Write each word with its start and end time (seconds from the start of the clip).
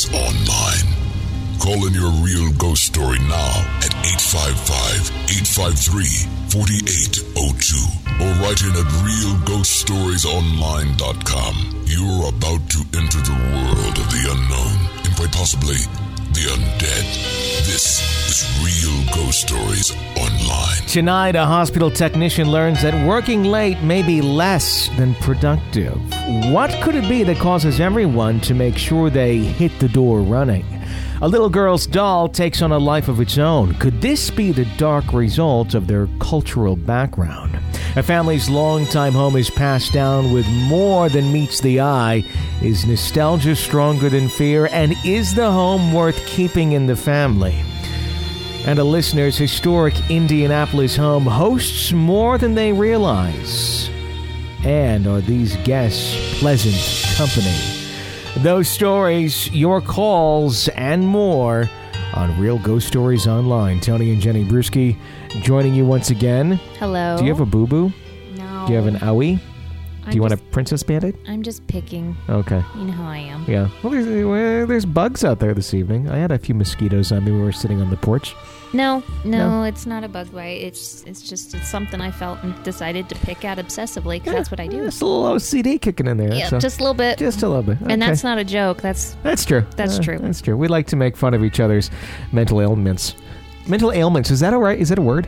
Stories 0.00 0.16
Online. 0.16 0.88
Call 1.58 1.86
in 1.86 1.92
your 1.92 2.10
real 2.24 2.50
ghost 2.56 2.84
story 2.84 3.18
now 3.18 3.52
at 3.84 3.92
855 4.00 5.12
853 5.28 6.24
4802 6.48 8.24
or 8.24 8.32
write 8.40 8.64
in 8.64 8.72
at 8.80 8.88
realghoststoriesonline.com. 9.04 11.84
You're 11.84 12.32
about 12.32 12.64
to 12.70 12.80
enter 12.96 13.20
the 13.20 13.36
world 13.52 13.98
of 14.00 14.08
the 14.08 14.24
unknown 14.24 14.88
and 15.04 15.12
quite 15.16 15.32
possibly 15.32 15.76
the 16.32 16.42
undead. 16.42 17.66
This 17.66 18.00
is 18.28 18.46
Real 18.62 19.14
Ghost 19.14 19.40
Stories 19.40 19.90
Online. 20.16 20.86
Tonight, 20.86 21.34
a 21.34 21.44
hospital 21.44 21.90
technician 21.90 22.52
learns 22.52 22.82
that 22.82 23.06
working 23.06 23.42
late 23.42 23.82
may 23.82 24.02
be 24.02 24.22
less 24.22 24.88
than 24.96 25.16
productive. 25.16 25.96
What 26.52 26.70
could 26.82 26.94
it 26.94 27.08
be 27.08 27.24
that 27.24 27.38
causes 27.38 27.80
everyone 27.80 28.40
to 28.42 28.54
make 28.54 28.78
sure 28.78 29.10
they 29.10 29.38
hit 29.38 29.76
the 29.80 29.88
door 29.88 30.20
running? 30.20 30.64
A 31.20 31.28
little 31.28 31.50
girl's 31.50 31.86
doll 31.86 32.28
takes 32.28 32.62
on 32.62 32.70
a 32.70 32.78
life 32.78 33.08
of 33.08 33.20
its 33.20 33.36
own. 33.36 33.74
Could 33.74 34.00
this 34.00 34.30
be 34.30 34.52
the 34.52 34.66
dark 34.76 35.12
result 35.12 35.74
of 35.74 35.88
their 35.88 36.06
cultural 36.20 36.76
background? 36.76 37.58
A 37.96 38.04
family's 38.04 38.48
longtime 38.48 39.14
home 39.14 39.34
is 39.34 39.50
passed 39.50 39.92
down 39.92 40.30
with 40.30 40.48
more 40.48 41.08
than 41.08 41.32
meets 41.32 41.60
the 41.60 41.80
eye. 41.80 42.24
Is 42.62 42.86
nostalgia 42.86 43.56
stronger 43.56 44.08
than 44.08 44.28
fear? 44.28 44.68
And 44.70 44.94
is 45.04 45.34
the 45.34 45.50
home 45.50 45.92
worth 45.92 46.24
keeping 46.24 46.70
in 46.72 46.86
the 46.86 46.94
family? 46.94 47.60
And 48.64 48.78
a 48.78 48.84
listener's 48.84 49.36
historic 49.36 49.94
Indianapolis 50.08 50.94
home 50.94 51.24
hosts 51.24 51.90
more 51.92 52.38
than 52.38 52.54
they 52.54 52.72
realize. 52.72 53.90
And 54.62 55.08
are 55.08 55.20
these 55.20 55.56
guests 55.56 56.38
pleasant 56.38 57.16
company? 57.16 57.58
Those 58.36 58.68
stories, 58.68 59.50
your 59.50 59.80
calls, 59.80 60.68
and 60.68 61.08
more 61.08 61.68
on 62.14 62.38
Real 62.40 62.58
Ghost 62.58 62.86
Stories 62.86 63.26
Online. 63.26 63.80
Tony 63.80 64.12
and 64.12 64.20
Jenny 64.20 64.44
Brueski 64.44 64.96
joining 65.42 65.74
you 65.74 65.84
once 65.84 66.10
again. 66.10 66.52
Hello. 66.78 67.16
Do 67.18 67.24
you 67.24 67.30
have 67.30 67.40
a 67.40 67.46
boo 67.46 67.66
boo? 67.66 67.92
No. 68.36 68.64
Do 68.66 68.72
you 68.72 68.78
have 68.78 68.86
an 68.86 68.96
owie? 68.96 69.40
Do 70.08 70.16
you 70.16 70.22
want 70.22 70.32
a 70.32 70.36
princess 70.38 70.82
bandit? 70.82 71.14
I'm 71.28 71.42
just 71.42 71.64
picking. 71.68 72.16
Okay. 72.28 72.62
You 72.76 72.84
know 72.84 72.92
how 72.92 73.08
I 73.08 73.18
am. 73.18 73.44
Yeah. 73.46 73.68
Well, 73.82 73.92
there's, 73.92 74.24
well, 74.26 74.66
there's 74.66 74.84
bugs 74.84 75.24
out 75.24 75.38
there 75.38 75.54
this 75.54 75.72
evening. 75.72 76.08
I 76.08 76.16
had 76.16 76.32
a 76.32 76.38
few 76.38 76.54
mosquitoes 76.54 77.12
on 77.12 77.24
me 77.24 77.30
when 77.30 77.40
we 77.40 77.46
were 77.46 77.52
sitting 77.52 77.80
on 77.80 77.90
the 77.90 77.96
porch. 77.96 78.34
No, 78.72 79.02
no, 79.24 79.50
No? 79.50 79.62
it's 79.64 79.84
not 79.84 80.04
a 80.04 80.08
bug 80.08 80.32
bite. 80.32 80.62
It's 80.62 81.02
it's 81.04 81.22
just 81.22 81.54
it's 81.54 81.68
something 81.68 82.00
I 82.00 82.10
felt 82.12 82.40
and 82.44 82.60
decided 82.62 83.08
to 83.08 83.16
pick 83.16 83.44
at 83.44 83.58
obsessively 83.58 84.20
because 84.20 84.32
that's 84.34 84.50
what 84.50 84.60
I 84.60 84.68
do. 84.68 84.84
Just 84.84 85.02
a 85.02 85.06
little 85.06 85.34
OCD 85.34 85.80
kicking 85.80 86.06
in 86.06 86.18
there. 86.18 86.32
Yeah, 86.32 86.48
so- 86.48 86.60
just 86.60 86.78
a 86.78 86.82
little 86.84 86.94
bit. 86.94 87.18
just 87.18 87.42
a 87.42 87.48
little 87.48 87.64
bit. 87.64 87.78
And 87.80 88.00
that's 88.00 88.22
not 88.22 88.38
a 88.38 88.44
joke. 88.44 88.80
That's 88.80 89.16
That's 89.24 89.44
true. 89.44 89.66
That's 89.76 89.98
Uh, 89.98 90.02
true. 90.02 90.18
That's 90.18 90.40
true. 90.40 90.56
We 90.56 90.68
like 90.68 90.86
to 90.88 90.96
make 90.96 91.16
fun 91.16 91.34
of 91.34 91.42
each 91.42 91.58
other's 91.58 91.90
mental 92.32 92.60
ailments. 92.60 93.16
Mental 93.66 93.90
ailments. 93.92 94.30
Is 94.30 94.38
that 94.40 94.54
all 94.54 94.60
right? 94.60 94.78
Is 94.78 94.88
that 94.90 94.98
a 94.98 95.02
word? 95.02 95.26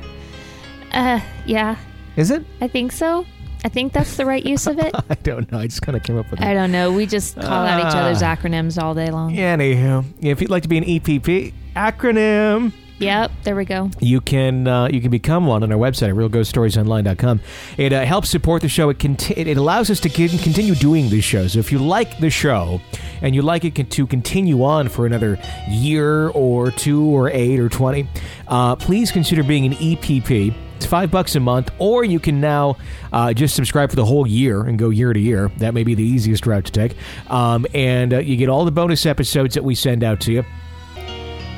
uh 0.92 1.20
yeah. 1.46 1.76
Is 2.16 2.30
it? 2.30 2.44
I 2.60 2.68
think 2.68 2.92
so. 2.92 3.24
I 3.64 3.68
think 3.68 3.92
that's 3.92 4.16
the 4.16 4.26
right 4.26 4.44
use 4.44 4.66
of 4.66 4.78
it. 4.78 4.94
I 5.10 5.14
don't 5.22 5.50
know. 5.50 5.58
I 5.58 5.66
just 5.66 5.82
kind 5.82 5.96
of 5.96 6.02
came 6.04 6.16
up 6.18 6.30
with 6.30 6.40
it. 6.40 6.46
I 6.46 6.52
don't 6.54 6.70
know. 6.72 6.92
We 6.92 7.06
just 7.06 7.34
call 7.36 7.66
out 7.66 7.80
each 7.80 7.94
other's 7.96 8.22
Ah. 8.22 8.36
acronyms 8.36 8.80
all 8.80 8.94
day 8.94 9.10
long. 9.10 9.34
Anywho, 9.34 10.04
if 10.20 10.40
you'd 10.40 10.50
like 10.50 10.62
to 10.64 10.68
be 10.68 10.78
an 10.78 10.84
EPP 10.84 11.52
acronym, 11.74 12.72
Yep, 13.02 13.32
there 13.42 13.56
we 13.56 13.64
go. 13.64 13.90
you 14.00 14.20
can 14.20 14.68
uh, 14.68 14.86
you 14.86 15.00
can 15.00 15.10
become 15.10 15.46
one 15.46 15.62
on 15.64 15.72
our 15.72 15.78
website 15.78 16.10
at 16.10 16.14
realghoststoriesonline.com. 16.14 17.40
It 17.76 17.92
uh, 17.92 18.04
helps 18.04 18.30
support 18.30 18.62
the 18.62 18.68
show. 18.68 18.90
It, 18.90 19.00
conti- 19.00 19.34
it 19.34 19.56
allows 19.56 19.90
us 19.90 19.98
to 20.00 20.08
con- 20.08 20.28
continue 20.38 20.74
doing 20.76 21.08
this 21.10 21.24
show. 21.24 21.46
So 21.48 21.58
if 21.58 21.72
you 21.72 21.78
like 21.78 22.18
the 22.18 22.30
show 22.30 22.80
and 23.20 23.34
you 23.34 23.42
like 23.42 23.64
it 23.64 23.74
con- 23.74 23.86
to 23.86 24.06
continue 24.06 24.62
on 24.62 24.88
for 24.88 25.04
another 25.04 25.36
year 25.68 26.28
or 26.28 26.70
two 26.70 27.04
or 27.04 27.28
eight 27.30 27.58
or 27.58 27.68
twenty, 27.68 28.06
uh, 28.46 28.76
please 28.76 29.10
consider 29.10 29.42
being 29.42 29.66
an 29.66 29.72
EPP. 29.72 30.54
It's 30.76 30.86
five 30.86 31.10
bucks 31.10 31.34
a 31.36 31.40
month, 31.40 31.70
or 31.78 32.04
you 32.04 32.18
can 32.20 32.40
now 32.40 32.76
uh, 33.12 33.32
just 33.32 33.54
subscribe 33.56 33.90
for 33.90 33.96
the 33.96 34.04
whole 34.04 34.26
year 34.26 34.62
and 34.62 34.78
go 34.78 34.90
year 34.90 35.12
to 35.12 35.18
year. 35.20 35.48
That 35.58 35.74
may 35.74 35.84
be 35.84 35.94
the 35.94 36.02
easiest 36.04 36.44
route 36.46 36.64
to 36.66 36.72
take. 36.72 36.96
Um, 37.28 37.66
and 37.74 38.12
uh, 38.14 38.18
you 38.18 38.36
get 38.36 38.48
all 38.48 38.64
the 38.64 38.72
bonus 38.72 39.06
episodes 39.06 39.54
that 39.54 39.62
we 39.64 39.74
send 39.76 40.02
out 40.02 40.20
to 40.22 40.32
you 40.32 40.44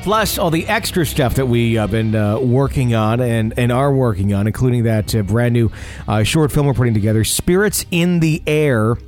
plus 0.04 0.36
all 0.36 0.50
the 0.50 0.66
extra 0.66 1.06
stuff 1.06 1.36
that 1.36 1.46
we 1.46 1.74
have 1.74 1.90
been 1.90 2.14
uh, 2.14 2.38
working 2.38 2.94
on 2.94 3.20
and, 3.20 3.54
and 3.56 3.72
are 3.72 3.90
working 3.90 4.34
on, 4.34 4.46
including 4.46 4.82
that 4.82 5.14
uh, 5.14 5.22
brand 5.22 5.54
new 5.54 5.70
uh, 6.06 6.22
short 6.22 6.52
film 6.52 6.66
we're 6.66 6.74
putting 6.74 6.92
together, 6.92 7.24
Spirits 7.24 7.86
in 7.90 8.20
the 8.20 8.42
Air. 8.46 8.98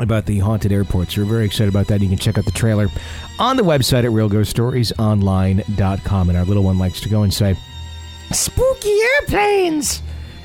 About 0.00 0.26
the 0.26 0.38
haunted 0.38 0.70
airports. 0.70 1.16
We're 1.16 1.24
very 1.24 1.44
excited 1.44 1.70
about 1.70 1.88
that. 1.88 2.00
You 2.00 2.08
can 2.08 2.18
check 2.18 2.38
out 2.38 2.44
the 2.44 2.52
trailer 2.52 2.86
on 3.40 3.56
the 3.56 3.64
website 3.64 4.04
at 4.04 4.12
realghoststoriesonline.com. 4.12 6.28
And 6.28 6.38
our 6.38 6.44
little 6.44 6.62
one 6.62 6.78
likes 6.78 7.00
to 7.00 7.08
go 7.08 7.24
and 7.24 7.34
say, 7.34 7.56
Spooky 8.30 8.96
airplanes! 9.20 10.00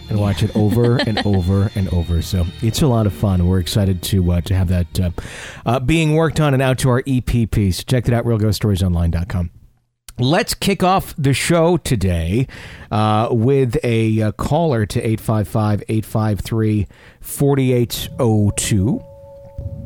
And 0.10 0.20
watch 0.20 0.42
it 0.42 0.56
over 0.56 0.98
and 1.06 1.24
over 1.24 1.70
and 1.76 1.88
over. 1.94 2.24
So 2.24 2.48
it's 2.64 2.82
a 2.82 2.88
lot 2.88 3.06
of 3.06 3.14
fun. 3.14 3.48
We're 3.48 3.60
excited 3.60 4.02
to 4.04 4.32
uh, 4.32 4.42
to 4.42 4.56
have 4.56 4.70
that 4.70 5.00
uh, 5.00 5.12
uh, 5.68 5.80
being 5.80 6.16
worked 6.16 6.40
on 6.40 6.56
and 6.56 6.64
out 6.64 6.80
to 6.80 6.90
our 6.90 7.04
EPP. 7.04 7.76
So 7.76 7.84
check 7.86 8.08
it 8.08 8.14
out, 8.14 8.26
realghoststoriesonline.com. 8.26 9.52
Let's 10.20 10.54
kick 10.54 10.84
off 10.84 11.16
the 11.18 11.34
show 11.34 11.78
today 11.78 12.48
uh, 12.92 13.30
with 13.32 13.78
a, 13.84 14.22
uh 14.22 14.32
caller 14.34 14.86
to 14.86 15.00
855 15.00 15.84
853 15.90 16.88
4802. 17.20 19.04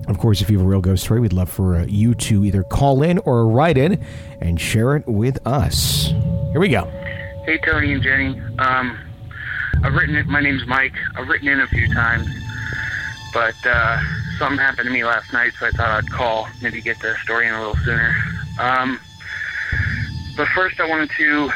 Of 0.10 0.18
course, 0.18 0.42
if 0.42 0.50
you 0.50 0.58
have 0.58 0.66
a 0.66 0.70
real 0.70 0.82
ghost 0.82 1.06
story, 1.06 1.22
we'd 1.22 1.32
love 1.32 1.50
for 1.50 1.78
uh, 1.78 1.86
you 1.86 2.14
to 2.16 2.44
either 2.44 2.64
call 2.64 3.04
in 3.04 3.20
or 3.20 3.48
write 3.48 3.78
in 3.78 4.06
and 4.42 4.60
share 4.60 4.98
it 4.98 5.08
with 5.08 5.46
us. 5.48 6.08
Here 6.52 6.60
we 6.60 6.70
go. 6.70 6.86
Hey, 7.46 7.58
Tony 7.60 7.94
and 7.94 8.04
Jenny. 8.04 8.42
Um, 8.60 8.98
I've 9.84 9.94
written 9.94 10.16
it. 10.16 10.26
My 10.28 10.42
name's 10.42 10.66
Mike. 10.68 10.96
I've 11.16 11.30
written 11.30 11.48
in 11.48 11.62
a 11.62 11.68
few 11.68 11.88
times, 11.94 12.28
but 13.34 13.56
uh, 13.66 14.02
something 14.38 14.58
happened 14.58 14.88
to 14.88 14.94
me 14.94 15.06
last 15.06 15.32
night, 15.32 15.54
so 15.58 15.68
I 15.68 15.72
thought 15.72 16.04
I'd 16.04 16.12
call, 16.12 16.50
maybe 16.62 16.82
get 16.82 17.00
the 17.00 17.16
story 17.24 17.48
in 17.48 17.54
a 17.54 17.60
little 17.60 17.78
sooner. 17.84 18.14
Um, 18.60 19.00
but 20.38 20.48
first, 20.50 20.80
I 20.80 20.88
wanted 20.88 21.10
to 21.18 21.52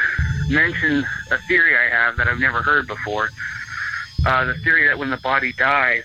mention 0.50 1.06
a 1.30 1.38
theory 1.38 1.76
I 1.76 1.88
have 1.88 2.16
that 2.16 2.26
I've 2.26 2.40
never 2.40 2.62
heard 2.62 2.88
before. 2.88 3.30
Uh, 4.26 4.44
the 4.44 4.54
theory 4.54 4.86
that 4.88 4.98
when 4.98 5.10
the 5.10 5.16
body 5.18 5.52
dies, 5.52 6.02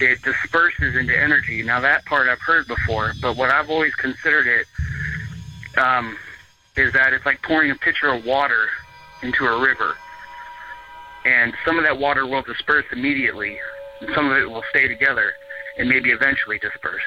it 0.00 0.22
disperses 0.22 0.96
into 0.96 1.18
energy. 1.18 1.62
Now, 1.62 1.80
that 1.80 2.04
part 2.06 2.28
I've 2.28 2.40
heard 2.40 2.66
before, 2.66 3.12
but 3.20 3.36
what 3.36 3.50
I've 3.50 3.70
always 3.70 3.94
considered 3.94 4.46
it 4.46 4.66
um, 5.78 6.16
is 6.76 6.92
that 6.92 7.12
it's 7.12 7.26
like 7.26 7.42
pouring 7.42 7.70
a 7.70 7.74
pitcher 7.74 8.08
of 8.08 8.24
water 8.24 8.68
into 9.22 9.46
a 9.46 9.60
river. 9.60 9.96
And 11.24 11.54
some 11.64 11.78
of 11.78 11.84
that 11.84 11.98
water 11.98 12.26
will 12.26 12.42
disperse 12.42 12.86
immediately, 12.92 13.58
and 14.00 14.14
some 14.14 14.30
of 14.30 14.36
it 14.36 14.48
will 14.48 14.64
stay 14.70 14.88
together 14.88 15.32
and 15.78 15.88
maybe 15.88 16.10
eventually 16.10 16.58
disperse. 16.58 17.02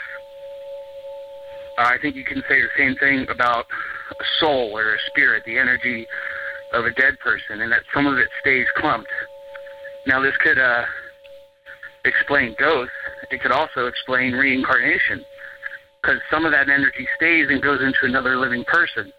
I 1.78 1.98
think 2.02 2.16
you 2.16 2.24
can 2.24 2.42
say 2.48 2.62
the 2.62 2.70
same 2.78 2.96
thing 2.96 3.26
about 3.30 3.66
a 4.12 4.24
soul 4.40 4.78
or 4.78 4.96
a 4.96 4.98
spirit, 5.08 5.44
the 5.46 5.58
energy 5.58 6.08
of 6.74 6.86
a 6.86 6.92
dead 6.92 7.20
person, 7.20 7.62
and 7.62 7.72
that 7.72 7.82
some 7.94 8.08
of 8.08 8.18
it 8.18 8.28
stays 8.42 8.66
clumped. 8.78 9.10
Now, 10.08 10.22
this 10.22 10.36
could 10.38 10.58
uh, 10.58 10.84
explain 12.06 12.56
ghosts. 12.58 12.94
It 13.32 13.42
could 13.42 13.52
also 13.52 13.88
explain 13.88 14.34
reincarnation, 14.34 15.26
because 16.02 16.20
some 16.32 16.46
of 16.46 16.52
that 16.52 16.70
energy 16.70 17.08
stays 17.18 17.48
and 17.50 17.62
goes 17.62 17.82
into 17.82 18.00
another 18.04 18.38
living 18.38 18.64
person. 18.66 19.12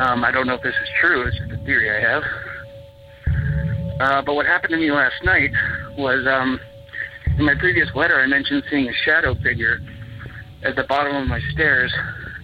Um, 0.00 0.24
I 0.24 0.30
don't 0.30 0.46
know 0.46 0.54
if 0.54 0.62
this 0.62 0.74
is 0.74 0.88
true. 1.00 1.26
It's 1.26 1.38
just 1.38 1.52
a 1.52 1.64
theory 1.64 1.90
I 1.90 2.00
have. 2.00 2.22
Uh, 4.00 4.22
but 4.22 4.34
what 4.34 4.46
happened 4.46 4.70
to 4.70 4.78
me 4.78 4.90
last 4.90 5.22
night 5.24 5.50
was 5.98 6.26
um, 6.26 6.58
in 7.38 7.44
my 7.44 7.54
previous 7.54 7.88
letter, 7.94 8.18
I 8.20 8.26
mentioned 8.26 8.62
seeing 8.70 8.88
a 8.88 8.92
shadow 9.04 9.34
figure 9.42 9.78
at 10.62 10.76
the 10.76 10.84
bottom 10.84 11.16
of 11.16 11.26
my 11.26 11.40
stairs, 11.52 11.92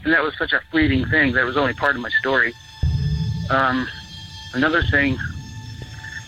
and 0.05 0.13
that 0.13 0.23
was 0.23 0.35
such 0.39 0.53
a 0.53 0.61
fleeting 0.71 1.07
thing 1.07 1.33
that 1.35 1.45
was 1.45 1.57
only 1.57 1.75
part 1.75 1.97
of 1.97 2.03
my 2.03 2.11
story. 2.21 2.55
Um, 3.51 3.89
another 4.55 4.83
thing 4.91 5.19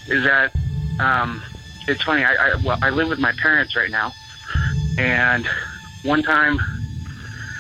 is 0.07 0.25
that 0.25 0.53
um, 1.01 1.43
it's 1.87 2.03
funny. 2.03 2.25
I, 2.25 2.35
I, 2.35 2.57
well, 2.65 2.79
I 2.83 2.91
live 2.91 3.09
with 3.09 3.19
my 3.19 3.33
parents 3.41 3.77
right 3.77 3.91
now, 3.91 4.13
and 4.99 5.47
one 6.03 6.23
time 6.23 6.59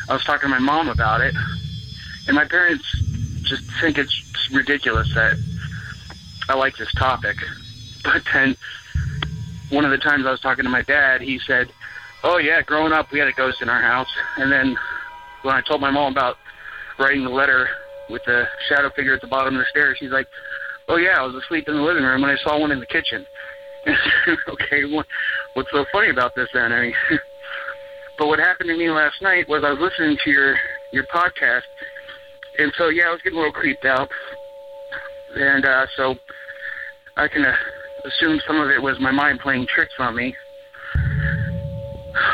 I 0.09 0.15
was 0.15 0.25
talking 0.25 0.43
to 0.43 0.49
my 0.49 0.59
mom 0.59 0.89
about 0.89 1.21
it, 1.21 1.35
and 2.27 2.35
my 2.35 2.45
parents 2.45 2.85
just 3.45 3.63
think 3.81 3.99
it's 3.99 4.49
ridiculous 4.53 5.13
that 5.15 5.37
I 6.49 6.55
like 6.55 6.77
this 6.77 6.93
topic. 6.95 7.37
But 8.05 8.23
then 8.33 8.57
one 9.71 9.85
of 9.85 9.91
the 9.91 9.99
times 9.99 10.25
I 10.25 10.31
was 10.31 10.41
talking 10.41 10.65
to 10.65 10.71
my 10.71 10.83
dad, 10.83 11.21
he 11.21 11.39
said, 11.41 11.73
"Oh 12.25 12.39
yeah, 12.39 12.63
growing 12.63 12.93
up 12.93 13.11
we 13.13 13.19
had 13.19 13.29
a 13.29 13.33
ghost 13.33 13.63
in 13.63 13.69
our 13.69 13.83
house." 13.83 14.09
And 14.37 14.51
then 14.51 14.77
when 15.43 15.55
I 15.55 15.63
told 15.63 15.81
my 15.81 15.91
mom 15.91 16.13
about 16.13 16.37
writing 16.99 17.25
the 17.25 17.31
letter 17.31 17.69
with 18.11 18.23
the 18.25 18.45
shadow 18.69 18.91
figure 18.95 19.15
at 19.15 19.21
the 19.21 19.27
bottom 19.27 19.55
of 19.55 19.61
the 19.61 19.67
stairs, 19.71 19.97
she's 19.99 20.11
like, 20.11 20.27
"Oh 20.89 20.97
yeah, 20.97 21.19
I 21.19 21.23
was 21.23 21.35
asleep 21.35 21.69
in 21.69 21.75
the 21.75 21.83
living 21.83 22.05
room 22.05 22.23
and 22.25 22.33
I 22.33 22.37
saw 22.43 22.59
one 22.59 22.73
in 22.73 22.81
the 22.81 22.87
kitchen." 22.87 23.27
okay, 24.49 24.85
what, 24.91 25.07
what's 25.55 25.71
so 25.73 25.85
funny 25.93 26.11
about 26.11 26.35
this 26.35 26.49
then? 26.53 26.73
I 26.73 26.81
mean, 26.83 26.95
but 28.19 28.27
what 28.27 28.39
happened 28.39 28.69
to 28.69 28.77
me 28.77 28.91
last 28.91 29.23
night 29.23 29.49
was 29.49 29.63
I 29.65 29.71
was 29.71 29.81
listening 29.81 30.17
to 30.25 30.31
your 30.31 30.57
your 30.93 31.05
podcast, 31.05 31.63
and 32.59 32.73
so 32.77 32.89
yeah, 32.89 33.05
I 33.05 33.11
was 33.11 33.21
getting 33.23 33.39
a 33.39 33.41
little 33.41 33.53
creeped 33.53 33.85
out, 33.85 34.09
and 35.35 35.65
uh, 35.65 35.87
so 35.97 36.15
I 37.17 37.29
can 37.29 37.45
uh, 37.45 37.55
assume 38.05 38.41
some 38.47 38.61
of 38.61 38.71
it 38.71 38.83
was 38.83 38.99
my 39.01 39.11
mind 39.11 39.41
playing 39.41 39.67
tricks 39.73 39.95
on 39.99 40.17
me. 40.17 40.35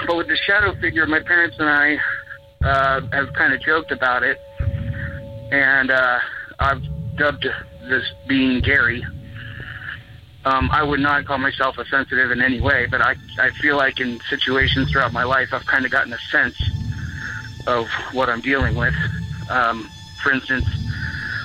But 0.07 0.17
with 0.17 0.29
the 0.29 0.37
shadow 0.37 0.75
figure, 0.81 1.07
my 1.07 1.21
parents 1.21 1.57
and 1.59 1.69
I 1.69 1.99
uh, 2.65 3.01
have 3.13 3.33
kind 3.35 3.53
of 3.53 3.61
joked 3.61 3.93
about 3.93 4.23
it, 4.23 4.39
and 5.51 5.91
uh, 5.91 6.19
I've 6.59 6.83
dubbed 7.17 7.47
this 7.89 8.05
being 8.27 8.61
Gary. 8.61 9.05
Um, 10.45 10.69
I 10.73 10.83
would 10.83 11.01
not 11.01 11.25
call 11.25 11.39
myself 11.39 11.79
a 11.79 11.87
sensitive 11.87 12.31
in 12.31 12.43
any 12.43 12.61
way, 12.61 12.87
but 12.87 13.01
I, 13.01 13.15
I 13.39 13.51
feel 13.63 13.77
like 13.77 14.01
in 14.01 14.21
situations 14.29 14.91
throughout 14.91 15.13
my 15.13 15.25
life, 15.25 15.49
I've 15.53 15.65
kind 15.67 15.85
of 15.85 15.91
gotten 15.91 16.13
a 16.13 16.19
sense 16.31 16.57
of 17.67 17.87
what 18.13 18.29
I'm 18.29 18.43
dealing 18.43 18.75
with. 18.75 18.95
Um, 19.49 19.89
for 20.23 20.33
instance, 20.33 20.67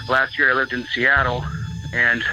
last 0.09 0.37
year 0.37 0.51
I 0.51 0.53
lived 0.53 0.73
in 0.73 0.85
Seattle, 0.93 1.45
and 1.93 2.23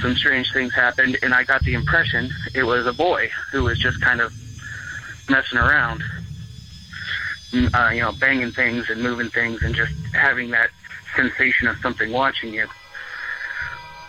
some 0.00 0.14
strange 0.16 0.52
things 0.52 0.74
happened, 0.74 1.18
and 1.22 1.34
I 1.34 1.44
got 1.44 1.62
the 1.62 1.74
impression 1.74 2.30
it 2.54 2.62
was 2.62 2.86
a 2.86 2.92
boy 2.92 3.30
who 3.52 3.64
was 3.64 3.78
just 3.78 4.00
kind 4.00 4.20
of 4.20 4.32
messing 5.28 5.58
around, 5.58 6.02
mm, 7.52 7.74
uh, 7.74 7.90
you 7.90 8.00
know, 8.00 8.12
banging 8.20 8.52
things 8.52 8.86
and 8.90 9.02
moving 9.02 9.30
things, 9.30 9.62
and 9.62 9.74
just 9.74 9.92
having 10.12 10.50
that 10.50 10.70
sensation 11.16 11.68
of 11.68 11.76
something 11.78 12.12
watching 12.12 12.52
you. 12.52 12.66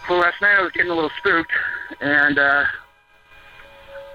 Well, 0.09 0.19
last 0.19 0.41
night 0.41 0.57
I 0.57 0.61
was 0.61 0.71
getting 0.71 0.91
a 0.91 0.95
little 0.95 1.11
spooked, 1.17 1.51
and 2.01 2.37
uh, 2.37 2.63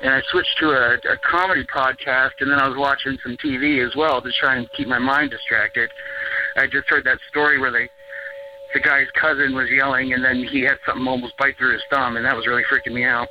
and 0.03 0.15
I 0.15 0.23
switched 0.31 0.57
to 0.61 0.71
a, 0.71 0.95
a 1.13 1.17
comedy 1.29 1.65
podcast, 1.65 2.33
and 2.41 2.51
then 2.51 2.59
I 2.59 2.69
was 2.69 2.77
watching 2.77 3.19
some 3.23 3.37
TV 3.37 3.87
as 3.87 3.95
well 3.97 4.23
to 4.23 4.31
try 4.41 4.57
and 4.57 4.69
keep 4.77 4.89
my 4.89 4.99
mind 4.99 5.31
distracted. 5.31 5.91
I 6.57 6.67
just 6.67 6.89
heard 6.89 7.05
that 7.05 7.19
story 7.29 7.59
where 7.59 7.71
they 7.71 7.89
the 8.73 8.81
guy's 8.81 9.09
cousin 9.21 9.55
was 9.55 9.69
yelling, 9.69 10.13
and 10.13 10.25
then 10.25 10.45
he 10.45 10.61
had 10.61 10.79
something 10.87 11.07
almost 11.07 11.37
bite 11.37 11.57
through 11.59 11.73
his 11.73 11.83
thumb, 11.91 12.17
and 12.17 12.25
that 12.25 12.37
was 12.37 12.47
really 12.47 12.63
freaking 12.71 12.93
me 12.93 13.05
out. 13.05 13.29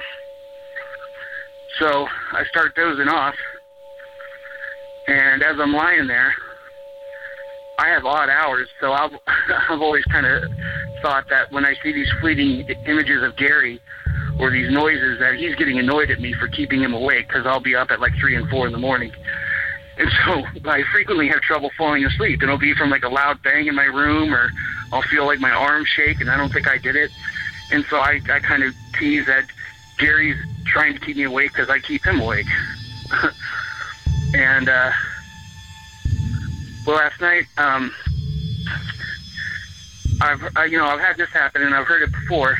So 1.79 2.07
I 2.33 2.43
start 2.45 2.75
dozing 2.75 3.07
off, 3.07 3.35
and 5.09 5.41
as 5.41 5.55
I'm 5.59 5.73
lying 5.73 6.07
there, 6.07 6.33
I 7.79 7.87
have 7.89 8.05
odd 8.05 8.29
hours, 8.29 8.67
so 8.79 8.93
I've 8.93 9.11
I've 9.69 9.81
always 9.81 10.03
kind 10.05 10.25
of 10.25 10.43
thought 11.01 11.25
that 11.29 11.51
when 11.51 11.65
I 11.65 11.73
see 11.81 11.91
these 11.91 12.11
fleeting 12.21 12.67
images 12.85 13.23
of 13.23 13.35
Gary 13.35 13.81
or 14.39 14.51
these 14.51 14.71
noises, 14.71 15.19
that 15.19 15.35
he's 15.35 15.55
getting 15.55 15.79
annoyed 15.79 16.11
at 16.11 16.19
me 16.19 16.33
for 16.33 16.47
keeping 16.47 16.81
him 16.81 16.93
awake 16.93 17.27
because 17.27 17.47
I'll 17.47 17.61
be 17.61 17.75
up 17.75 17.89
at 17.89 17.99
like 17.99 18.11
three 18.19 18.35
and 18.35 18.47
four 18.49 18.67
in 18.67 18.71
the 18.71 18.79
morning. 18.79 19.11
And 19.97 20.09
so 20.25 20.43
I 20.69 20.83
frequently 20.93 21.27
have 21.29 21.41
trouble 21.41 21.71
falling 21.75 22.05
asleep. 22.05 22.43
It'll 22.43 22.59
be 22.59 22.75
from 22.75 22.91
like 22.91 23.03
a 23.03 23.09
loud 23.09 23.41
bang 23.43 23.65
in 23.67 23.75
my 23.75 23.85
room, 23.85 24.33
or 24.33 24.49
I'll 24.91 25.03
feel 25.09 25.25
like 25.25 25.39
my 25.39 25.51
arm 25.51 25.85
shake, 25.85 26.21
and 26.21 26.29
I 26.29 26.37
don't 26.37 26.53
think 26.53 26.67
I 26.67 26.77
did 26.77 26.95
it. 26.95 27.09
And 27.71 27.83
so 27.89 27.97
I, 27.97 28.19
I 28.31 28.39
kind 28.39 28.63
of 28.63 28.73
tease 28.99 29.25
that 29.25 29.45
Gary's 29.97 30.37
trying 30.67 30.93
to 30.93 30.99
keep 30.99 31.17
me 31.17 31.23
awake 31.23 31.51
because 31.53 31.69
I 31.69 31.79
keep 31.79 32.05
him 32.05 32.19
awake. 32.19 32.47
and 34.39 34.69
uh, 34.69 34.91
well, 36.87 36.95
last 36.95 37.19
night, 37.19 37.45
um, 37.57 37.93
I've 40.21 40.41
I, 40.55 40.65
you 40.65 40.77
know 40.77 40.85
I've 40.85 41.01
had 41.01 41.17
this 41.17 41.29
happen, 41.29 41.61
and 41.61 41.75
I've 41.75 41.85
heard 41.85 42.01
it 42.03 42.11
before, 42.11 42.57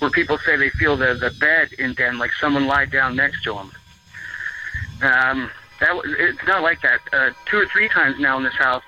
where 0.00 0.10
people 0.10 0.38
say 0.38 0.56
they 0.56 0.70
feel 0.70 0.96
the 0.96 1.14
the 1.14 1.30
bed 1.40 1.72
indent, 1.78 2.18
like 2.18 2.30
someone 2.38 2.66
lied 2.66 2.92
down 2.92 3.16
next 3.16 3.42
to 3.44 3.54
them. 3.54 3.72
Um, 5.00 5.50
that 5.80 5.98
it's 6.18 6.46
not 6.46 6.62
like 6.62 6.82
that. 6.82 7.00
Uh, 7.12 7.30
two 7.46 7.56
or 7.56 7.66
three 7.66 7.88
times 7.88 8.16
now 8.18 8.36
in 8.36 8.44
this 8.44 8.54
house, 8.54 8.84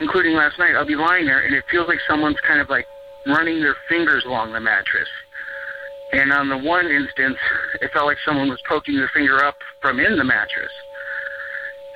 including 0.00 0.34
last 0.34 0.58
night, 0.58 0.74
I'll 0.74 0.86
be 0.86 0.96
lying 0.96 1.26
there, 1.26 1.40
and 1.40 1.54
it 1.54 1.64
feels 1.70 1.88
like 1.88 2.00
someone's 2.08 2.40
kind 2.40 2.60
of 2.60 2.70
like 2.70 2.86
running 3.26 3.60
their 3.60 3.76
fingers 3.88 4.24
along 4.24 4.52
the 4.52 4.60
mattress. 4.60 5.08
And 6.12 6.32
on 6.32 6.48
the 6.48 6.56
one 6.56 6.86
instance, 6.86 7.36
it 7.82 7.92
felt 7.92 8.06
like 8.06 8.18
someone 8.24 8.48
was 8.48 8.60
poking 8.66 8.96
their 8.96 9.08
finger 9.08 9.44
up 9.44 9.56
from 9.82 10.00
in 10.00 10.16
the 10.16 10.24
mattress. 10.24 10.70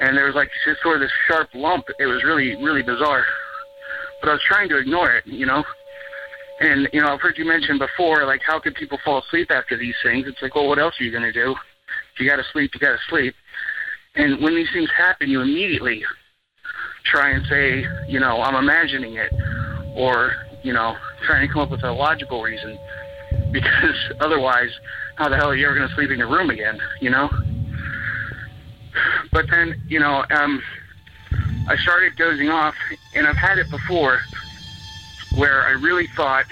And 0.01 0.17
there 0.17 0.27
was 0.27 0.35
like 0.35 0.51
just 0.65 0.81
sort 0.83 0.97
of 0.97 1.01
this 1.01 1.13
sharp 1.27 1.49
lump. 1.55 1.87
It 1.99 2.07
was 2.07 2.23
really, 2.25 2.57
really 2.63 2.83
bizarre. 2.83 3.25
But 4.21 4.31
I 4.31 4.33
was 4.33 4.43
trying 4.47 4.69
to 4.71 4.79
ignore 4.79 5.13
it, 5.13 5.27
you 5.27 5.47
know. 5.47 5.65
And, 6.61 6.89
you 6.93 7.01
know, 7.01 7.15
I've 7.15 7.21
heard 7.21 7.39
you 7.39 7.45
mention 7.45 7.79
before, 7.79 8.25
like, 8.27 8.41
how 8.45 8.59
could 8.59 8.75
people 8.75 8.99
fall 9.05 9.23
asleep 9.23 9.51
after 9.51 9.79
these 9.79 9.95
things? 10.03 10.27
It's 10.27 10.43
like, 10.43 10.57
well, 10.57 10.67
what 10.67 10.79
else 10.79 10.95
are 11.01 11.05
you 11.05 11.13
to 11.13 11.33
do? 11.33 11.55
If 12.15 12.21
you 12.21 12.29
got 12.29 12.37
to 12.37 12.45
sleep, 12.53 12.73
you 12.75 12.81
got 12.81 12.93
to 12.93 12.99
sleep. 13.09 13.35
And 14.17 14.43
when 14.43 14.57
these 14.57 14.69
things 14.73 14.89
happen, 14.97 15.31
you 15.31 15.41
immediately 15.41 16.03
try 17.05 17.31
and 17.31 17.47
say, 17.47 17.85
you 18.09 18.19
know, 18.19 18.43
I'm 18.43 18.57
imagining 18.57 19.15
it, 19.15 19.33
or, 19.95 20.33
you 20.65 20.73
know, 20.73 20.97
trying 21.27 21.47
to 21.47 21.53
come 21.53 21.63
up 21.63 21.71
with 21.71 21.85
a 21.85 21.93
logical 21.93 22.43
reason. 22.43 22.79
Because 23.51 23.97
otherwise, 24.21 24.69
how 25.17 25.31
the 25.31 25.37
hell 25.37 25.49
are 25.49 25.57
you 25.57 25.67
ever 25.67 25.79
to 25.79 25.95
sleep 25.95 26.11
in 26.11 26.19
your 26.19 26.29
room 26.31 26.51
again, 26.51 26.79
you 27.01 27.09
know? 27.09 27.31
But 29.33 29.49
then, 29.51 29.81
you 29.89 30.01
know, 30.01 30.25
um, 30.31 30.63
I 31.69 31.77
started 31.77 32.17
dozing 32.17 32.49
off, 32.49 32.75
and 33.15 33.27
I've 33.27 33.37
had 33.37 33.59
it 33.59 33.71
before 33.71 34.21
where 35.35 35.65
I 35.65 35.73
really 35.73 36.07
thought, 36.09 36.47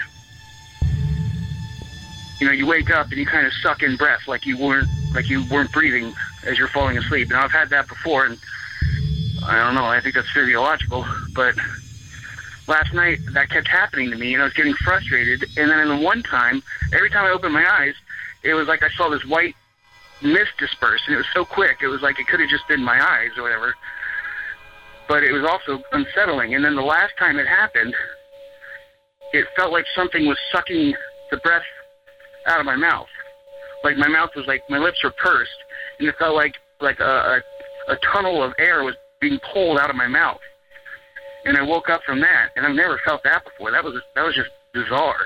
you 2.39 2.45
know, 2.45 2.53
you 2.53 2.67
wake 2.67 2.91
up 2.91 3.09
and 3.09 3.17
you 3.17 3.25
kind 3.25 3.47
of 3.47 3.53
suck 3.53 3.81
in 3.81 3.97
breath 3.97 4.27
like 4.27 4.45
you 4.45 4.57
weren't 4.57 4.87
like 5.13 5.29
you 5.29 5.43
weren't 5.49 5.71
breathing 5.71 6.13
as 6.45 6.57
you're 6.57 6.67
falling 6.67 6.97
asleep. 6.97 7.29
Now 7.29 7.43
I've 7.43 7.51
had 7.51 7.69
that 7.71 7.87
before, 7.87 8.25
and 8.25 8.37
I 9.43 9.57
don't 9.63 9.73
know. 9.73 9.85
I 9.85 9.99
think 10.01 10.15
that's 10.15 10.29
physiological, 10.31 11.05
but 11.33 11.55
last 12.67 12.93
night 12.93 13.19
that 13.33 13.49
kept 13.49 13.67
happening 13.67 14.11
to 14.11 14.17
me, 14.17 14.33
and 14.33 14.41
I 14.41 14.45
was 14.45 14.53
getting 14.53 14.75
frustrated. 14.75 15.43
And 15.57 15.71
then 15.71 15.79
in 15.79 15.87
the 15.87 16.05
one 16.05 16.21
time, 16.21 16.61
every 16.93 17.09
time 17.09 17.25
I 17.25 17.31
opened 17.31 17.53
my 17.53 17.67
eyes, 17.67 17.95
it 18.43 18.53
was 18.53 18.67
like 18.67 18.83
I 18.83 18.89
saw 18.89 19.09
this 19.09 19.25
white 19.25 19.55
mist 20.21 20.51
disperse, 20.59 21.01
and 21.07 21.15
it 21.15 21.17
was 21.17 21.27
so 21.33 21.45
quick. 21.45 21.77
It 21.81 21.87
was 21.87 22.01
like 22.01 22.19
it 22.19 22.27
could 22.27 22.39
have 22.39 22.49
just 22.49 22.67
been 22.67 22.83
my 22.83 22.99
eyes 22.99 23.29
or 23.37 23.43
whatever. 23.43 23.75
But 25.07 25.23
it 25.23 25.31
was 25.31 25.45
also 25.49 25.81
unsettling. 25.93 26.55
And 26.55 26.63
then 26.63 26.75
the 26.75 26.81
last 26.81 27.13
time 27.17 27.39
it 27.39 27.47
happened, 27.47 27.93
it 29.33 29.45
felt 29.55 29.71
like 29.71 29.85
something 29.95 30.25
was 30.27 30.37
sucking 30.51 30.93
the 31.31 31.37
breath 31.37 31.63
out 32.47 32.59
of 32.59 32.65
my 32.65 32.75
mouth. 32.75 33.07
Like 33.83 33.97
my 33.97 34.07
mouth 34.07 34.31
was 34.35 34.45
like 34.47 34.63
my 34.69 34.77
lips 34.77 35.03
were 35.03 35.11
pursed, 35.11 35.51
and 35.99 36.07
it 36.07 36.15
felt 36.17 36.35
like 36.35 36.55
like 36.81 36.99
a, 36.99 37.41
a, 37.89 37.93
a 37.93 37.97
tunnel 38.11 38.43
of 38.43 38.53
air 38.57 38.83
was 38.83 38.95
being 39.21 39.39
pulled 39.53 39.79
out 39.79 39.89
of 39.89 39.95
my 39.95 40.07
mouth. 40.07 40.39
And 41.45 41.57
I 41.57 41.61
woke 41.61 41.89
up 41.89 42.01
from 42.05 42.19
that, 42.21 42.49
and 42.55 42.65
I've 42.65 42.75
never 42.75 42.99
felt 43.05 43.23
that 43.23 43.43
before. 43.45 43.71
That 43.71 43.83
was 43.83 44.01
that 44.15 44.23
was 44.23 44.35
just 44.35 44.49
bizarre. 44.73 45.25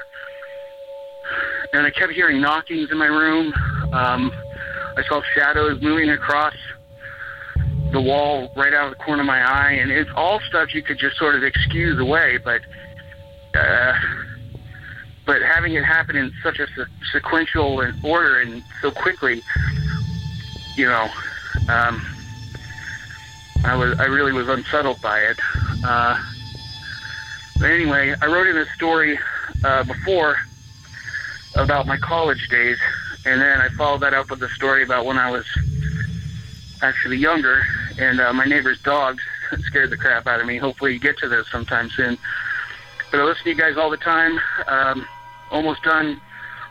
And 1.74 1.86
I 1.86 1.92
kept 1.92 2.12
hearing 2.12 2.42
knockings 2.42 2.92
in 2.92 2.98
my 2.98 3.06
room. 3.06 3.54
Um, 3.94 4.32
I 4.98 5.04
saw 5.08 5.22
shadows 5.36 5.82
moving 5.82 6.10
across 6.10 6.54
the 7.92 8.02
wall 8.02 8.52
right 8.56 8.74
out 8.74 8.92
of 8.92 8.98
the 8.98 9.04
corner 9.04 9.22
of 9.22 9.28
my 9.28 9.42
eye, 9.42 9.74
and 9.74 9.92
it's 9.92 10.10
all 10.16 10.40
stuff 10.48 10.74
you 10.74 10.82
could 10.82 10.98
just 10.98 11.18
sort 11.18 11.36
of 11.36 11.44
excuse 11.44 12.00
away, 12.00 12.38
but 12.44 12.62
uh, 13.58 13.94
but 15.26 15.42
having 15.42 15.74
it 15.74 15.84
happen 15.84 16.16
in 16.16 16.32
such 16.44 16.60
a 16.60 16.68
se- 16.68 16.92
sequential 17.12 17.82
and 17.82 18.04
order 18.04 18.40
and 18.40 18.64
so 18.82 18.92
quickly, 18.92 19.44
you 20.76 20.86
know, 20.86 21.10
um, 21.68 22.02
I 23.64 23.76
was 23.76 23.96
I 24.00 24.06
really 24.06 24.32
was 24.32 24.48
unsettled 24.48 25.02
by 25.02 25.20
it. 25.20 25.40
Uh, 25.84 26.18
but 27.60 27.70
anyway, 27.70 28.16
I 28.22 28.26
wrote 28.26 28.48
in 28.48 28.58
a 28.58 28.66
story 28.76 29.20
uh, 29.64 29.84
before 29.84 30.36
about 31.56 31.86
my 31.86 31.98
college 31.98 32.48
days, 32.50 32.78
and 33.26 33.42
then 33.42 33.62
I 33.62 33.70
followed 33.70 34.02
that 34.02 34.14
up 34.14 34.30
with 34.30 34.42
a 34.44 34.50
story 34.50 34.84
about 34.84 35.06
when 35.06 35.18
I 35.18 35.30
was 35.32 35.46
actually 36.82 37.18
younger, 37.18 37.62
and 38.00 38.20
uh, 38.20 38.34
my 38.34 38.46
neighbor's 38.46 38.82
dogs 38.82 39.22
scared 39.66 39.90
the 39.90 39.98
crap 39.98 40.28
out 40.28 40.40
of 40.40 40.48
me. 40.48 40.58
Hopefully, 40.58 40.94
you 40.94 41.00
get 41.00 41.18
to 41.20 41.28
this 41.28 41.48
sometime 41.52 41.90
soon. 41.90 42.18
But 43.12 43.20
I 43.20 43.24
listen 43.24 43.44
to 43.44 43.50
you 43.50 43.56
guys 43.56 43.78
all 43.78 43.90
the 43.90 43.98
time. 43.98 44.40
Um, 44.68 45.06
almost 45.52 45.84
done 45.84 46.20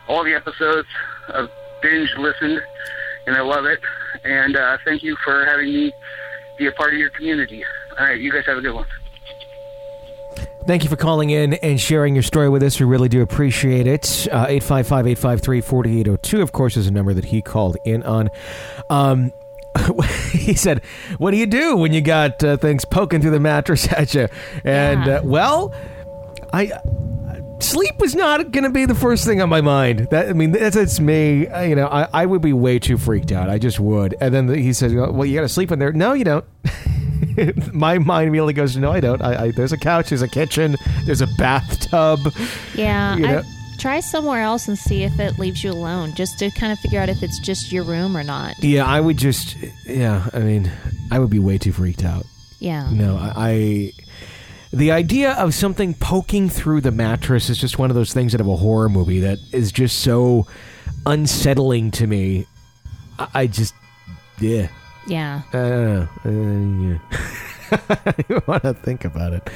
all 0.07 0.23
the 0.23 0.33
episodes. 0.33 0.87
I've 1.29 1.49
binge 1.81 2.13
listened, 2.17 2.61
and 3.27 3.35
I 3.35 3.41
love 3.41 3.65
it. 3.65 3.79
And 4.23 4.55
uh, 4.55 4.77
thank 4.85 5.03
you 5.03 5.15
for 5.23 5.45
having 5.45 5.67
me 5.67 5.91
be 6.57 6.67
a 6.67 6.71
part 6.71 6.93
of 6.93 6.99
your 6.99 7.09
community. 7.09 7.63
All 7.97 8.05
right, 8.05 8.19
you 8.19 8.31
guys 8.31 8.45
have 8.45 8.57
a 8.57 8.61
good 8.61 8.73
one. 8.73 8.87
Thank 10.67 10.83
you 10.83 10.89
for 10.89 10.95
calling 10.95 11.31
in 11.31 11.55
and 11.55 11.79
sharing 11.81 12.13
your 12.13 12.23
story 12.23 12.47
with 12.47 12.61
us. 12.63 12.79
We 12.79 12.85
really 12.85 13.09
do 13.09 13.21
appreciate 13.21 13.87
it. 13.87 14.27
Uh, 14.31 14.45
855 14.47 15.07
853 15.07 15.61
4802, 15.61 16.41
of 16.41 16.51
course, 16.51 16.77
is 16.77 16.87
a 16.87 16.91
number 16.91 17.13
that 17.13 17.25
he 17.25 17.41
called 17.41 17.77
in 17.83 18.03
on. 18.03 18.29
Um, 18.89 19.33
he 20.31 20.53
said, 20.53 20.83
What 21.17 21.31
do 21.31 21.37
you 21.37 21.47
do 21.47 21.77
when 21.77 21.93
you 21.93 22.01
got 22.01 22.43
uh, 22.43 22.57
things 22.57 22.85
poking 22.85 23.21
through 23.21 23.31
the 23.31 23.39
mattress 23.39 23.87
at 23.91 24.13
you? 24.13 24.27
And, 24.63 25.05
Yeah. 25.05 25.15
uh, 25.17 25.21
well, 25.23 25.73
I. 26.53 26.71
sleep 27.59 27.97
was 27.99 28.13
not 28.15 28.51
going 28.51 28.63
to 28.63 28.69
be 28.69 28.85
the 28.85 28.95
first 28.95 29.25
thing 29.25 29.41
on 29.41 29.49
my 29.49 29.61
mind. 29.61 30.07
That 30.11 30.29
I 30.29 30.33
mean, 30.33 30.51
that's, 30.51 30.75
that's 30.75 30.99
me. 30.99 31.47
Uh, 31.47 31.61
You 31.63 31.75
know, 31.75 31.87
I, 31.87 32.07
I 32.13 32.25
would 32.25 32.41
be 32.41 32.53
way 32.53 32.77
too 32.79 32.97
freaked 32.97 33.31
out. 33.31 33.49
I 33.49 33.57
just 33.57 33.79
would. 33.79 34.15
And 34.21 34.33
then 34.33 34.47
he 34.53 34.73
says, 34.73 34.93
"Well, 34.93 35.25
you 35.25 35.35
got 35.35 35.41
to 35.41 35.49
sleep 35.49 35.71
in 35.71 35.79
there." 35.79 35.91
No, 35.91 36.13
you 36.13 36.23
don't. 36.23 36.45
my 37.73 37.97
mind 37.99 38.27
immediately 38.27 38.53
goes, 38.53 38.77
"No, 38.77 38.91
I 38.91 38.99
don't. 38.99 39.21
I, 39.21 39.45
I 39.45 39.51
there's 39.51 39.71
a 39.71 39.77
couch, 39.77 40.09
there's 40.09 40.21
a 40.21 40.27
kitchen, 40.27 40.75
there's 41.05 41.21
a 41.21 41.27
bathtub." 41.37 42.19
Yeah, 42.75 43.15
You 43.15 43.21
know? 43.21 43.39
I 43.39 43.43
try 43.79 43.99
somewhere 43.99 44.41
else 44.41 44.67
and 44.67 44.77
see 44.77 45.03
if 45.03 45.19
it 45.19 45.39
leaves 45.39 45.63
you 45.63 45.71
alone, 45.71 46.13
just 46.13 46.39
to 46.39 46.51
kind 46.51 46.71
of 46.71 46.79
figure 46.79 46.99
out 46.99 47.09
if 47.09 47.23
it's 47.23 47.39
just 47.39 47.71
your 47.71 47.83
room 47.83 48.15
or 48.15 48.23
not. 48.23 48.55
Yeah, 48.63 48.85
I 48.85 49.01
would 49.01 49.17
just. 49.17 49.55
Yeah, 49.85 50.27
I 50.33 50.39
mean, 50.39 50.71
I 51.11 51.19
would 51.19 51.29
be 51.29 51.39
way 51.39 51.57
too 51.57 51.71
freaked 51.71 52.03
out. 52.03 52.25
Yeah. 52.59 52.89
No, 52.91 53.17
I, 53.17 53.33
I. 53.35 53.91
The 54.73 54.91
idea 54.91 55.33
of 55.33 55.53
something 55.53 55.93
poking 55.95 56.47
through 56.47 56.81
the 56.81 56.91
mattress 56.91 57.49
is 57.49 57.57
just 57.57 57.77
one 57.77 57.89
of 57.89 57.95
those 57.95 58.13
things 58.13 58.33
out 58.33 58.39
of 58.39 58.47
a 58.47 58.55
horror 58.55 58.87
movie 58.87 59.19
that 59.19 59.37
is 59.51 59.69
just 59.71 59.99
so 59.99 60.47
unsettling 61.05 61.91
to 61.91 62.07
me. 62.07 62.45
I, 63.19 63.27
I 63.33 63.47
just, 63.47 63.73
yeah, 64.39 64.69
Yeah. 65.07 65.41
I 65.51 65.57
don't 65.57 66.25
know. 66.25 66.25
Uh, 66.25 66.93
yeah. 66.93 66.99
I 67.71 68.41
want 68.47 68.63
to 68.63 68.73
think 68.73 69.05
about 69.05 69.31
it. 69.33 69.47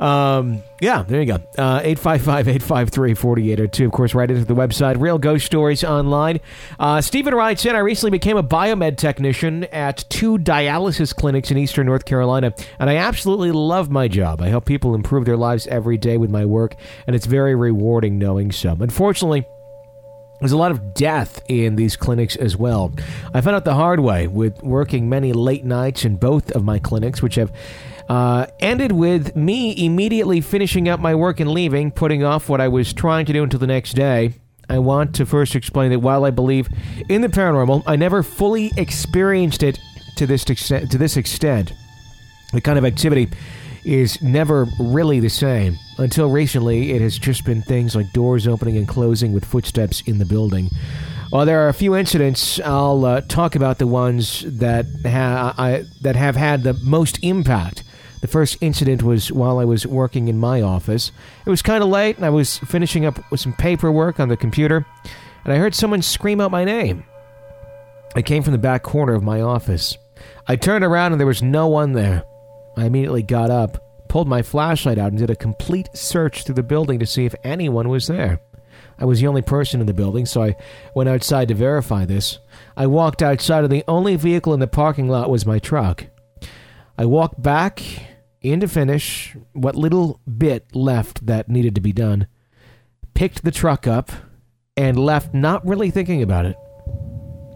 Um, 0.00 0.62
yeah, 0.80 1.02
there 1.02 1.20
you 1.22 1.26
go. 1.26 1.36
Uh, 1.56 1.80
855-853-4802. 1.80 3.86
Of 3.86 3.92
course, 3.92 4.14
right 4.14 4.30
into 4.30 4.44
the 4.44 4.54
website, 4.54 5.00
Real 5.00 5.16
Ghost 5.18 5.46
Stories 5.46 5.82
Online. 5.84 6.40
Uh, 6.78 7.00
Stephen 7.00 7.34
writes 7.34 7.64
in, 7.64 7.74
I 7.74 7.78
recently 7.78 8.10
became 8.10 8.36
a 8.36 8.42
biomed 8.42 8.98
technician 8.98 9.64
at 9.64 10.04
two 10.10 10.36
dialysis 10.38 11.16
clinics 11.16 11.50
in 11.50 11.56
eastern 11.56 11.86
North 11.86 12.04
Carolina, 12.04 12.52
and 12.78 12.90
I 12.90 12.96
absolutely 12.96 13.52
love 13.52 13.88
my 13.90 14.06
job. 14.06 14.42
I 14.42 14.48
help 14.48 14.66
people 14.66 14.94
improve 14.94 15.24
their 15.24 15.38
lives 15.38 15.66
every 15.68 15.96
day 15.96 16.18
with 16.18 16.28
my 16.30 16.44
work, 16.44 16.76
and 17.06 17.16
it's 17.16 17.24
very 17.26 17.54
rewarding 17.54 18.18
knowing 18.18 18.52
so. 18.52 18.76
Unfortunately, 18.78 19.46
there's 20.40 20.52
a 20.52 20.56
lot 20.56 20.70
of 20.70 20.94
death 20.94 21.42
in 21.48 21.76
these 21.76 21.96
clinics 21.96 22.36
as 22.36 22.56
well. 22.56 22.92
I 23.32 23.40
found 23.40 23.56
out 23.56 23.64
the 23.64 23.74
hard 23.74 24.00
way 24.00 24.26
with 24.26 24.62
working 24.62 25.08
many 25.08 25.32
late 25.32 25.64
nights 25.64 26.04
in 26.04 26.16
both 26.16 26.50
of 26.52 26.64
my 26.64 26.78
clinics, 26.78 27.22
which 27.22 27.36
have 27.36 27.52
uh, 28.08 28.46
ended 28.60 28.92
with 28.92 29.34
me 29.34 29.84
immediately 29.84 30.40
finishing 30.40 30.88
up 30.88 31.00
my 31.00 31.14
work 31.14 31.40
and 31.40 31.50
leaving, 31.50 31.90
putting 31.90 32.22
off 32.22 32.48
what 32.48 32.60
I 32.60 32.68
was 32.68 32.92
trying 32.92 33.26
to 33.26 33.32
do 33.32 33.42
until 33.42 33.58
the 33.58 33.66
next 33.66 33.94
day. 33.94 34.34
I 34.68 34.78
want 34.78 35.14
to 35.16 35.26
first 35.26 35.54
explain 35.54 35.90
that 35.90 36.00
while 36.00 36.24
I 36.24 36.30
believe 36.30 36.68
in 37.08 37.20
the 37.20 37.28
paranormal, 37.28 37.84
I 37.86 37.96
never 37.96 38.22
fully 38.22 38.72
experienced 38.76 39.62
it 39.62 39.78
to 40.16 40.26
this 40.26 40.44
extent. 40.50 40.90
To 40.90 40.98
this 40.98 41.16
extent, 41.16 41.72
the 42.52 42.60
kind 42.60 42.78
of 42.78 42.84
activity 42.84 43.28
is 43.86 44.20
never 44.20 44.66
really 44.80 45.20
the 45.20 45.30
same. 45.30 45.78
Until 45.96 46.28
recently, 46.28 46.92
it 46.92 47.00
has 47.00 47.18
just 47.18 47.44
been 47.44 47.62
things 47.62 47.94
like 47.94 48.12
doors 48.12 48.46
opening 48.46 48.76
and 48.76 48.86
closing 48.86 49.32
with 49.32 49.44
footsteps 49.44 50.02
in 50.02 50.18
the 50.18 50.24
building. 50.24 50.68
While 51.30 51.46
there 51.46 51.64
are 51.64 51.68
a 51.68 51.74
few 51.74 51.94
incidents, 51.94 52.60
I'll 52.60 53.04
uh, 53.04 53.20
talk 53.22 53.54
about 53.54 53.78
the 53.78 53.86
ones 53.86 54.44
that 54.46 54.86
ha- 55.04 55.54
I, 55.56 55.84
that 56.02 56.16
have 56.16 56.36
had 56.36 56.62
the 56.62 56.74
most 56.74 57.22
impact. 57.22 57.84
The 58.20 58.28
first 58.28 58.58
incident 58.60 59.02
was 59.02 59.30
while 59.30 59.58
I 59.58 59.64
was 59.64 59.86
working 59.86 60.28
in 60.28 60.38
my 60.38 60.62
office. 60.62 61.12
It 61.44 61.50
was 61.50 61.62
kind 61.62 61.82
of 61.82 61.88
late, 61.88 62.16
and 62.16 62.26
I 62.26 62.30
was 62.30 62.58
finishing 62.58 63.06
up 63.06 63.18
with 63.30 63.40
some 63.40 63.52
paperwork 63.52 64.18
on 64.18 64.28
the 64.28 64.36
computer, 64.36 64.84
and 65.44 65.52
I 65.52 65.58
heard 65.58 65.74
someone 65.74 66.02
scream 66.02 66.40
out 66.40 66.50
my 66.50 66.64
name. 66.64 67.04
It 68.16 68.26
came 68.26 68.42
from 68.42 68.52
the 68.52 68.58
back 68.58 68.82
corner 68.82 69.14
of 69.14 69.22
my 69.22 69.40
office. 69.40 69.96
I 70.48 70.56
turned 70.56 70.84
around, 70.84 71.12
and 71.12 71.20
there 71.20 71.26
was 71.26 71.42
no 71.42 71.68
one 71.68 71.92
there. 71.92 72.24
I 72.76 72.84
immediately 72.84 73.22
got 73.22 73.50
up, 73.50 74.08
pulled 74.08 74.28
my 74.28 74.42
flashlight 74.42 74.98
out, 74.98 75.08
and 75.08 75.18
did 75.18 75.30
a 75.30 75.36
complete 75.36 75.88
search 75.94 76.44
through 76.44 76.56
the 76.56 76.62
building 76.62 76.98
to 76.98 77.06
see 77.06 77.24
if 77.24 77.34
anyone 77.42 77.88
was 77.88 78.06
there. 78.06 78.40
I 78.98 79.04
was 79.04 79.20
the 79.20 79.26
only 79.26 79.42
person 79.42 79.80
in 79.80 79.86
the 79.86 79.94
building, 79.94 80.26
so 80.26 80.42
I 80.42 80.56
went 80.94 81.08
outside 81.08 81.48
to 81.48 81.54
verify 81.54 82.04
this. 82.04 82.38
I 82.76 82.86
walked 82.86 83.22
outside, 83.22 83.64
and 83.64 83.72
the 83.72 83.84
only 83.88 84.16
vehicle 84.16 84.54
in 84.54 84.60
the 84.60 84.66
parking 84.66 85.08
lot 85.08 85.30
was 85.30 85.46
my 85.46 85.58
truck. 85.58 86.06
I 86.98 87.04
walked 87.04 87.42
back 87.42 87.82
in 88.40 88.60
to 88.60 88.68
finish 88.68 89.36
what 89.52 89.74
little 89.74 90.20
bit 90.38 90.74
left 90.74 91.26
that 91.26 91.48
needed 91.48 91.74
to 91.74 91.80
be 91.80 91.92
done, 91.92 92.26
picked 93.14 93.44
the 93.44 93.50
truck 93.50 93.86
up, 93.86 94.10
and 94.76 94.98
left 94.98 95.34
not 95.34 95.66
really 95.66 95.90
thinking 95.90 96.22
about 96.22 96.46
it. 96.46 96.56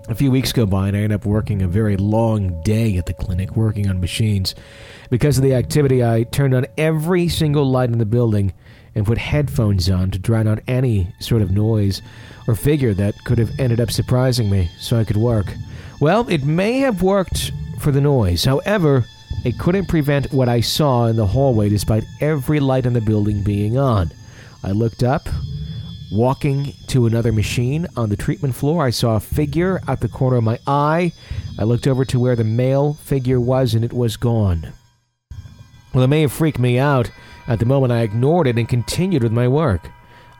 A 0.09 0.15
few 0.15 0.31
weeks 0.31 0.53
go 0.53 0.67
by, 0.67 0.89
and 0.89 0.97
I 0.97 1.00
end 1.00 1.12
up 1.12 1.25
working 1.25 1.62
a 1.62 1.69
very 1.69 1.97
long 1.97 2.61
day 2.65 2.97
at 2.97 3.07
the 3.07 3.15
clinic 3.15 3.55
working 3.57 3.89
on 3.89 4.00
machines. 4.00 4.55
Because 5.11 5.37
of 5.37 5.43
the 5.43 5.55
activity, 5.55 6.05
I 6.05 6.23
turned 6.23 6.55
on 6.55 6.67
every 6.79 7.29
single 7.29 7.69
light 7.69 7.90
in 7.90 7.99
the 7.99 8.07
building 8.07 8.55
and 8.95 9.05
put 9.05 9.19
headphones 9.19 9.90
on 9.90 10.12
to 10.12 10.19
drown 10.21 10.47
out 10.47 10.61
any 10.69 11.12
sort 11.19 11.43
of 11.43 11.50
noise 11.50 12.00
or 12.47 12.55
figure 12.55 12.95
that 12.95 13.25
could 13.25 13.38
have 13.38 13.59
ended 13.59 13.81
up 13.81 13.90
surprising 13.90 14.49
me 14.49 14.71
so 14.79 14.99
I 14.99 15.05
could 15.05 15.17
work. 15.17 15.47
Well, 16.00 16.29
it 16.29 16.45
may 16.45 16.79
have 16.79 17.02
worked 17.02 17.50
for 17.81 17.90
the 17.90 18.00
noise. 18.00 18.45
However, 18.45 19.05
it 19.45 19.59
couldn't 19.59 19.88
prevent 19.88 20.33
what 20.33 20.49
I 20.49 20.61
saw 20.61 21.07
in 21.07 21.17
the 21.17 21.26
hallway 21.26 21.69
despite 21.69 22.05
every 22.21 22.61
light 22.61 22.87
in 22.87 22.93
the 22.93 23.00
building 23.00 23.43
being 23.43 23.76
on. 23.76 24.12
I 24.62 24.71
looked 24.71 25.02
up, 25.02 25.29
walking 26.12 26.75
to 26.88 27.07
another 27.07 27.33
machine 27.33 27.87
on 27.97 28.11
the 28.11 28.17
treatment 28.17 28.55
floor. 28.55 28.85
I 28.85 28.90
saw 28.90 29.17
a 29.17 29.21
figure 29.21 29.81
out 29.88 30.00
the 30.00 30.09
corner 30.09 30.37
of 30.37 30.45
my 30.45 30.59
eye. 30.67 31.12
I 31.59 31.64
looked 31.64 31.87
over 31.88 32.05
to 32.05 32.21
where 32.21 32.37
the 32.37 32.45
male 32.45 32.95
figure 32.95 33.40
was 33.40 33.75
and 33.75 33.85
it 33.85 33.93
was 33.93 34.17
gone. 34.17 34.73
Well, 35.92 36.04
it 36.04 36.09
may 36.09 36.23
have 36.23 36.32
freaked 36.32 36.59
me 36.59 36.78
out. 36.78 37.11
At 37.49 37.59
the 37.59 37.66
moment, 37.66 37.92
I 37.92 38.02
ignored 38.02 38.47
it 38.47 38.59
and 38.59 38.68
continued 38.68 39.23
with 39.23 39.32
my 39.32 39.49
work. 39.49 39.88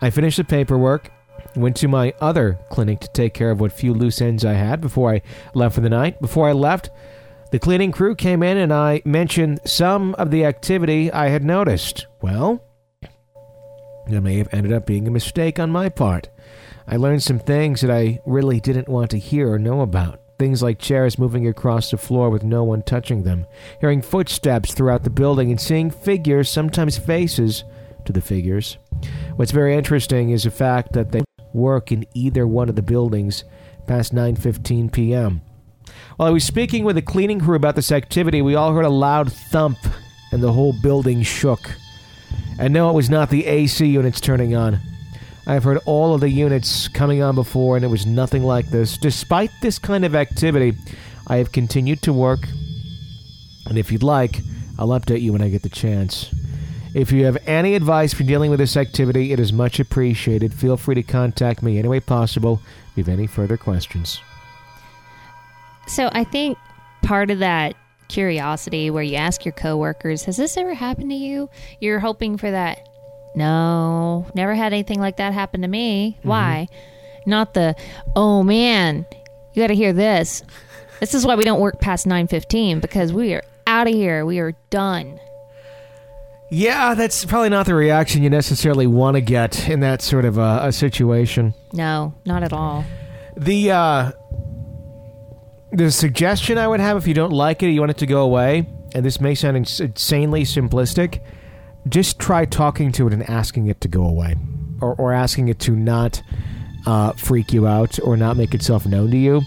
I 0.01 0.11
finished 0.11 0.37
the 0.37 0.45
paperwork, 0.45 1.11
went 1.57 1.77
to 1.79 1.89
my 1.89 2.15
other 2.21 2.59
clinic 2.71 3.01
to 3.01 3.09
take 3.09 3.35
care 3.35 3.51
of 3.51 3.61
what 3.61 3.73
few 3.73 3.93
loose 3.93 4.21
ends 4.21 4.45
I 4.45 4.53
had 4.53 4.81
before 4.81 5.13
I 5.13 5.23
left 5.55 5.75
for 5.75 5.81
the 5.81 5.91
night. 5.91 6.21
Before 6.21 6.49
I 6.49 6.53
left, 6.53 6.91
the 7.51 7.59
cleaning 7.59 7.91
crew 7.91 8.15
came 8.15 8.43
in 8.43 8.57
and 8.57 8.73
I 8.73 9.03
mentioned 9.05 9.61
some 9.65 10.15
of 10.15 10.31
the 10.31 10.45
activity 10.45 11.11
I 11.11 11.29
had 11.29 11.43
noticed. 11.43 12.07
Well, 12.23 12.63
it 14.07 14.21
may 14.21 14.39
have 14.39 14.53
ended 14.53 14.73
up 14.73 14.87
being 14.87 15.09
a 15.09 15.11
mistake 15.11 15.59
on 15.59 15.71
my 15.71 15.89
part. 15.89 16.31
I 16.87 16.97
learned 16.97 17.23
some 17.23 17.39
things 17.39 17.81
that 17.81 17.91
I 17.91 18.21
really 18.25 18.61
didn't 18.61 18.89
want 18.89 19.11
to 19.11 19.19
hear 19.19 19.53
or 19.53 19.59
know 19.59 19.81
about. 19.81 20.21
Things 20.41 20.63
like 20.63 20.79
chairs 20.79 21.19
moving 21.19 21.47
across 21.47 21.91
the 21.91 21.99
floor 21.99 22.31
with 22.31 22.43
no 22.43 22.65
one 22.65 22.81
touching 22.81 23.25
them, 23.25 23.45
hearing 23.79 24.01
footsteps 24.01 24.73
throughout 24.73 25.05
the 25.05 25.11
building, 25.11 25.51
and 25.51 25.61
seeing 25.61 25.91
figures, 25.91 26.49
sometimes 26.49 26.97
faces, 26.97 27.63
to 28.07 28.13
the 28.15 28.23
figures. 28.23 28.79
What's 29.37 29.51
very 29.51 29.77
interesting 29.77 30.31
is 30.31 30.45
the 30.45 30.51
fact 30.51 30.95
that 30.95 31.13
they 31.13 31.25
work 31.53 31.93
in 31.93 32.07
either 32.15 32.47
one 32.47 32.71
of 32.71 32.75
the 32.75 32.81
buildings 32.81 33.45
past 33.87 34.15
9:15 34.15 34.91
p.m. 34.91 35.43
While 36.17 36.29
I 36.29 36.33
was 36.33 36.45
speaking 36.45 36.85
with 36.85 36.97
the 36.97 37.03
cleaning 37.03 37.41
crew 37.41 37.57
about 37.57 37.77
this 37.77 37.93
activity, 37.93 38.41
we 38.41 38.55
all 38.55 38.73
heard 38.73 38.87
a 38.87 38.89
loud 38.89 39.31
thump 39.31 39.77
and 40.33 40.43
the 40.43 40.55
whole 40.55 40.75
building 40.81 41.23
shook. 41.23 41.71
And 42.59 42.73
no, 42.73 42.89
it 42.89 42.95
was 42.95 43.11
not 43.11 43.29
the 43.29 43.45
AC 43.45 43.85
units 43.85 44.23
turning 44.23 44.57
on. 44.57 44.81
I've 45.47 45.65
heard 45.65 45.79
all 45.87 46.15
of 46.15 46.21
the 46.21 46.29
units 46.29 46.89
coming 46.89 47.23
on 47.23 47.35
before, 47.35 47.77
and 47.77 47.85
it 47.85 47.89
was 47.89 48.07
nothing 48.07 48.43
like 48.43 48.67
this. 48.67 48.99
Despite 48.99 49.51
this 49.63 49.79
kind 49.79 50.05
of 50.05 50.15
activity, 50.15 50.75
I 51.27 51.37
have 51.37 51.53
continued 51.53 52.03
to 52.03 52.13
work, 52.13 52.41
and 53.67 53.79
if 53.79 53.91
you'd 53.91 54.03
like, 54.03 54.41
I'll 54.79 54.89
update 54.89 55.23
you 55.23 55.33
when 55.33 55.43
I 55.43 55.49
get 55.49 55.63
the 55.63 55.69
chance. 55.69 56.33
If 56.95 57.13
you 57.13 57.25
have 57.25 57.39
any 57.47 57.75
advice 57.75 58.13
for 58.13 58.25
dealing 58.25 58.51
with 58.51 58.59
this 58.59 58.77
activity, 58.77 59.33
it 59.33 59.39
is 59.39 59.53
much 59.53 59.79
appreciated. 59.79 60.53
Feel 60.53 60.77
free 60.77 60.97
to 60.97 61.03
contact 61.03 61.63
me 61.63 61.79
any 61.79 61.89
way 61.89 62.01
possible 62.01 62.61
if 62.91 62.99
you 62.99 63.05
have 63.05 63.19
any 63.19 63.29
further 63.29 63.57
questions. 63.57 64.21
So 65.87 66.11
I 66.13 66.25
think 66.25 66.59
part 67.03 67.31
of 67.31 67.39
that 67.39 67.77
curiosity 68.09 68.91
where 68.91 69.05
you 69.05 69.17
ask 69.17 69.45
your 69.45 69.53
coworkers, 69.53 70.25
has 70.25 70.37
this 70.37 70.57
ever 70.57 70.75
happened 70.75 71.11
to 71.11 71.17
you? 71.17 71.49
You're 71.81 72.01
hoping 72.01 72.37
for 72.37 72.51
that. 72.51 72.89
No, 73.35 74.27
never 74.35 74.55
had 74.55 74.73
anything 74.73 75.01
like 75.01 75.17
that 75.19 75.33
happen 75.33 75.63
to 75.63 75.69
me. 75.69 76.19
Why? 76.23 76.69
Not 77.27 77.55
the, 77.55 77.77
oh 78.17 78.43
man, 78.43 79.07
you 79.53 79.63
got 79.63 79.69
to 79.69 79.75
hear 79.75 79.93
this. 79.93 80.43
This 81.01 81.15
is 81.15 81.27
why 81.27 81.35
we 81.35 81.45
don't 81.45 81.61
work 81.61 81.81
past 81.81 82.07
9:15 82.07 82.81
because 82.81 83.13
we 83.13 83.35
are 83.35 83.43
out 83.67 83.89
of 83.89 83.95
here. 83.95 84.27
We 84.27 84.39
are 84.39 84.53
done. 84.69 85.19
Yeah, 86.51 86.95
that's 86.95 87.25
probably 87.25 87.49
not 87.49 87.67
the 87.67 87.75
reaction 87.75 88.23
you 88.23 88.31
necessarily 88.31 88.87
want 88.87 89.15
to 89.15 89.21
get 89.21 89.69
in 89.69 89.81
that 89.81 90.03
sort 90.03 90.25
of 90.25 90.39
uh, 90.39 90.61
a 90.63 90.73
situation. 90.73 91.55
No, 91.73 92.13
not 92.27 92.43
at 92.43 92.53
all. 92.53 92.85
The 93.37 93.71
uh, 93.71 94.13
the 95.73 95.91
suggestion 95.91 96.59
I 96.59 96.67
would 96.67 96.81
have 96.81 96.97
if 96.97 97.07
you 97.07 97.15
don't 97.15 97.33
like 97.33 97.63
it, 97.63 97.71
you 97.71 97.81
want 97.81 97.93
it 97.93 97.99
to 97.99 98.07
go 98.07 98.23
away, 98.23 98.69
and 98.95 99.05
this 99.05 99.21
may 99.21 99.35
sound 99.35 99.57
insanely 99.57 100.43
simplistic, 100.43 101.21
just 101.89 102.19
try 102.19 102.45
talking 102.45 102.93
to 102.93 103.07
it 103.07 103.13
and 103.13 103.29
asking 103.29 103.67
it 103.67 103.81
to 103.81 103.89
go 103.89 104.05
away, 104.07 104.37
or, 104.81 104.95
or 104.97 105.13
asking 105.13 105.49
it 105.49 105.59
to 105.61 105.73
not 105.73 106.23
uh, 106.87 107.13
freak 107.13 107.53
you 107.53 107.67
out 107.67 107.99
or 108.03 108.17
not 108.17 108.37
make 108.37 108.55
itself 108.55 108.87
known 108.87 109.11
to 109.11 109.17
you. 109.17 109.43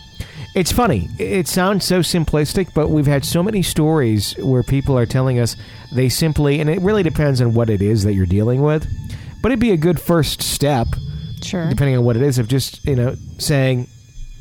It's 0.55 0.71
funny. 0.71 1.09
It 1.17 1.47
sounds 1.47 1.83
so 1.83 2.01
simplistic, 2.01 2.73
but 2.75 2.89
we've 2.89 3.07
had 3.07 3.25
so 3.25 3.41
many 3.41 3.63
stories 3.63 4.35
where 4.37 4.61
people 4.61 4.95
are 4.97 5.07
telling 5.07 5.39
us 5.39 5.55
they 5.91 6.09
simply, 6.09 6.59
and 6.59 6.69
it 6.69 6.79
really 6.81 7.01
depends 7.01 7.41
on 7.41 7.53
what 7.55 7.69
it 7.71 7.81
is 7.81 8.03
that 8.03 8.13
you're 8.13 8.27
dealing 8.27 8.61
with, 8.61 8.87
but 9.41 9.51
it'd 9.51 9.59
be 9.59 9.71
a 9.71 9.77
good 9.77 9.99
first 9.99 10.41
step, 10.43 10.87
Sure. 11.41 11.67
depending 11.69 11.97
on 11.97 12.03
what 12.05 12.15
it 12.15 12.21
is, 12.21 12.37
of 12.37 12.47
just 12.47 12.85
you 12.85 12.95
know 12.95 13.15
saying, 13.39 13.87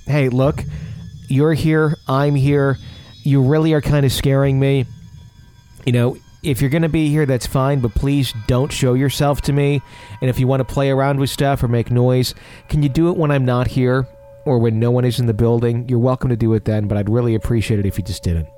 "Hey, 0.06 0.28
look, 0.28 0.62
you're 1.28 1.54
here, 1.54 1.96
I'm 2.06 2.34
here. 2.34 2.76
You 3.22 3.40
really 3.42 3.72
are 3.72 3.80
kind 3.80 4.04
of 4.04 4.12
scaring 4.12 4.60
me. 4.60 4.84
You 5.86 5.92
know." 5.92 6.16
If 6.42 6.60
you're 6.60 6.70
going 6.70 6.82
to 6.82 6.88
be 6.88 7.08
here, 7.08 7.24
that's 7.24 7.46
fine, 7.46 7.78
but 7.78 7.94
please 7.94 8.34
don't 8.48 8.72
show 8.72 8.94
yourself 8.94 9.42
to 9.42 9.52
me. 9.52 9.80
And 10.20 10.28
if 10.28 10.40
you 10.40 10.48
want 10.48 10.60
to 10.60 10.64
play 10.64 10.90
around 10.90 11.20
with 11.20 11.30
stuff 11.30 11.62
or 11.62 11.68
make 11.68 11.90
noise, 11.90 12.34
can 12.68 12.82
you 12.82 12.88
do 12.88 13.08
it 13.10 13.16
when 13.16 13.30
I'm 13.30 13.44
not 13.44 13.68
here 13.68 14.08
or 14.44 14.58
when 14.58 14.80
no 14.80 14.90
one 14.90 15.04
is 15.04 15.20
in 15.20 15.26
the 15.26 15.34
building? 15.34 15.88
You're 15.88 16.00
welcome 16.00 16.30
to 16.30 16.36
do 16.36 16.52
it 16.54 16.64
then, 16.64 16.88
but 16.88 16.98
I'd 16.98 17.08
really 17.08 17.36
appreciate 17.36 17.78
it 17.78 17.86
if 17.86 17.96
you 17.96 18.02
just 18.02 18.24
didn't. 18.24 18.48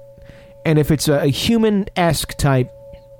And 0.65 0.79
if 0.79 0.91
it's 0.91 1.09
a, 1.09 1.27
human 1.27 1.85
esque 1.95 2.39
type 2.39 2.73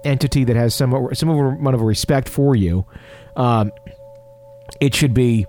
entity 0.03 0.45
that 0.45 0.57
has 0.57 0.75
some 0.75 1.09
some 1.13 1.29
amount 1.29 1.75
of 1.75 1.83
respect 1.83 2.27
for 2.27 2.57
you, 2.57 2.87
um, 3.37 3.71
it 4.81 4.95
should 4.95 5.13
be 5.13 5.47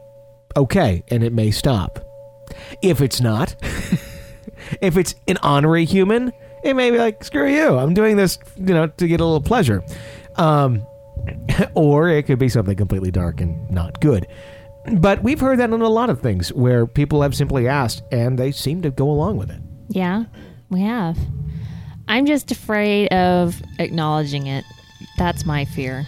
okay, 0.58 1.04
and 1.08 1.24
it 1.24 1.32
may 1.32 1.52
stop. 1.52 2.00
If 2.82 3.00
it's 3.00 3.22
not, 3.22 3.56
if 4.82 4.98
it's 4.98 5.16
an 5.30 5.38
honorary 5.42 5.86
human, 5.86 6.34
it 6.66 6.76
may 6.76 6.92
be 6.92 6.98
like 6.98 7.24
screw 7.24 7.48
you. 7.50 7.78
I'm 7.78 7.94
doing 7.94 8.18
this, 8.18 8.40
you 8.58 8.74
know, 8.74 8.88
to 8.88 9.08
get 9.08 9.22
a 9.22 9.26
little 9.26 9.42
pleasure. 9.42 9.84
Um, 10.36 10.86
or 11.76 12.10
it 12.10 12.24
could 12.24 12.40
be 12.40 12.50
something 12.50 12.76
completely 12.76 13.12
dark 13.12 13.40
and 13.42 13.70
not 13.70 14.00
good. 14.02 14.28
But 14.98 15.24
we've 15.24 15.40
heard 15.40 15.60
that 15.60 15.72
in 15.72 15.82
a 15.82 15.90
lot 15.90 16.10
of 16.10 16.22
things 16.22 16.54
where 16.54 16.86
people 16.86 17.22
have 17.22 17.36
simply 17.36 17.68
asked 17.68 18.04
and 18.12 18.38
they 18.38 18.52
seem 18.52 18.82
to 18.84 18.92
go 18.92 19.10
along 19.10 19.38
with 19.38 19.50
it. 19.50 19.62
Yeah, 19.90 20.26
we 20.70 20.82
have. 20.82 21.18
I'm 22.08 22.26
just 22.26 22.52
afraid 22.52 23.08
of 23.08 23.62
acknowledging 23.80 24.48
it. 24.48 24.64
That's 25.18 25.46
my 25.46 25.66
fear. 25.66 26.06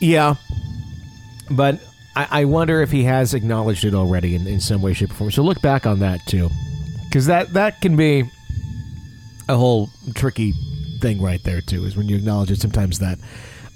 Yeah. 0.00 0.34
But 1.50 1.80
I, 2.16 2.28
I 2.30 2.44
wonder 2.44 2.82
if 2.82 2.90
he 2.90 3.04
has 3.04 3.34
acknowledged 3.34 3.84
it 3.84 3.94
already 3.94 4.34
in, 4.34 4.46
in 4.46 4.60
some 4.60 4.82
way, 4.82 4.94
shape, 4.94 5.12
or 5.12 5.14
form. 5.14 5.30
So 5.30 5.42
look 5.42 5.62
back 5.62 5.86
on 5.86 6.00
that 6.00 6.24
too. 6.26 6.50
Because 7.04 7.26
that, 7.26 7.52
that 7.52 7.80
can 7.80 7.96
be 7.96 8.24
a 9.48 9.56
whole 9.56 9.90
tricky 10.14 10.52
thing 11.00 11.20
right 11.20 11.42
there 11.44 11.60
too, 11.60 11.84
is 11.84 11.96
when 11.96 12.08
you 12.08 12.16
acknowledge 12.16 12.50
it, 12.50 12.60
sometimes 12.60 12.98
that 12.98 13.18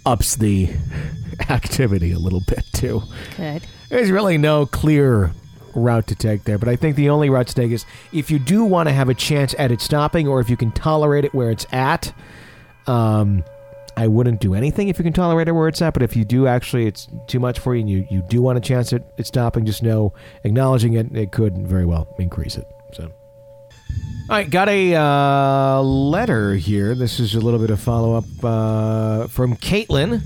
ups 0.05 0.37
the 0.37 0.71
activity 1.49 2.12
a 2.12 2.19
little 2.19 2.43
bit 2.47 2.64
too. 2.73 3.02
Good. 3.37 3.67
There's 3.88 4.11
really 4.11 4.38
no 4.38 4.67
clear 4.67 5.33
route 5.75 6.07
to 6.09 6.14
take 6.14 6.45
there, 6.45 6.59
but 6.59 6.69
I 6.69 6.76
think 6.76 6.97
the 6.97 7.09
only 7.09 7.31
route 7.31 7.47
to 7.49 7.55
take 7.55 7.71
is 7.71 7.87
if 8.12 8.31
you 8.31 8.38
do 8.38 8.64
want 8.64 8.88
to 8.88 8.93
have 8.93 9.09
a 9.09 9.14
chance 9.14 9.55
at 9.59 9.71
it 9.73 9.81
stopping, 9.81 10.29
or 10.29 10.41
if 10.41 10.50
you 10.50 10.57
can 10.57 10.73
tolerate 10.73 11.25
it 11.25 11.35
where 11.35 11.50
it's 11.50 11.67
at. 11.73 12.12
Um, 12.87 13.45
I 13.95 14.09
wouldn't 14.09 14.41
do 14.41 14.55
anything 14.55 14.88
if 14.88 14.99
you 14.99 15.05
can 15.05 15.12
tolerate 15.12 15.49
it 15.49 15.52
where 15.52 15.69
it's 15.69 15.83
at, 15.83 15.93
but 15.93 16.02
if 16.02 16.17
you 16.17 16.25
do 16.25 16.47
actually, 16.47 16.87
it's 16.87 17.09
too 17.26 17.38
much 17.38 17.59
for 17.59 17.75
you, 17.75 17.81
and 17.83 17.91
you, 17.91 18.07
you 18.11 18.23
do 18.23 18.41
want 18.41 18.57
a 18.57 18.61
chance 18.61 18.91
at 18.93 19.02
it 19.19 19.26
stopping, 19.26 19.67
just 19.67 19.83
know 19.83 20.14
acknowledging 20.45 20.95
it, 20.95 21.14
it 21.14 21.31
could 21.31 21.59
very 21.59 21.85
well 21.85 22.09
increase 22.19 22.57
it. 22.57 22.67
All 24.32 24.38
right, 24.38 24.49
got 24.49 24.68
a 24.68 24.94
uh, 24.94 25.82
letter 25.82 26.54
here. 26.54 26.94
This 26.94 27.20
is 27.20 27.34
a 27.34 27.40
little 27.40 27.58
bit 27.61 27.70
of 27.70 27.80
follow 27.80 28.14
up 28.14 28.25
uh, 28.42 29.26
from 29.26 29.56
Caitlin. 29.56 30.22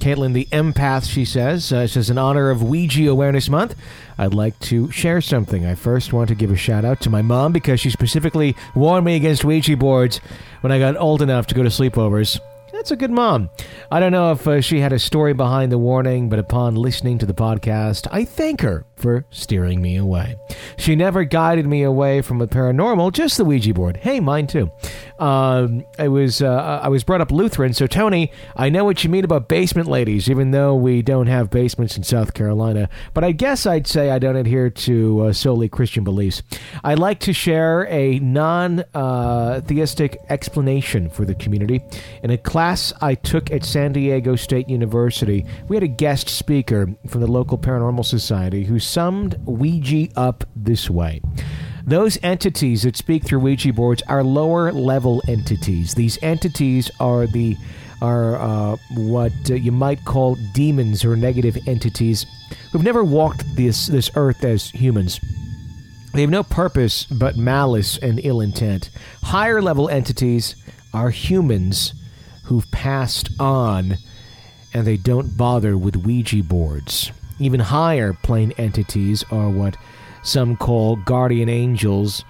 Caitlin, 0.00 0.32
the 0.32 0.46
empath, 0.52 1.08
she 1.08 1.24
says, 1.24 1.72
uh, 1.72 1.86
says, 1.86 2.10
in 2.10 2.18
honor 2.18 2.50
of 2.50 2.62
Ouija 2.62 3.08
Awareness 3.08 3.48
Month, 3.48 3.74
I'd 4.18 4.34
like 4.34 4.58
to 4.60 4.90
share 4.90 5.20
something. 5.20 5.64
I 5.64 5.74
first 5.74 6.12
want 6.12 6.28
to 6.28 6.34
give 6.34 6.50
a 6.50 6.56
shout 6.56 6.84
out 6.84 7.00
to 7.00 7.10
my 7.10 7.22
mom 7.22 7.52
because 7.52 7.80
she 7.80 7.90
specifically 7.90 8.54
warned 8.74 9.06
me 9.06 9.16
against 9.16 9.44
Ouija 9.44 9.76
boards 9.76 10.20
when 10.60 10.72
I 10.72 10.78
got 10.78 10.96
old 10.96 11.22
enough 11.22 11.46
to 11.48 11.54
go 11.54 11.62
to 11.62 11.68
sleepovers. 11.68 12.38
That's 12.72 12.90
a 12.90 12.96
good 12.96 13.10
mom. 13.10 13.50
I 13.90 13.98
don't 13.98 14.12
know 14.12 14.32
if 14.32 14.46
uh, 14.46 14.60
she 14.60 14.80
had 14.80 14.92
a 14.92 14.98
story 14.98 15.32
behind 15.32 15.72
the 15.72 15.78
warning, 15.78 16.28
but 16.28 16.38
upon 16.38 16.74
listening 16.74 17.18
to 17.18 17.26
the 17.26 17.34
podcast, 17.34 18.06
I 18.12 18.24
thank 18.24 18.60
her 18.60 18.84
for 18.98 19.24
steering 19.30 19.80
me 19.80 19.96
away. 19.96 20.36
She 20.76 20.96
never 20.96 21.24
guided 21.24 21.66
me 21.66 21.82
away 21.82 22.20
from 22.20 22.38
the 22.38 22.48
paranormal, 22.48 23.12
just 23.12 23.36
the 23.36 23.44
Ouija 23.44 23.72
board. 23.72 23.98
Hey, 23.98 24.20
mine 24.20 24.46
too. 24.46 24.70
Um, 25.18 25.84
I 25.98 26.08
was 26.08 26.42
uh, 26.42 26.80
I 26.82 26.88
was 26.88 27.04
brought 27.04 27.20
up 27.20 27.32
Lutheran, 27.32 27.72
so 27.72 27.86
Tony, 27.86 28.30
I 28.56 28.68
know 28.68 28.84
what 28.84 29.02
you 29.02 29.10
mean 29.10 29.24
about 29.24 29.48
basement 29.48 29.88
ladies, 29.88 30.30
even 30.30 30.50
though 30.52 30.74
we 30.74 31.02
don't 31.02 31.26
have 31.26 31.50
basements 31.50 31.96
in 31.96 32.02
South 32.02 32.34
Carolina. 32.34 32.88
But 33.14 33.24
I 33.24 33.32
guess 33.32 33.66
I'd 33.66 33.86
say 33.86 34.10
I 34.10 34.18
don't 34.18 34.36
adhere 34.36 34.70
to 34.70 35.20
uh, 35.20 35.32
solely 35.32 35.68
Christian 35.68 36.04
beliefs. 36.04 36.42
I 36.84 36.94
like 36.94 37.20
to 37.20 37.32
share 37.32 37.86
a 37.88 38.18
non-theistic 38.20 40.18
explanation 40.28 41.08
for 41.10 41.24
the 41.24 41.34
community. 41.34 41.82
In 42.22 42.30
a 42.30 42.38
class 42.38 42.92
I 43.00 43.14
took 43.14 43.50
at 43.50 43.64
San 43.64 43.92
Diego 43.92 44.36
State 44.36 44.68
University, 44.68 45.46
we 45.68 45.76
had 45.76 45.82
a 45.82 45.88
guest 45.88 46.28
speaker 46.28 46.94
from 47.08 47.20
the 47.20 47.26
local 47.26 47.58
paranormal 47.58 48.04
society 48.04 48.64
who 48.64 48.78
summed 48.88 49.36
Ouija 49.46 50.08
up 50.16 50.44
this 50.56 50.88
way. 50.88 51.20
Those 51.84 52.18
entities 52.22 52.82
that 52.82 52.96
speak 52.96 53.24
through 53.24 53.40
Ouija 53.40 53.72
boards 53.72 54.02
are 54.08 54.22
lower 54.22 54.72
level 54.72 55.22
entities. 55.26 55.94
These 55.94 56.18
entities 56.22 56.90
are 57.00 57.26
the 57.26 57.56
are 58.00 58.36
uh, 58.36 58.76
what 58.94 59.32
uh, 59.50 59.54
you 59.54 59.72
might 59.72 60.04
call 60.04 60.36
demons 60.52 61.04
or 61.04 61.16
negative 61.16 61.56
entities 61.66 62.26
who've 62.70 62.84
never 62.84 63.02
walked 63.02 63.42
this 63.56 63.86
this 63.86 64.10
earth 64.16 64.44
as 64.44 64.70
humans. 64.70 65.18
They 66.12 66.20
have 66.20 66.30
no 66.30 66.42
purpose 66.42 67.04
but 67.04 67.36
malice 67.36 67.98
and 67.98 68.20
ill 68.22 68.40
intent. 68.40 68.90
Higher 69.22 69.62
level 69.62 69.88
entities 69.88 70.56
are 70.92 71.10
humans 71.10 71.94
who've 72.44 72.70
passed 72.70 73.30
on 73.38 73.96
and 74.74 74.86
they 74.86 74.96
don't 74.96 75.36
bother 75.36 75.76
with 75.76 75.96
Ouija 75.96 76.42
boards. 76.42 77.12
Even 77.38 77.60
higher 77.60 78.12
plane 78.12 78.52
entities 78.58 79.24
are 79.30 79.48
what 79.48 79.76
some 80.22 80.56
call 80.56 80.96
guardian 80.96 81.48
angels, 81.48 82.24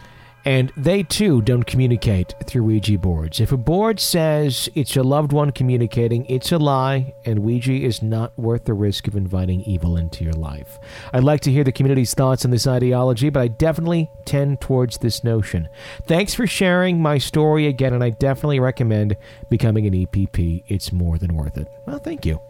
and 0.45 0.73
they 0.77 1.03
too 1.03 1.43
don't 1.43 1.65
communicate 1.65 2.35
through 2.45 2.63
Ouija 2.63 2.97
boards. 2.99 3.41
If 3.41 3.53
a 3.53 3.57
board 3.57 4.01
says 4.01 4.69
it's 4.75 4.95
your 4.95 5.05
loved 5.05 5.33
one 5.33 5.51
communicating, 5.51 6.25
it's 6.27 6.53
a 6.53 6.59
lie, 6.59 7.13
and 7.25 7.41
Ouija 7.41 7.73
is 7.73 8.03
not 8.03 8.39
worth 8.39 8.65
the 8.65 8.73
risk 8.73 9.09
of 9.09 9.17
inviting 9.17 9.63
evil 9.63 9.97
into 9.97 10.25
your 10.25 10.33
life. 10.33 10.79
I'd 11.13 11.25
like 11.25 11.41
to 11.43 11.53
hear 11.53 11.65
the 11.65 11.73
community's 11.73 12.15
thoughts 12.15 12.45
on 12.45 12.51
this 12.51 12.67
ideology, 12.67 13.31
but 13.31 13.41
I 13.41 13.49
definitely 13.49 14.11
tend 14.25 14.61
towards 14.61 14.99
this 14.99 15.25
notion. 15.25 15.69
Thanks 16.07 16.35
for 16.35 16.47
sharing 16.47 17.03
my 17.03 17.19
story 17.19 17.67
again, 17.67 17.93
and 17.93 18.05
I 18.05 18.11
definitely 18.11 18.61
recommend 18.61 19.17
becoming 19.51 19.87
an 19.87 19.93
EPP. 19.93 20.65
It's 20.69 20.93
more 20.93 21.19
than 21.19 21.35
worth 21.35 21.59
it. 21.59 21.69
Well, 21.85 21.99
thank 21.99 22.25
you. 22.25 22.41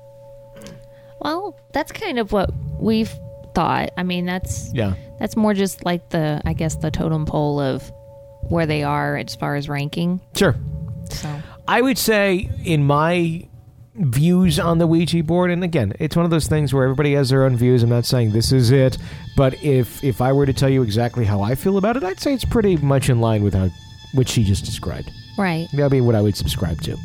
Well, 1.21 1.59
that's 1.73 1.93
kind 1.93 2.19
of 2.19 2.33
what 2.33 2.51
we've 2.81 3.13
thought. 3.55 3.91
I 3.97 4.03
mean, 4.03 4.25
that's 4.27 4.71
Yeah. 4.73 4.95
that's 5.19 5.37
more 5.37 5.55
just 5.55 5.85
like 5.85 6.11
the 6.11 6.41
I 6.45 6.53
guess 6.53 6.77
the 6.77 6.91
totem 6.91 7.27
pole 7.27 7.61
of 7.61 7.91
where 8.49 8.67
they 8.67 8.83
are 8.85 9.17
as 9.17 9.35
far 9.35 9.57
as 9.57 9.69
ranking. 9.69 10.21
Sure. 10.37 10.55
So 11.11 11.29
I 11.67 11.81
would 11.83 11.99
say, 11.99 12.49
in 12.65 12.85
my 12.85 13.47
views 13.95 14.61
on 14.61 14.79
the 14.79 14.87
Ouija 14.87 15.23
board, 15.25 15.51
and 15.51 15.65
again, 15.65 15.93
it's 15.99 16.15
one 16.15 16.25
of 16.25 16.31
those 16.31 16.47
things 16.47 16.73
where 16.73 16.85
everybody 16.85 17.15
has 17.15 17.31
their 17.31 17.45
own 17.45 17.57
views. 17.57 17.83
I'm 17.83 17.89
not 17.91 18.05
saying 18.05 18.31
this 18.31 18.53
is 18.53 18.71
it, 18.71 18.97
but 19.37 19.61
if 19.63 20.03
if 20.05 20.21
I 20.21 20.33
were 20.33 20.47
to 20.47 20.53
tell 20.53 20.69
you 20.69 20.83
exactly 20.83 21.25
how 21.25 21.41
I 21.41 21.55
feel 21.57 21.79
about 21.79 21.97
it, 21.97 22.05
I'd 22.05 22.21
say 22.21 22.33
it's 22.33 22.45
pretty 22.45 22.77
much 22.77 23.11
in 23.11 23.21
line 23.21 23.43
with 23.43 23.55
how 23.55 23.69
what 24.15 24.29
she 24.29 24.45
just 24.45 24.65
described. 24.65 25.11
right, 25.37 25.67
That'd 25.73 25.91
be 25.93 26.01
what 26.01 26.15
I 26.15 26.21
would 26.21 26.37
subscribe 26.37 26.81
to. 26.83 26.97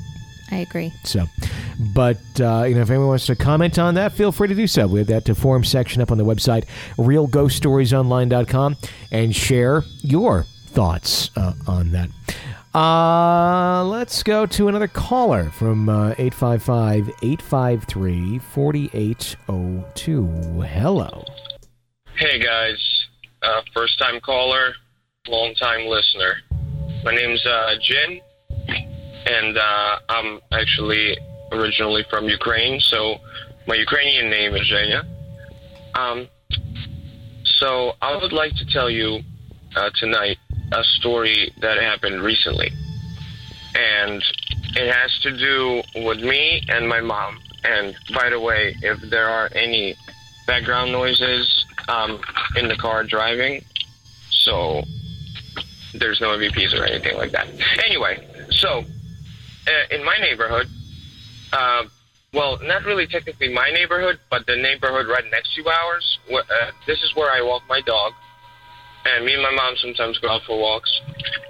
I 0.53 0.57
agree. 0.57 0.93
So, 1.03 1.25
but 1.79 2.19
uh, 2.39 2.65
you 2.67 2.75
know, 2.75 2.81
if 2.81 2.91
anyone 2.91 3.07
wants 3.07 3.25
to 3.25 3.35
comment 3.35 3.79
on 3.79 3.95
that, 3.95 4.11
feel 4.11 4.31
free 4.31 4.49
to 4.49 4.55
do 4.55 4.67
so. 4.67 4.85
We 4.85 4.99
have 4.99 5.07
that 5.07 5.25
to 5.25 5.33
forum 5.33 5.63
section 5.63 5.99
up 6.01 6.11
on 6.11 6.19
the 6.19 6.25
website, 6.25 6.65
realghoststoriesonline.com, 6.97 8.75
and 9.11 9.35
share 9.35 9.81
your 10.01 10.43
thoughts 10.43 11.31
uh, 11.35 11.53
on 11.67 11.91
that. 11.91 12.09
Uh, 12.75 13.83
let's 13.85 14.23
go 14.23 14.45
to 14.47 14.67
another 14.67 14.87
caller 14.87 15.49
from 15.51 15.89
uh, 15.89 16.13
855 16.19 17.09
853 17.23 18.39
4802. 18.39 20.27
Hello. 20.61 21.25
Hey 22.15 22.39
guys, 22.39 23.07
uh, 23.41 23.61
first 23.73 23.97
time 23.97 24.19
caller, 24.21 24.75
long 25.27 25.55
time 25.55 25.87
listener. 25.87 26.35
My 27.03 27.13
name's 27.13 27.43
uh, 27.45 27.75
Jin, 27.81 28.21
and 29.25 29.57
uh, 29.57 29.99
I'm 30.09 30.39
actually 30.51 31.17
originally 31.51 32.05
from 32.09 32.27
Ukraine, 32.27 32.79
so 32.79 33.15
my 33.67 33.75
Ukrainian 33.75 34.29
name 34.29 34.55
is 34.55 34.69
Zhenya. 34.71 35.03
Um, 35.95 36.27
so 37.43 37.93
I 38.01 38.15
would 38.15 38.33
like 38.33 38.55
to 38.55 38.65
tell 38.65 38.89
you 38.89 39.19
uh, 39.75 39.89
tonight 39.99 40.37
a 40.71 40.83
story 40.99 41.53
that 41.61 41.77
happened 41.77 42.21
recently, 42.21 42.71
and 43.75 44.23
it 44.75 44.93
has 44.93 45.17
to 45.19 45.37
do 45.37 45.81
with 46.03 46.19
me 46.19 46.63
and 46.69 46.87
my 46.87 47.01
mom. 47.01 47.39
And 47.63 47.95
by 48.13 48.29
the 48.29 48.39
way, 48.39 48.75
if 48.81 48.99
there 49.09 49.29
are 49.29 49.49
any 49.55 49.95
background 50.47 50.91
noises 50.91 51.65
um, 51.87 52.19
in 52.57 52.67
the 52.67 52.75
car 52.75 53.03
driving, 53.03 53.63
so 54.29 54.83
there's 55.93 56.19
no 56.19 56.29
EVPs 56.29 56.77
or 56.77 56.83
anything 56.83 57.15
like 57.17 57.31
that. 57.31 57.47
Anyway, 57.85 58.27
so 58.49 58.83
in 59.91 60.03
my 60.03 60.17
neighborhood, 60.19 60.67
uh, 61.51 61.83
well, 62.33 62.57
not 62.63 62.83
really 62.83 63.05
technically 63.05 63.53
my 63.53 63.69
neighborhood, 63.69 64.19
but 64.29 64.45
the 64.47 64.55
neighborhood 64.55 65.07
right 65.07 65.23
next 65.31 65.53
to 65.55 65.69
ours. 65.69 66.19
Uh, 66.31 66.41
this 66.87 66.97
is 67.03 67.13
where 67.15 67.31
I 67.31 67.41
walk 67.41 67.61
my 67.69 67.79
dog, 67.81 68.13
and 69.05 69.25
me 69.25 69.33
and 69.33 69.43
my 69.43 69.51
mom 69.51 69.75
sometimes 69.77 70.17
go 70.19 70.29
out 70.29 70.41
for 70.47 70.59
walks. 70.59 70.89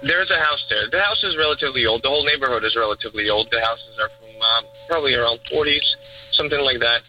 There's 0.02 0.30
a 0.30 0.38
house 0.38 0.62
there. 0.68 0.90
The 0.90 1.00
house 1.00 1.22
is 1.24 1.36
relatively 1.38 1.86
old. 1.86 2.02
The 2.02 2.08
whole 2.08 2.24
neighborhood 2.24 2.64
is 2.64 2.76
relatively 2.76 3.30
old. 3.30 3.48
The 3.50 3.60
houses 3.60 3.98
are 4.00 4.10
from 4.20 4.42
um, 4.42 4.64
probably 4.88 5.14
around 5.14 5.40
40s, 5.50 5.86
something 6.32 6.60
like 6.60 6.80
that. 6.80 7.00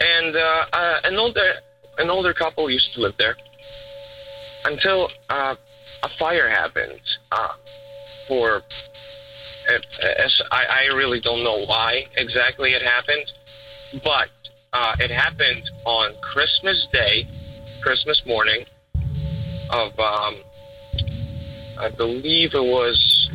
And 0.00 0.36
uh, 0.36 0.66
uh, 0.72 1.00
an 1.04 1.16
older 1.16 1.54
an 1.98 2.10
older 2.10 2.34
couple 2.34 2.70
used 2.70 2.92
to 2.94 3.00
live 3.00 3.14
there 3.18 3.36
until 4.66 5.08
uh, 5.30 5.54
a 6.02 6.08
fire 6.18 6.50
happened. 6.50 7.00
Uh, 7.32 7.54
for 8.28 8.56
uh, 8.56 8.60
as 9.68 10.40
I, 10.50 10.64
I 10.64 10.94
really 10.94 11.20
don't 11.20 11.42
know 11.42 11.64
why 11.66 12.06
exactly 12.16 12.72
it 12.72 12.82
happened, 12.82 13.32
but 14.04 14.28
uh, 14.72 14.96
it 14.98 15.10
happened 15.10 15.70
on 15.84 16.14
Christmas 16.20 16.86
Day, 16.92 17.28
Christmas 17.82 18.20
morning 18.26 18.64
of 19.70 19.98
um, 19.98 20.36
I 21.78 21.90
believe 21.96 22.54
it 22.54 22.62
was 22.62 23.30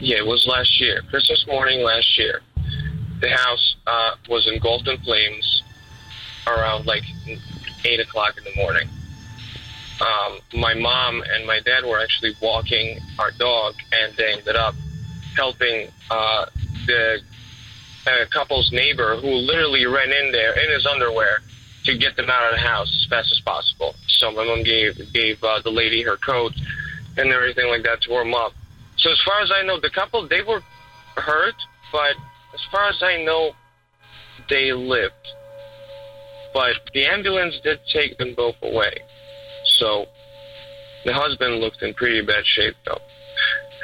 yeah, 0.00 0.18
it 0.18 0.26
was 0.26 0.46
last 0.46 0.80
year, 0.80 1.02
Christmas 1.10 1.44
morning 1.46 1.82
last 1.82 2.18
year. 2.18 2.40
The 3.20 3.30
house 3.30 3.76
uh, 3.86 4.10
was 4.28 4.46
engulfed 4.46 4.86
in 4.86 4.98
flames 4.98 5.62
around 6.46 6.86
like 6.86 7.02
eight 7.84 8.00
o'clock 8.00 8.36
in 8.38 8.44
the 8.44 8.54
morning. 8.54 8.88
Um, 10.00 10.38
my 10.54 10.74
mom 10.74 11.22
and 11.34 11.44
my 11.46 11.58
dad 11.60 11.84
were 11.84 12.00
actually 12.00 12.34
walking 12.40 13.00
our 13.18 13.32
dog, 13.32 13.74
and 13.92 14.16
they 14.16 14.34
ended 14.34 14.54
up 14.54 14.74
helping 15.38 15.88
uh, 16.10 16.46
the 16.86 17.20
uh, 18.06 18.24
couple's 18.32 18.70
neighbor, 18.72 19.16
who 19.16 19.28
literally 19.28 19.86
ran 19.86 20.10
in 20.10 20.32
there 20.32 20.52
in 20.58 20.70
his 20.70 20.84
underwear 20.86 21.38
to 21.84 21.96
get 21.96 22.16
them 22.16 22.28
out 22.28 22.44
of 22.50 22.58
the 22.58 22.66
house 22.66 22.88
as 23.00 23.06
fast 23.08 23.30
as 23.32 23.40
possible. 23.40 23.94
So 24.18 24.32
my 24.32 24.44
mom 24.44 24.62
gave 24.62 24.92
gave 25.12 25.42
uh, 25.42 25.60
the 25.62 25.70
lady 25.70 26.02
her 26.02 26.16
coat 26.16 26.52
and 27.16 27.32
everything 27.32 27.68
like 27.68 27.84
that 27.84 28.02
to 28.02 28.10
warm 28.10 28.34
up. 28.34 28.52
So 28.98 29.10
as 29.10 29.20
far 29.24 29.40
as 29.40 29.50
I 29.54 29.62
know, 29.62 29.78
the 29.80 29.90
couple 29.90 30.26
they 30.28 30.42
were 30.42 30.60
hurt, 31.16 31.54
but 31.92 32.14
as 32.52 32.60
far 32.72 32.88
as 32.88 33.00
I 33.02 33.22
know, 33.22 33.52
they 34.50 34.72
lived. 34.72 35.14
But 36.52 36.76
the 36.94 37.06
ambulance 37.06 37.54
did 37.62 37.78
take 37.92 38.18
them 38.18 38.34
both 38.34 38.56
away. 38.62 38.94
So 39.78 40.06
the 41.04 41.12
husband 41.12 41.60
looked 41.60 41.82
in 41.82 41.94
pretty 41.94 42.22
bad 42.24 42.44
shape, 42.44 42.74
though. 42.84 43.00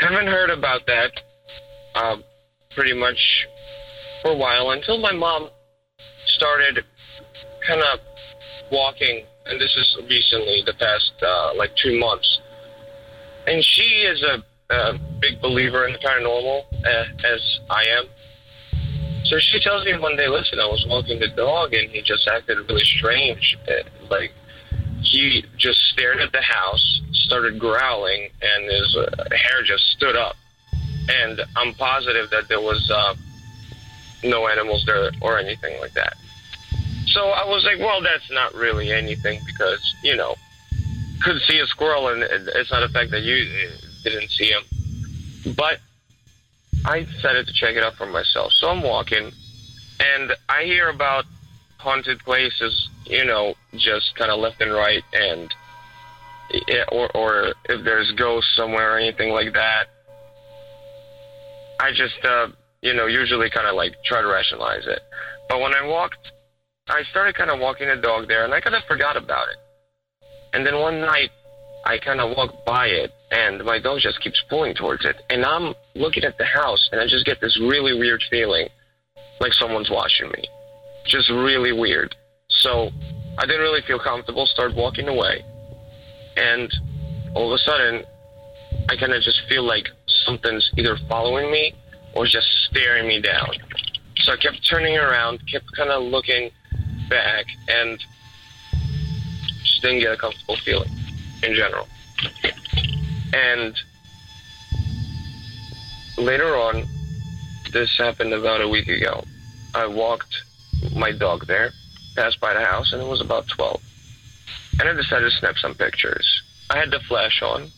Haven't 0.00 0.26
heard 0.26 0.50
about 0.50 0.86
that 0.86 1.12
uh, 1.94 2.16
pretty 2.74 2.94
much 2.94 3.46
for 4.22 4.32
a 4.32 4.36
while 4.36 4.70
until 4.70 4.98
my 4.98 5.12
mom 5.12 5.48
started 6.26 6.84
kind 7.66 7.80
of 7.80 8.00
walking, 8.70 9.24
and 9.46 9.60
this 9.60 9.74
is 9.76 9.96
recently, 10.08 10.62
the 10.66 10.74
past 10.74 11.12
uh, 11.22 11.52
like 11.56 11.70
two 11.76 11.98
months. 11.98 12.40
And 13.46 13.62
she 13.64 13.82
is 13.82 14.22
a, 14.22 14.74
a 14.74 14.98
big 15.20 15.40
believer 15.42 15.86
in 15.86 15.92
the 15.92 15.98
paranormal, 15.98 16.62
uh, 16.84 17.26
as 17.26 17.60
I 17.70 17.84
am. 17.98 18.06
So 19.24 19.38
she 19.38 19.60
tells 19.60 19.84
me 19.84 19.96
one 19.98 20.16
day, 20.16 20.28
listen, 20.28 20.58
I 20.60 20.66
was 20.66 20.84
walking 20.88 21.18
the 21.18 21.28
dog 21.28 21.72
and 21.72 21.90
he 21.90 22.02
just 22.02 22.28
acted 22.28 22.58
really 22.68 22.84
strange. 22.84 23.56
Like, 24.10 24.32
he 25.02 25.44
just 25.56 25.78
stared 25.92 26.20
at 26.20 26.32
the 26.32 26.42
house, 26.42 27.02
started 27.12 27.58
growling, 27.58 28.28
and 28.40 28.64
his 28.70 28.96
uh, 28.96 29.24
hair 29.30 29.62
just 29.64 29.84
stood 29.96 30.16
up. 30.16 30.36
And 31.08 31.40
I'm 31.56 31.74
positive 31.74 32.30
that 32.30 32.48
there 32.48 32.60
was 32.60 32.90
uh, 32.90 33.14
no 34.22 34.48
animals 34.48 34.84
there 34.86 35.10
or 35.20 35.38
anything 35.38 35.78
like 35.80 35.92
that. 35.94 36.16
So 37.06 37.28
I 37.28 37.46
was 37.46 37.64
like, 37.64 37.78
well, 37.78 38.02
that's 38.02 38.30
not 38.30 38.54
really 38.54 38.90
anything 38.90 39.40
because, 39.46 39.94
you 40.02 40.16
know, 40.16 40.34
could 41.22 41.40
see 41.42 41.58
a 41.58 41.66
squirrel 41.66 42.08
and 42.08 42.22
it's 42.22 42.70
not 42.70 42.82
a 42.82 42.88
fact 42.88 43.10
that 43.12 43.22
you 43.22 43.46
uh, 43.46 43.76
didn't 44.02 44.30
see 44.30 44.50
him. 44.50 45.54
But 45.54 45.78
I 46.84 47.04
decided 47.04 47.46
to 47.46 47.52
check 47.52 47.76
it 47.76 47.84
out 47.84 47.94
for 47.94 48.06
myself. 48.06 48.52
So 48.52 48.68
I'm 48.68 48.82
walking 48.82 49.30
and 50.00 50.32
I 50.48 50.64
hear 50.64 50.88
about 50.88 51.24
haunted 51.78 52.18
places, 52.20 52.88
you 53.06 53.24
know, 53.24 53.54
just 53.76 54.16
kind 54.16 54.30
of 54.30 54.40
left 54.40 54.60
and 54.60 54.72
right 54.72 55.02
and 55.12 55.54
or 56.92 57.10
or 57.16 57.54
if 57.68 57.84
there's 57.84 58.10
ghosts 58.12 58.54
somewhere 58.56 58.94
or 58.94 58.98
anything 58.98 59.32
like 59.32 59.52
that. 59.54 59.88
I 61.80 61.90
just 61.90 62.24
uh, 62.24 62.48
you 62.82 62.94
know, 62.94 63.06
usually 63.06 63.50
kind 63.50 63.66
of 63.66 63.74
like 63.74 63.94
try 64.04 64.20
to 64.20 64.28
rationalize 64.28 64.86
it. 64.86 65.00
But 65.48 65.60
when 65.60 65.74
I 65.74 65.86
walked 65.86 66.18
I 66.86 67.02
started 67.10 67.34
kind 67.34 67.50
of 67.50 67.60
walking 67.60 67.88
the 67.88 67.96
dog 67.96 68.28
there 68.28 68.44
and 68.44 68.52
I 68.52 68.60
kind 68.60 68.76
of 68.76 68.82
forgot 68.84 69.16
about 69.16 69.48
it. 69.48 69.56
And 70.52 70.66
then 70.66 70.78
one 70.78 71.00
night 71.00 71.30
I 71.86 71.98
kind 71.98 72.20
of 72.20 72.36
walked 72.36 72.64
by 72.66 72.86
it 72.88 73.10
and 73.30 73.64
my 73.64 73.78
dog 73.78 74.00
just 74.00 74.20
keeps 74.20 74.42
pulling 74.50 74.74
towards 74.74 75.04
it. 75.06 75.16
And 75.30 75.44
I'm 75.46 75.74
looking 75.94 76.24
at 76.24 76.36
the 76.36 76.44
house 76.44 76.88
and 76.92 77.00
I 77.00 77.06
just 77.06 77.24
get 77.24 77.40
this 77.40 77.58
really 77.58 77.98
weird 77.98 78.22
feeling 78.30 78.68
like 79.40 79.54
someone's 79.54 79.90
watching 79.90 80.28
me. 80.28 80.44
Just 81.06 81.30
really 81.30 81.72
weird. 81.72 82.14
So 82.48 82.90
I 83.38 83.46
didn't 83.46 83.62
really 83.62 83.82
feel 83.86 83.98
comfortable, 83.98 84.44
started 84.44 84.76
walking 84.76 85.08
away. 85.08 85.42
And 86.36 86.70
all 87.34 87.50
of 87.50 87.54
a 87.54 87.58
sudden, 87.58 88.04
I 88.88 88.96
kind 88.96 89.12
of 89.12 89.22
just 89.22 89.40
feel 89.48 89.64
like 89.64 89.88
something's 90.26 90.70
either 90.76 90.96
following 91.08 91.50
me 91.50 91.74
or 92.14 92.26
just 92.26 92.46
staring 92.68 93.08
me 93.08 93.20
down. 93.20 93.50
So 94.18 94.32
I 94.32 94.36
kept 94.36 94.66
turning 94.68 94.96
around, 94.96 95.40
kept 95.50 95.66
kind 95.76 95.90
of 95.90 96.02
looking 96.02 96.50
back, 97.08 97.46
and 97.68 97.98
just 99.62 99.82
didn't 99.82 100.00
get 100.00 100.12
a 100.12 100.16
comfortable 100.16 100.56
feeling 100.56 100.90
in 101.42 101.54
general. 101.54 101.88
And 103.32 103.74
later 106.16 106.56
on, 106.56 106.84
this 107.72 107.96
happened 107.98 108.32
about 108.32 108.60
a 108.60 108.68
week 108.68 108.88
ago. 108.88 109.24
I 109.74 109.86
walked 109.86 110.34
my 110.94 111.10
dog 111.10 111.46
there, 111.46 111.72
passed 112.14 112.40
by 112.40 112.54
the 112.54 112.64
house, 112.64 112.92
and 112.92 113.02
it 113.02 113.08
was 113.08 113.20
about 113.20 113.48
12. 113.48 113.82
And 114.78 114.88
I 114.88 114.92
decided 114.92 115.30
to 115.30 115.36
snap 115.38 115.56
some 115.58 115.74
pictures. 115.74 116.42
I 116.70 116.78
had 116.78 116.90
the 116.90 117.00
flash 117.00 117.42
on, 117.42 117.70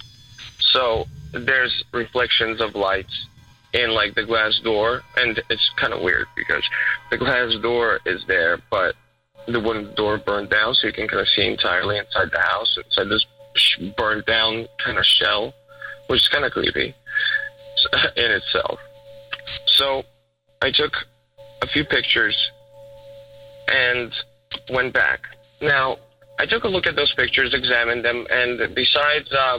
so 0.72 1.06
there's 1.32 1.84
reflections 1.92 2.60
of 2.60 2.74
lights 2.74 3.26
in 3.72 3.90
like 3.90 4.14
the 4.14 4.24
glass 4.24 4.58
door, 4.64 5.02
and 5.16 5.40
it's 5.50 5.70
kind 5.78 5.92
of 5.92 6.02
weird 6.02 6.26
because 6.36 6.62
the 7.10 7.18
glass 7.18 7.54
door 7.62 8.00
is 8.06 8.22
there, 8.26 8.58
but 8.70 8.94
the 9.48 9.60
wooden 9.60 9.94
door 9.94 10.18
burned 10.18 10.50
down, 10.50 10.74
so 10.74 10.86
you 10.86 10.92
can 10.92 11.08
kind 11.08 11.20
of 11.20 11.28
see 11.28 11.46
entirely 11.46 11.98
inside 11.98 12.30
the 12.32 12.40
house, 12.40 12.78
inside 12.84 13.08
this 13.08 13.24
burned 13.96 14.24
down 14.26 14.66
kind 14.84 14.98
of 14.98 15.04
shell, 15.04 15.54
which 16.08 16.20
is 16.20 16.28
kind 16.28 16.44
of 16.44 16.52
creepy 16.52 16.94
in 18.16 18.30
itself. 18.30 18.78
So 19.66 20.02
I 20.62 20.70
took 20.70 20.92
a 21.62 21.66
few 21.68 21.84
pictures 21.84 22.36
and 23.68 24.12
went 24.70 24.92
back. 24.92 25.20
Now, 25.60 25.96
I 26.38 26.46
took 26.46 26.64
a 26.64 26.68
look 26.68 26.86
at 26.86 26.96
those 26.96 27.12
pictures, 27.14 27.54
examined 27.54 28.04
them, 28.04 28.26
and 28.30 28.74
besides 28.74 29.32
uh, 29.32 29.58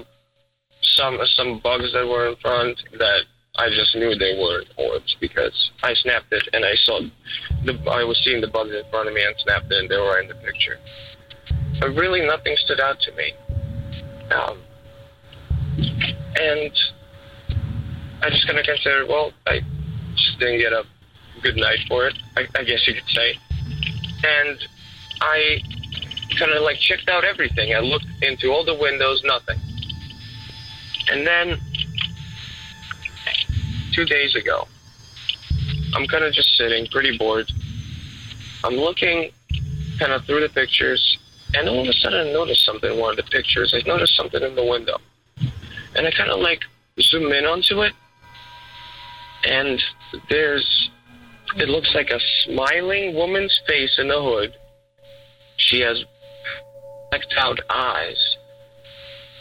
some 0.81 1.19
some 1.35 1.59
bugs 1.59 1.91
that 1.93 2.07
were 2.07 2.29
in 2.29 2.35
front 2.37 2.77
that 2.97 3.21
I 3.57 3.69
just 3.69 3.95
knew 3.95 4.13
they 4.15 4.37
were 4.39 4.63
orbs 4.77 5.15
because 5.19 5.71
I 5.83 5.93
snapped 5.95 6.31
it 6.31 6.47
and 6.53 6.63
I 6.63 6.75
saw 6.83 7.01
the 7.65 7.73
I 7.89 8.03
was 8.03 8.19
seeing 8.23 8.41
the 8.41 8.47
bugs 8.47 8.71
in 8.71 8.83
front 8.91 9.07
of 9.07 9.13
me 9.13 9.23
and 9.23 9.35
snapped 9.39 9.71
it 9.71 9.77
and 9.79 9.89
they 9.89 9.97
were 9.97 10.19
in 10.19 10.27
the 10.27 10.35
picture. 10.35 10.77
But 11.79 11.89
really, 11.91 12.25
nothing 12.25 12.55
stood 12.65 12.79
out 12.79 12.99
to 13.01 13.11
me. 13.13 13.33
Um, 14.31 14.59
and 16.39 16.71
I 18.21 18.29
just 18.29 18.45
kind 18.47 18.59
of 18.59 18.65
considered, 18.65 19.07
well, 19.07 19.31
I 19.45 19.61
just 20.15 20.39
didn't 20.39 20.59
get 20.59 20.73
a 20.73 20.83
good 21.41 21.55
night 21.55 21.79
for 21.87 22.07
it, 22.07 22.15
I, 22.35 22.47
I 22.55 22.63
guess 22.63 22.85
you 22.87 22.93
could 22.93 23.09
say. 23.09 23.35
And 24.23 24.57
I 25.21 25.59
kind 26.37 26.51
of 26.51 26.63
like 26.63 26.77
checked 26.77 27.09
out 27.09 27.23
everything. 27.23 27.73
I 27.75 27.79
looked 27.79 28.07
into 28.21 28.49
all 28.49 28.65
the 28.65 28.75
windows, 28.75 29.21
nothing. 29.23 29.59
And 31.09 31.25
then 31.25 31.57
two 33.93 34.05
days 34.05 34.35
ago, 34.35 34.67
I'm 35.95 36.05
kind 36.07 36.23
of 36.23 36.33
just 36.33 36.55
sitting, 36.57 36.87
pretty 36.91 37.17
bored. 37.17 37.49
I'm 38.63 38.75
looking 38.75 39.31
kind 39.99 40.11
of 40.11 40.25
through 40.25 40.41
the 40.41 40.49
pictures, 40.49 41.17
and 41.53 41.69
all 41.69 41.81
of 41.81 41.87
a 41.87 41.93
sudden 41.93 42.27
I 42.27 42.33
noticed 42.33 42.65
something 42.65 42.91
in 42.91 42.99
one 42.99 43.11
of 43.11 43.17
the 43.17 43.31
pictures. 43.31 43.73
I 43.73 43.87
noticed 43.87 44.15
something 44.15 44.41
in 44.41 44.55
the 44.55 44.65
window. 44.65 44.97
And 45.95 46.05
I 46.05 46.11
kind 46.11 46.29
of 46.29 46.39
like 46.39 46.61
zoom 46.99 47.31
in 47.31 47.45
onto 47.45 47.81
it, 47.81 47.93
and 49.43 49.81
there's, 50.29 50.89
it 51.55 51.69
looks 51.69 51.93
like 51.95 52.09
a 52.09 52.19
smiling 52.43 53.15
woman's 53.15 53.59
face 53.67 53.97
in 53.97 54.09
the 54.09 54.21
hood. 54.21 54.53
She 55.57 55.79
has 55.79 56.03
blacked 57.09 57.33
out 57.37 57.59
eyes, 57.69 58.37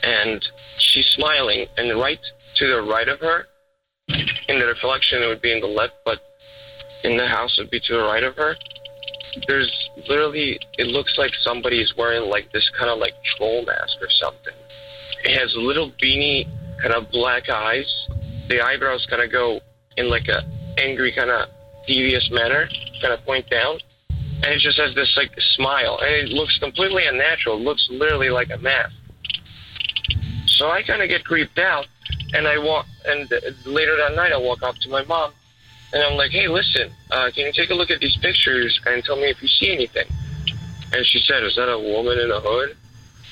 and 0.03 0.47
she's 0.79 1.07
smiling, 1.17 1.67
and 1.77 1.99
right 2.01 2.21
to 2.57 2.67
the 2.67 2.83
right 2.83 3.09
of 3.09 3.21
her, 3.21 3.47
in 4.09 4.59
the 4.59 4.67
reflection 4.67 5.23
it 5.23 5.27
would 5.27 5.43
be 5.43 5.53
in 5.53 5.61
the 5.61 5.67
left, 5.67 5.95
but 6.05 6.19
in 7.05 7.17
the 7.17 7.27
house 7.27 7.57
it 7.59 7.63
would 7.63 7.71
be 7.71 7.81
to 7.81 7.95
the 7.95 8.03
right 8.03 8.25
of 8.25 8.37
her. 8.37 8.57
There's 9.47 9.71
literally, 10.09 10.59
it 10.79 10.87
looks 10.87 11.15
like 11.19 11.33
somebody 11.43 11.81
is 11.81 11.93
wearing 11.97 12.31
like 12.31 12.51
this 12.53 12.71
kind 12.79 12.91
of 12.91 12.99
like 12.99 13.13
troll 13.37 13.65
mask 13.65 13.99
or 14.01 14.09
something. 14.11 14.55
It 15.25 15.39
has 15.39 15.53
little 15.57 15.93
beanie, 16.03 16.47
kind 16.81 16.95
of 16.95 17.11
black 17.11 17.51
eyes. 17.51 18.09
The 18.49 18.61
eyebrows 18.61 19.07
kind 19.11 19.23
of 19.23 19.31
go 19.31 19.61
in 19.97 20.09
like 20.09 20.29
a 20.29 20.43
angry 20.79 21.13
kind 21.13 21.31
of 21.31 21.49
devious 21.87 22.29
manner, 22.33 22.69
kind 23.01 23.13
of 23.13 23.25
point 23.25 23.49
down, 23.51 23.79
and 24.09 24.47
it 24.47 24.61
just 24.61 24.79
has 24.79 24.95
this 24.95 25.13
like 25.17 25.31
smile, 25.57 25.99
and 26.01 26.11
it 26.15 26.29
looks 26.29 26.59
completely 26.59 27.07
unnatural. 27.07 27.57
It 27.57 27.63
looks 27.63 27.87
literally 27.91 28.31
like 28.31 28.51
a 28.55 28.59
mask. 28.59 28.95
So 30.57 30.71
I 30.71 30.83
kind 30.83 31.03
of 31.03 31.09
get 31.09 31.25
creeped 31.25 31.59
out, 31.59 31.87
and 32.33 32.49
I 32.49 32.59
walk. 32.59 32.87
And 33.05 33.31
later 33.67 33.97
that 33.99 34.17
night, 34.17 34.33
I 34.33 34.39
walk 34.39 34.63
up 34.63 34.77
to 34.77 34.89
my 34.89 35.05
mom, 35.05 35.33
and 35.93 36.03
I'm 36.03 36.17
like, 36.17 36.31
"Hey, 36.31 36.49
listen, 36.49 36.91
uh, 37.11 37.31
can 37.35 37.47
you 37.47 37.53
take 37.53 37.71
a 37.71 37.75
look 37.75 37.91
at 37.91 38.01
these 38.01 38.17
pictures 38.17 38.81
and 38.87 39.05
tell 39.05 39.17
me 39.17 39.29
if 39.29 39.41
you 39.43 39.49
see 39.49 39.71
anything?" 39.71 40.07
And 40.93 41.05
she 41.07 41.21
said, 41.21 41.45
"Is 41.45 41.57
that 41.57 41.71
a 41.71 41.79
woman 41.79 42.19
in 42.19 42.31
a 42.31 42.41
hood?" 42.41 42.77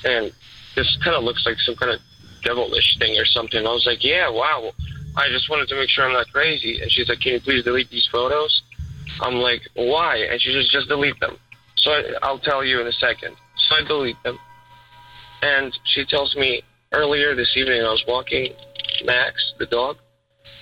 And 0.03 0.31
this 0.75 0.97
kind 1.03 1.15
of 1.15 1.23
looks 1.23 1.45
like 1.45 1.57
some 1.61 1.75
kind 1.75 1.91
of 1.93 1.99
devilish 2.43 2.97
thing 2.99 3.17
or 3.17 3.25
something. 3.25 3.65
I 3.65 3.71
was 3.71 3.85
like, 3.85 4.03
"Yeah, 4.03 4.29
wow." 4.29 4.71
I 5.17 5.29
just 5.29 5.49
wanted 5.49 5.69
to 5.69 5.75
make 5.75 5.89
sure 5.89 6.05
I'm 6.05 6.13
not 6.13 6.31
crazy. 6.31 6.81
And 6.81 6.91
she's 6.91 7.09
like, 7.09 7.21
"Can 7.21 7.33
you 7.33 7.39
please 7.39 7.63
delete 7.63 7.89
these 7.89 8.07
photos?" 8.11 8.61
I'm 9.19 9.35
like, 9.35 9.63
"Why?" 9.73 10.17
And 10.17 10.39
she 10.39 10.53
says, 10.53 10.69
"Just 10.69 10.89
delete 10.89 11.19
them." 11.19 11.39
So 11.77 11.91
I, 11.91 12.03
I'll 12.21 12.39
tell 12.39 12.63
you 12.63 12.81
in 12.81 12.87
a 12.87 12.91
second. 12.91 13.35
So 13.67 13.75
I 13.77 13.81
delete 13.83 14.21
them, 14.21 14.37
and 15.41 15.75
she 15.85 16.05
tells 16.05 16.35
me 16.35 16.61
earlier 16.95 17.35
this 17.35 17.51
evening 17.55 17.81
I 17.81 17.89
was 17.91 18.03
walking 18.07 18.53
Max, 19.03 19.53
the 19.59 19.65
dog, 19.65 19.97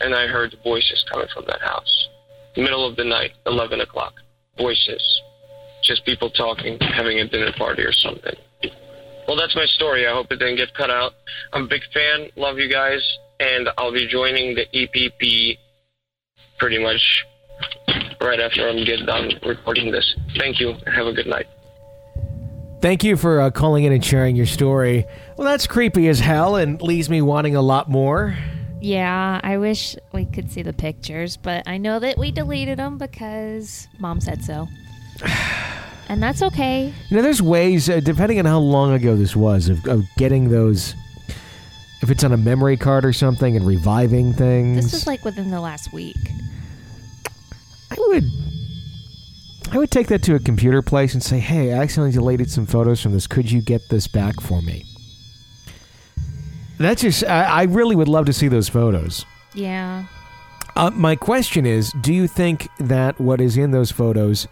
and 0.01 0.15
I 0.15 0.27
heard 0.27 0.55
voices 0.63 1.05
coming 1.11 1.27
from 1.33 1.45
that 1.47 1.61
house. 1.61 2.07
Middle 2.57 2.87
of 2.87 2.95
the 2.95 3.03
night, 3.03 3.31
11 3.45 3.81
o'clock. 3.81 4.13
Voices. 4.57 5.21
Just 5.83 6.05
people 6.05 6.29
talking, 6.29 6.79
having 6.79 7.19
a 7.19 7.27
dinner 7.27 7.51
party 7.57 7.83
or 7.83 7.93
something. 7.93 8.35
Well, 9.27 9.37
that's 9.37 9.55
my 9.55 9.65
story. 9.65 10.07
I 10.07 10.13
hope 10.13 10.27
it 10.31 10.37
didn't 10.37 10.57
get 10.57 10.73
cut 10.73 10.89
out. 10.89 11.13
I'm 11.53 11.63
a 11.63 11.67
big 11.67 11.81
fan. 11.93 12.29
Love 12.35 12.57
you 12.57 12.69
guys. 12.69 13.01
And 13.39 13.69
I'll 13.77 13.93
be 13.93 14.07
joining 14.07 14.55
the 14.55 14.65
EPP 14.73 15.57
pretty 16.57 16.81
much 16.81 17.25
right 18.21 18.39
after 18.39 18.67
I'm 18.67 18.83
get 18.85 19.05
done 19.05 19.31
recording 19.45 19.91
this. 19.91 20.15
Thank 20.37 20.59
you. 20.59 20.73
Have 20.93 21.07
a 21.07 21.13
good 21.13 21.27
night. 21.27 21.47
Thank 22.81 23.03
you 23.03 23.15
for 23.15 23.39
uh, 23.39 23.49
calling 23.49 23.85
in 23.85 23.93
and 23.93 24.03
sharing 24.03 24.35
your 24.35 24.45
story. 24.45 25.05
Well, 25.37 25.47
that's 25.47 25.65
creepy 25.65 26.07
as 26.09 26.19
hell 26.19 26.55
and 26.55 26.81
leaves 26.81 27.09
me 27.09 27.21
wanting 27.21 27.55
a 27.55 27.61
lot 27.61 27.89
more. 27.89 28.35
Yeah, 28.81 29.39
I 29.41 29.57
wish 29.57 29.95
we 30.11 30.25
could 30.25 30.51
see 30.51 30.61
the 30.61 30.73
pictures, 30.73 31.37
but 31.37 31.67
I 31.67 31.77
know 31.77 31.99
that 31.99 32.17
we 32.17 32.31
deleted 32.31 32.77
them 32.77 32.97
because 32.97 33.87
mom 33.97 34.19
said 34.19 34.43
so. 34.43 34.67
and 36.09 36.21
that's 36.21 36.41
okay. 36.41 36.93
You 37.09 37.17
know, 37.17 37.23
there's 37.23 37.41
ways, 37.41 37.89
uh, 37.89 38.01
depending 38.01 38.39
on 38.39 38.45
how 38.45 38.59
long 38.59 38.91
ago 38.91 39.15
this 39.15 39.35
was, 39.35 39.69
of, 39.69 39.85
of 39.87 40.03
getting 40.17 40.49
those. 40.49 40.95
If 42.01 42.11
it's 42.11 42.25
on 42.25 42.33
a 42.33 42.37
memory 42.37 42.75
card 42.75 43.05
or 43.05 43.13
something 43.13 43.55
and 43.55 43.65
reviving 43.65 44.33
things. 44.33 44.83
This 44.83 44.93
is 44.93 45.07
like 45.07 45.23
within 45.23 45.49
the 45.49 45.61
last 45.61 45.93
week. 45.93 46.17
I 47.89 47.95
would. 47.97 48.25
I 49.71 49.77
would 49.77 49.91
take 49.91 50.07
that 50.07 50.21
to 50.23 50.35
a 50.35 50.39
computer 50.39 50.81
place 50.81 51.13
and 51.13 51.23
say, 51.23 51.39
hey, 51.39 51.71
I 51.71 51.77
accidentally 51.77 52.11
deleted 52.11 52.51
some 52.51 52.65
photos 52.65 53.01
from 53.01 53.13
this. 53.13 53.25
Could 53.25 53.49
you 53.49 53.61
get 53.61 53.87
this 53.89 54.07
back 54.07 54.41
for 54.41 54.61
me? 54.61 54.85
That's 56.77 57.01
just. 57.01 57.23
I, 57.25 57.43
I 57.43 57.63
really 57.63 57.95
would 57.95 58.07
love 58.07 58.25
to 58.25 58.33
see 58.33 58.47
those 58.47 58.69
photos. 58.69 59.25
Yeah. 59.53 60.05
Uh, 60.75 60.89
my 60.91 61.15
question 61.15 61.65
is 61.65 61.93
do 62.01 62.13
you 62.13 62.27
think 62.27 62.67
that 62.79 63.19
what 63.19 63.39
is 63.39 63.57
in 63.57 63.71
those 63.71 63.91
photos 63.91 64.47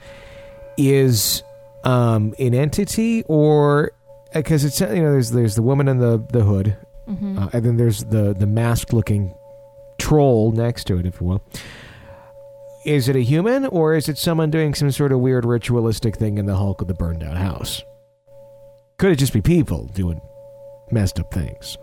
is 0.77 1.41
um, 1.83 2.33
an 2.37 2.53
entity 2.53 3.23
or 3.27 3.91
because 4.33 4.63
it's 4.63 4.79
you 4.81 4.87
know 5.01 5.11
there's 5.11 5.31
there's 5.31 5.55
the 5.55 5.63
woman 5.63 5.87
in 5.87 5.97
the 5.97 6.23
the 6.31 6.43
hood 6.43 6.77
uh, 7.09 7.49
and 7.53 7.65
then 7.65 7.77
there's 7.77 8.03
the 8.05 8.33
the 8.37 8.45
masked 8.45 8.93
looking 8.93 9.35
troll 9.97 10.51
next 10.51 10.85
to 10.85 10.97
it 10.97 11.05
if 11.07 11.19
you 11.19 11.27
will 11.27 11.43
is 12.85 13.09
it 13.09 13.15
a 13.15 13.21
human 13.21 13.65
or 13.65 13.95
is 13.95 14.07
it 14.07 14.17
someone 14.17 14.49
doing 14.51 14.73
some 14.75 14.91
sort 14.91 15.11
of 15.11 15.19
weird 15.19 15.43
ritualistic 15.43 16.15
thing 16.15 16.37
in 16.37 16.45
the 16.45 16.55
hulk 16.55 16.81
of 16.81 16.87
the 16.87 16.93
burned 16.93 17.23
out 17.23 17.35
house 17.35 17.83
could 18.97 19.11
it 19.11 19.17
just 19.17 19.33
be 19.33 19.41
people 19.41 19.87
doing 19.93 20.21
messed 20.91 21.19
up 21.19 21.33
things 21.33 21.77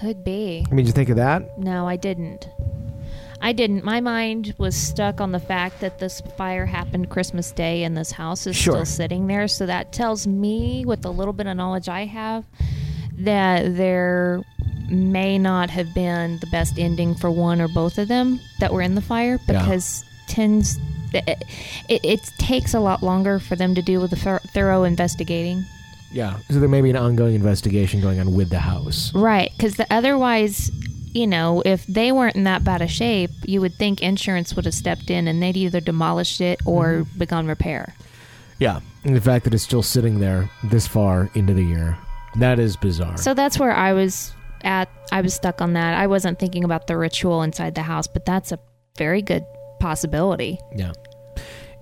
Could 0.00 0.24
be. 0.24 0.64
i 0.70 0.74
mean 0.74 0.84
did 0.84 0.88
you 0.88 0.92
think 0.92 1.08
of 1.08 1.16
that 1.16 1.58
No, 1.58 1.86
I 1.88 1.96
didn't. 1.96 2.48
I 3.40 3.52
didn't. 3.52 3.84
My 3.84 4.00
mind 4.00 4.54
was 4.56 4.74
stuck 4.74 5.20
on 5.20 5.30
the 5.32 5.38
fact 5.38 5.80
that 5.80 5.98
this 5.98 6.22
fire 6.38 6.64
happened 6.64 7.10
Christmas 7.10 7.52
Day 7.52 7.84
and 7.84 7.94
this 7.96 8.10
house 8.10 8.46
is 8.46 8.56
Sure. 8.56 8.72
still 8.74 8.84
sitting 8.86 9.26
there. 9.26 9.46
So 9.46 9.66
that 9.66 9.92
tells 9.92 10.26
me, 10.26 10.84
with 10.86 11.02
the 11.02 11.12
little 11.12 11.34
bit 11.34 11.46
of 11.46 11.54
knowledge 11.56 11.86
I 11.88 12.06
have, 12.06 12.44
that 13.18 13.76
there 13.76 14.42
may 14.88 15.38
not 15.38 15.68
have 15.68 15.92
been 15.94 16.38
the 16.40 16.46
best 16.46 16.78
ending 16.78 17.14
for 17.14 17.30
one 17.30 17.60
or 17.60 17.68
both 17.68 17.98
of 17.98 18.08
them 18.08 18.40
that 18.60 18.72
were 18.72 18.80
in 18.82 18.94
the 18.94 19.02
fire 19.02 19.38
Yeah. 19.48 19.60
because 19.60 20.02
tends 20.28 20.78
it, 21.12 21.44
it, 21.88 22.00
it 22.04 22.20
takes 22.38 22.72
a 22.74 22.80
lot 22.80 23.02
longer 23.02 23.38
for 23.38 23.54
them 23.54 23.74
to 23.74 23.82
do 23.82 24.00
with 24.00 24.10
the 24.10 24.16
thor- 24.16 24.40
thorough 24.54 24.84
investigating. 24.84 25.64
Yeah 26.12 26.38
so 26.50 26.60
there 26.60 26.68
may 26.68 26.80
be 26.80 26.90
an 26.90 26.96
ongoing 26.96 27.34
investigation 27.34 28.00
going 28.00 28.20
on 28.20 28.34
with 28.34 28.50
the 28.50 28.58
house 28.58 29.12
Right, 29.14 29.50
because 29.56 29.80
otherwise, 29.90 30.70
you 31.14 31.26
know, 31.26 31.62
if 31.64 31.86
they 31.86 32.12
weren't 32.12 32.36
in 32.36 32.44
that 32.44 32.64
bad 32.64 32.82
a 32.82 32.88
shape, 32.88 33.30
you 33.44 33.60
would 33.60 33.74
think 33.74 34.02
insurance 34.02 34.54
would 34.54 34.64
have 34.64 34.74
stepped 34.74 35.10
in 35.10 35.26
and 35.28 35.42
they'd 35.42 35.56
either 35.56 35.80
demolished 35.80 36.40
it 36.40 36.60
or 36.66 36.86
mm-hmm. 36.86 37.18
begun 37.18 37.46
repair. 37.46 37.94
Yeah, 38.58 38.80
and 39.04 39.16
the 39.16 39.20
fact 39.20 39.44
that 39.44 39.54
it's 39.54 39.62
still 39.62 39.82
sitting 39.82 40.20
there 40.20 40.50
this 40.64 40.86
far 40.86 41.30
into 41.34 41.54
the 41.54 41.62
year, 41.62 41.98
that 42.38 42.58
is 42.58 42.76
bizarre. 42.76 43.16
So 43.16 43.34
that's 43.34 43.58
where 43.58 43.72
I 43.72 43.92
was 43.92 44.32
at. 44.62 44.88
I 45.12 45.20
was 45.20 45.34
stuck 45.34 45.60
on 45.60 45.74
that. 45.74 45.98
I 45.98 46.06
wasn't 46.06 46.38
thinking 46.38 46.64
about 46.64 46.86
the 46.86 46.96
ritual 46.96 47.42
inside 47.42 47.74
the 47.74 47.82
house, 47.82 48.06
but 48.06 48.24
that's 48.24 48.52
a 48.52 48.58
very 48.96 49.22
good 49.22 49.44
possibility. 49.80 50.58
yeah, 50.74 50.92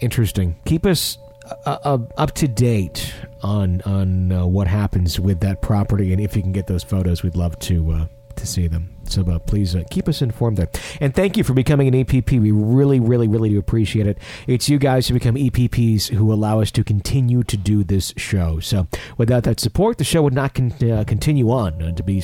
interesting. 0.00 0.56
Keep 0.64 0.86
us 0.86 1.18
uh, 1.66 1.78
uh, 1.84 1.98
up 2.16 2.32
to 2.32 2.48
date 2.48 3.12
on 3.42 3.80
on 3.82 4.32
uh, 4.32 4.46
what 4.46 4.66
happens 4.66 5.20
with 5.20 5.40
that 5.40 5.60
property, 5.60 6.12
and 6.12 6.20
if 6.20 6.36
you 6.36 6.42
can 6.42 6.52
get 6.52 6.66
those 6.66 6.82
photos, 6.82 7.22
we'd 7.22 7.36
love 7.36 7.58
to 7.60 7.92
uh, 7.92 8.06
to 8.36 8.46
see 8.46 8.66
them. 8.66 8.90
So 9.06 9.22
uh, 9.22 9.38
please 9.38 9.76
uh, 9.76 9.82
keep 9.90 10.08
us 10.08 10.22
informed 10.22 10.56
there. 10.56 10.68
And 11.00 11.14
thank 11.14 11.36
you 11.36 11.44
for 11.44 11.52
becoming 11.52 11.88
an 11.88 12.04
EPP. 12.04 12.40
We 12.40 12.50
really, 12.50 13.00
really, 13.00 13.28
really 13.28 13.50
do 13.50 13.58
appreciate 13.58 14.06
it. 14.06 14.18
It's 14.46 14.68
you 14.68 14.78
guys 14.78 15.06
who 15.08 15.14
become 15.14 15.34
EPPs 15.34 16.08
who 16.08 16.32
allow 16.32 16.60
us 16.60 16.70
to 16.72 16.82
continue 16.82 17.42
to 17.44 17.56
do 17.56 17.84
this 17.84 18.14
show. 18.16 18.60
So 18.60 18.88
without 19.18 19.44
that 19.44 19.60
support, 19.60 19.98
the 19.98 20.04
show 20.04 20.22
would 20.22 20.32
not 20.32 20.54
con- 20.54 20.70
continue 20.70 21.50
on. 21.50 21.94
To 21.94 22.02
be 22.02 22.22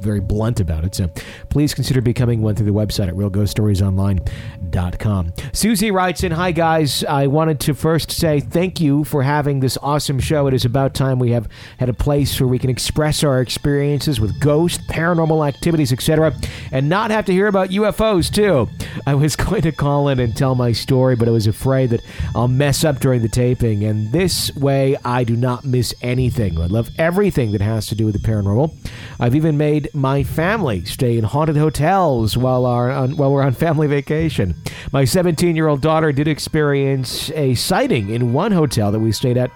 very 0.00 0.20
blunt 0.20 0.60
about 0.60 0.84
it. 0.84 0.94
So 0.94 1.10
please 1.48 1.74
consider 1.74 2.00
becoming 2.00 2.42
one 2.42 2.54
through 2.54 2.66
the 2.66 2.72
website 2.72 3.08
at 3.08 3.14
realghoststoriesonline.com. 3.14 5.32
Susie 5.52 5.90
writes 5.90 6.22
in, 6.22 6.30
Hi 6.32 6.52
guys, 6.52 7.04
I 7.04 7.26
wanted 7.26 7.60
to 7.60 7.74
first 7.74 8.10
say 8.10 8.40
thank 8.40 8.80
you 8.80 9.04
for 9.04 9.22
having 9.22 9.60
this 9.60 9.76
awesome 9.82 10.20
show. 10.20 10.46
It 10.46 10.54
is 10.54 10.64
about 10.64 10.94
time 10.94 11.18
we 11.18 11.32
have 11.32 11.48
had 11.78 11.88
a 11.88 11.94
place 11.94 12.40
where 12.40 12.48
we 12.48 12.58
can 12.58 12.70
express 12.70 13.24
our 13.24 13.40
experiences 13.40 14.20
with 14.20 14.38
ghosts, 14.40 14.84
paranormal 14.86 15.46
activities, 15.46 15.92
etc., 15.92 16.34
and 16.72 16.88
not 16.88 17.10
have 17.10 17.26
to 17.26 17.32
hear 17.32 17.46
about 17.46 17.70
UFOs 17.70 18.32
too. 18.32 18.68
I 19.06 19.14
was 19.14 19.36
going 19.36 19.62
to 19.62 19.72
call 19.72 20.08
in 20.08 20.20
and 20.20 20.36
tell 20.36 20.54
my 20.54 20.72
story, 20.72 21.16
but 21.16 21.28
I 21.28 21.30
was 21.30 21.46
afraid 21.46 21.90
that 21.90 22.00
I'll 22.34 22.48
mess 22.48 22.84
up 22.84 23.00
during 23.00 23.22
the 23.22 23.28
taping, 23.28 23.84
and 23.84 24.12
this 24.12 24.54
way 24.56 24.96
I 25.04 25.24
do 25.24 25.36
not 25.36 25.64
miss 25.64 25.94
anything. 26.02 26.60
I 26.60 26.66
love 26.66 26.90
everything 26.98 27.52
that 27.52 27.60
has 27.60 27.86
to 27.88 27.94
do 27.94 28.06
with 28.06 28.20
the 28.20 28.28
paranormal. 28.28 28.74
I've 29.20 29.34
even 29.34 29.56
made 29.56 29.87
my 29.94 30.22
family 30.22 30.84
stay 30.84 31.18
in 31.18 31.24
haunted 31.24 31.56
hotels 31.56 32.36
while 32.36 32.66
our 32.66 32.90
on, 32.90 33.16
while 33.16 33.32
we're 33.32 33.42
on 33.42 33.52
family 33.52 33.86
vacation. 33.86 34.54
My 34.92 35.04
17 35.04 35.56
year 35.56 35.68
old 35.68 35.80
daughter 35.80 36.12
did 36.12 36.28
experience 36.28 37.30
a 37.32 37.54
sighting 37.54 38.10
in 38.10 38.32
one 38.32 38.52
hotel 38.52 38.92
that 38.92 39.00
we 39.00 39.12
stayed 39.12 39.36
at 39.36 39.50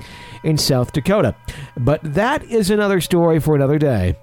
in 0.45 0.59
South 0.59 0.92
Dakota, 0.92 1.35
but 1.77 2.01
that 2.03 2.45
is 2.45 2.71
another 2.71 3.01
story 3.01 3.38
for 3.38 3.55
another 3.55 3.79
day. 3.79 4.16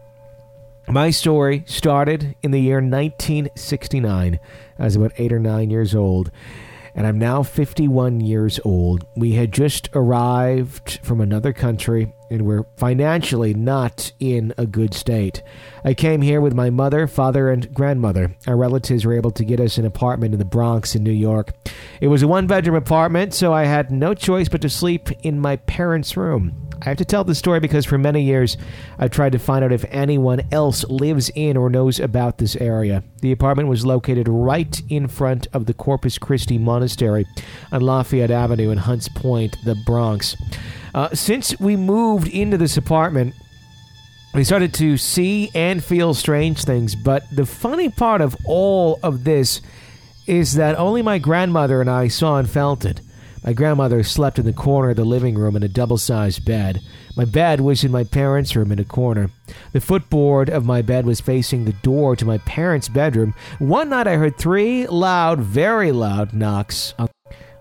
My 0.88 1.12
story 1.12 1.64
started 1.68 2.36
in 2.42 2.52
the 2.52 2.60
year 2.60 2.78
1969. 2.78 4.40
I 4.80 4.84
was 4.84 4.96
about 4.96 5.12
eight 5.18 5.32
or 5.32 5.40
nine 5.40 5.70
years 5.70 5.94
old, 5.94 6.32
and 6.96 7.06
I'm 7.06 7.20
now 7.20 7.44
51 7.44 8.22
years 8.22 8.60
old. 8.66 9.06
We 9.16 9.34
had 9.34 9.52
just 9.52 9.90
arrived 9.94 11.00
from 11.04 11.22
another 11.22 11.54
country, 11.54 12.12
and 12.30 12.46
we're 12.46 12.64
financially 12.78 13.54
not 13.54 14.12
in 14.20 14.54
a 14.58 14.66
good 14.66 14.94
state. 14.94 15.42
I 15.84 15.94
came 15.94 16.22
here 16.22 16.42
with 16.42 16.54
my 16.54 16.70
mother, 16.70 17.08
father, 17.08 17.50
and 17.50 17.74
grandmother. 17.74 18.36
Our 18.48 18.58
relatives 18.58 19.06
were 19.06 19.14
able 19.14 19.32
to 19.32 19.46
get 19.46 19.60
us 19.60 19.78
an 19.78 19.86
apartment 19.86 20.34
in 20.34 20.40
the 20.40 20.46
Bronx 20.46 20.96
in 20.96 21.04
New 21.04 21.12
York. 21.12 21.54
It 22.02 22.08
was 22.08 22.24
a 22.24 22.28
one 22.28 22.48
bedroom 22.48 22.76
apartment, 22.76 23.34
so 23.34 23.54
I 23.54 23.66
had 23.66 23.92
no 23.92 24.14
choice 24.14 24.50
but 24.50 24.62
to 24.62 24.70
sleep 24.70 25.10
in 25.24 25.40
my 25.40 25.56
parents' 25.58 26.18
room. 26.18 26.70
I 26.82 26.86
have 26.86 26.98
to 26.98 27.06
tell 27.06 27.26
this 27.26 27.40
story 27.40 27.60
because 27.60 27.86
for 27.86 27.98
many 27.98 28.24
years 28.24 28.56
I've 28.98 29.12
tried 29.12 29.34
to 29.34 29.40
find 29.40 29.66
out 29.66 29.74
if 29.74 29.84
anyone 29.90 30.42
else 30.52 30.86
lives 30.86 31.30
in 31.36 31.58
or 31.58 31.70
knows 31.70 32.00
about 32.00 32.38
this 32.38 32.56
area. 32.56 33.04
The 33.22 33.34
apartment 33.34 33.68
was 33.68 33.86
located 33.86 34.30
right 34.30 34.82
in 34.88 35.08
front 35.08 35.48
of 35.52 35.66
the 35.66 35.74
Corpus 35.74 36.18
Christi 36.18 36.58
Monastery 36.58 37.26
on 37.72 37.82
Lafayette 37.82 38.32
Avenue 38.32 38.70
in 38.70 38.78
Hunts 38.78 39.10
Point, 39.10 39.58
the 39.66 39.76
Bronx. 39.86 40.38
Uh, 40.94 41.14
since 41.14 41.60
we 41.60 41.76
moved 41.76 42.28
into 42.28 42.58
this 42.58 42.78
apartment, 42.78 43.34
we 44.34 44.44
started 44.44 44.74
to 44.76 44.98
see 44.98 45.50
and 45.56 45.84
feel 45.84 46.14
strange 46.14 46.64
things, 46.64 46.96
but 46.96 47.24
the 47.32 47.46
funny 47.46 47.90
part 47.90 48.22
of 48.22 48.38
all 48.46 49.00
of 49.02 49.24
this 49.24 49.62
is 50.28 50.54
that 50.54 50.78
only 50.78 51.02
my 51.02 51.18
grandmother 51.18 51.82
and 51.82 51.90
I 51.90 52.08
saw 52.08 52.38
and 52.38 52.50
felt 52.50 52.86
it. 52.86 53.02
My 53.44 53.54
grandmother 53.54 54.04
slept 54.04 54.38
in 54.38 54.46
the 54.46 54.54
corner 54.54 54.92
of 54.92 54.98
the 54.98 55.06
living 55.06 55.36
room 55.36 55.56
in 55.56 55.64
a 55.64 55.68
double 55.68 55.98
sized 55.98 56.46
bed. 56.46 56.82
My 57.16 57.26
bed 57.26 57.62
was 57.62 57.84
in 57.84 57.92
my 57.92 58.04
parents' 58.04 58.56
room 58.56 58.72
in 58.72 58.80
a 58.80 58.86
corner. 58.86 59.32
The 59.72 59.82
footboard 59.82 60.50
of 60.50 60.66
my 60.66 60.82
bed 60.82 61.06
was 61.06 61.22
facing 61.22 61.66
the 61.66 61.74
door 61.74 62.16
to 62.16 62.26
my 62.26 62.38
parents' 62.40 62.90
bedroom. 62.90 63.34
One 63.58 63.90
night 63.90 64.08
I 64.08 64.18
heard 64.18 64.38
three 64.38 64.86
loud, 64.88 65.40
very 65.40 65.92
loud 65.92 66.34
knocks. 66.34 66.94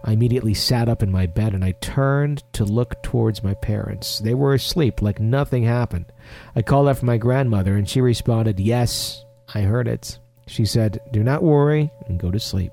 I 0.05 0.13
immediately 0.13 0.55
sat 0.55 0.89
up 0.89 1.03
in 1.03 1.11
my 1.11 1.27
bed 1.27 1.55
and 1.55 1.65
I 1.65 1.73
turned 1.81 2.45
to 2.55 2.65
look 2.65 3.03
towards 3.03 3.43
my 3.43 3.55
parents. 3.55 4.21
They 4.21 4.35
were 4.35 4.55
asleep, 4.55 5.03
like 5.03 5.21
nothing 5.21 5.65
happened. 5.65 6.07
I 6.55 6.63
called 6.63 6.97
for 6.97 7.05
my 7.05 7.19
grandmother 7.19 7.77
and 7.77 7.89
she 7.89 8.01
responded, 8.01 8.61
Yes, 8.61 9.25
I 9.55 9.63
heard 9.63 9.89
it. 9.89 10.19
She 10.47 10.65
said, 10.65 11.01
Do 11.13 11.23
not 11.23 11.43
worry 11.43 11.91
and 12.07 12.19
go 12.19 12.31
to 12.31 12.41
sleep. 12.41 12.73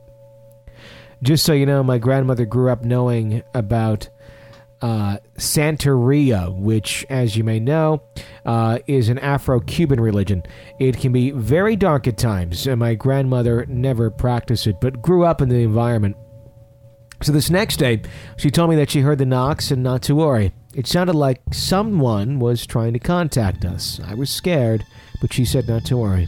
Just 1.24 1.46
so 1.46 1.54
you 1.54 1.66
know, 1.66 1.84
my 1.84 1.98
grandmother 1.98 2.46
grew 2.46 2.70
up 2.70 2.84
knowing 2.84 3.42
about 3.54 4.10
uh, 4.82 5.18
Santeria, 5.38 6.54
which, 6.54 7.06
as 7.10 7.36
you 7.36 7.44
may 7.44 7.60
know, 7.60 8.04
uh, 8.46 8.80
is 8.88 9.10
an 9.10 9.18
Afro 9.20 9.60
Cuban 9.60 10.00
religion. 10.00 10.44
It 10.80 10.98
can 10.98 11.12
be 11.12 11.32
very 11.32 11.76
dark 11.76 12.08
at 12.08 12.18
times, 12.18 12.68
and 12.68 12.80
my 12.80 12.94
grandmother 12.94 13.66
never 13.68 14.12
practiced 14.12 14.68
it, 14.68 14.80
but 14.80 15.02
grew 15.02 15.26
up 15.26 15.42
in 15.42 15.50
the 15.50 15.64
environment. 15.64 16.18
So 17.26 17.32
this 17.32 17.50
next 17.50 17.78
day, 17.78 18.04
she 18.38 18.52
told 18.52 18.70
me 18.70 18.76
that 18.76 18.92
she 18.92 19.02
heard 19.02 19.18
the 19.18 19.26
knocks 19.26 19.72
and 19.72 19.82
not 19.82 20.04
to 20.04 20.14
worry. 20.14 20.54
It 20.76 20.86
sounded 20.86 21.16
like 21.16 21.42
someone 21.52 22.38
was 22.38 22.68
trying 22.68 22.94
to 22.94 23.00
contact 23.00 23.66
us. 23.66 24.00
I 24.06 24.14
was 24.14 24.30
scared, 24.30 24.86
but 25.22 25.34
she 25.34 25.44
said 25.44 25.68
not 25.68 25.86
to 25.86 25.98
worry. 25.98 26.28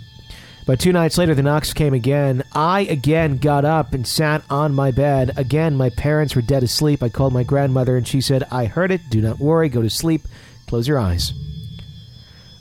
But 0.65 0.79
two 0.79 0.91
nights 0.91 1.19
later, 1.19 1.35
the 1.35 1.43
knocks 1.43 1.71
came 1.71 1.93
again. 1.93 2.41
I 2.51 2.81
again 2.89 3.37
got 3.37 3.63
up 3.63 3.93
and 3.93 4.07
sat 4.07 4.41
on 4.49 4.73
my 4.73 4.89
bed. 4.89 5.33
Again, 5.37 5.75
my 5.75 5.91
parents 5.91 6.35
were 6.35 6.41
dead 6.41 6.63
asleep. 6.63 7.03
I 7.03 7.09
called 7.09 7.31
my 7.31 7.43
grandmother, 7.43 7.95
and 7.95 8.07
she 8.07 8.19
said, 8.19 8.47
I 8.49 8.65
heard 8.65 8.89
it. 8.89 9.01
Do 9.11 9.21
not 9.21 9.37
worry. 9.37 9.69
Go 9.69 9.83
to 9.83 9.91
sleep. 9.91 10.23
Close 10.65 10.87
your 10.87 10.97
eyes. 10.97 11.31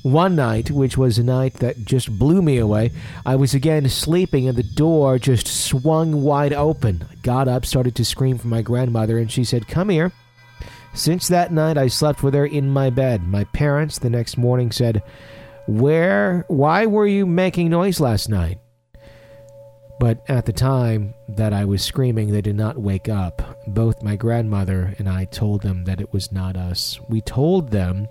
One 0.07 0.37
night, 0.37 0.71
which 0.71 0.97
was 0.97 1.19
a 1.19 1.25
night 1.25 1.55
that 1.55 1.85
just 1.85 2.17
blew 2.17 2.41
me 2.41 2.59
away, 2.59 2.93
I 3.27 3.35
was 3.35 3.55
again 3.55 3.89
sleeping 3.89 4.47
and 4.47 4.57
the 4.57 4.63
door 4.63 5.19
just 5.19 5.49
swung 5.49 6.23
wide 6.23 6.53
open. 6.53 7.05
I 7.11 7.17
got 7.17 7.49
up, 7.49 7.67
started 7.67 7.97
to 7.97 8.05
scream 8.05 8.39
for 8.39 8.47
my 8.47 8.63
grandmother, 8.63 9.19
and 9.19 9.33
she 9.33 9.43
said, 9.43 9.67
Come 9.67 9.89
here. 9.89 10.13
Since 10.95 11.27
that 11.27 11.53
night, 11.53 11.77
I 11.77 11.89
slept 11.89 12.23
with 12.23 12.35
her 12.35 12.47
in 12.47 12.71
my 12.71 12.89
bed. 12.89 13.27
My 13.27 13.43
parents 13.47 13.99
the 13.99 14.09
next 14.09 14.37
morning 14.37 14.71
said, 14.71 15.03
where, 15.67 16.45
why 16.47 16.87
were 16.87 17.09
you 17.09 17.27
making 17.27 17.71
noise 17.71 17.99
last 17.99 18.29
night? 18.29 18.61
But 19.99 20.23
at 20.29 20.47
the 20.47 20.53
time 20.53 21.15
that 21.31 21.53
I 21.53 21.65
was 21.65 21.83
screaming, 21.83 22.31
they 22.31 22.43
did 22.43 22.55
not 22.55 22.79
wake 22.79 23.09
up. 23.09 23.59
Both 23.67 24.05
my 24.05 24.15
grandmother 24.15 24.95
and 25.01 25.09
I 25.09 25.25
told 25.25 25.63
them 25.63 25.83
that 25.87 26.01
it 26.01 26.13
was 26.13 26.31
not 26.31 26.57
us. 26.57 27.01
We 27.09 27.21
told 27.23 27.73
them 27.73 28.07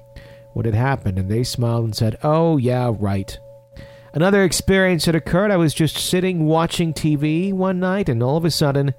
what 0.55 0.65
had 0.65 0.73
happened, 0.73 1.19
and 1.19 1.29
they 1.29 1.43
smiled 1.43 1.83
and 1.83 1.93
said, 1.93 2.17
Oh, 2.23 2.55
yeah, 2.55 2.89
right. 2.97 3.37
Another 4.13 4.45
experience 4.45 5.03
had 5.03 5.13
occurred. 5.13 5.51
I 5.51 5.57
was 5.57 5.73
just 5.73 5.97
sitting 5.97 6.45
watching 6.45 6.93
TV 6.93 7.51
one 7.51 7.81
night, 7.81 8.07
and 8.07 8.23
all 8.23 8.37
of 8.37 8.45
a 8.45 8.51
sudden, 8.51 8.93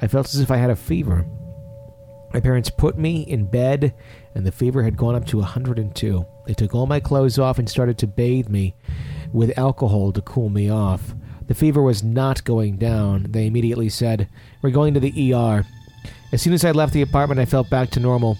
I 0.00 0.06
felt 0.06 0.28
as 0.28 0.40
if 0.40 0.50
I 0.50 0.56
had 0.56 0.70
a 0.70 0.76
fever. 0.76 1.26
My 2.32 2.40
parents 2.40 2.70
put 2.70 2.96
me 2.96 3.20
in 3.20 3.44
bed, 3.44 3.92
and 4.34 4.46
the 4.46 4.50
fever 4.50 4.84
had 4.84 4.96
gone 4.96 5.14
up 5.14 5.26
to 5.26 5.36
102. 5.36 6.26
They 6.46 6.54
took 6.54 6.74
all 6.74 6.86
my 6.86 6.98
clothes 6.98 7.38
off 7.38 7.58
and 7.58 7.68
started 7.68 7.98
to 7.98 8.06
bathe 8.06 8.48
me 8.48 8.74
with 9.34 9.58
alcohol 9.58 10.12
to 10.12 10.22
cool 10.22 10.48
me 10.48 10.70
off. 10.70 11.14
The 11.46 11.54
fever 11.54 11.82
was 11.82 12.02
not 12.02 12.42
going 12.44 12.78
down. 12.78 13.26
They 13.28 13.46
immediately 13.46 13.90
said, 13.90 14.30
We're 14.62 14.70
going 14.70 14.94
to 14.94 15.00
the 15.00 15.34
ER. 15.34 15.66
As 16.32 16.40
soon 16.40 16.54
as 16.54 16.64
I 16.64 16.70
left 16.70 16.94
the 16.94 17.02
apartment, 17.02 17.38
I 17.38 17.44
felt 17.44 17.68
back 17.68 17.90
to 17.90 18.00
normal. 18.00 18.38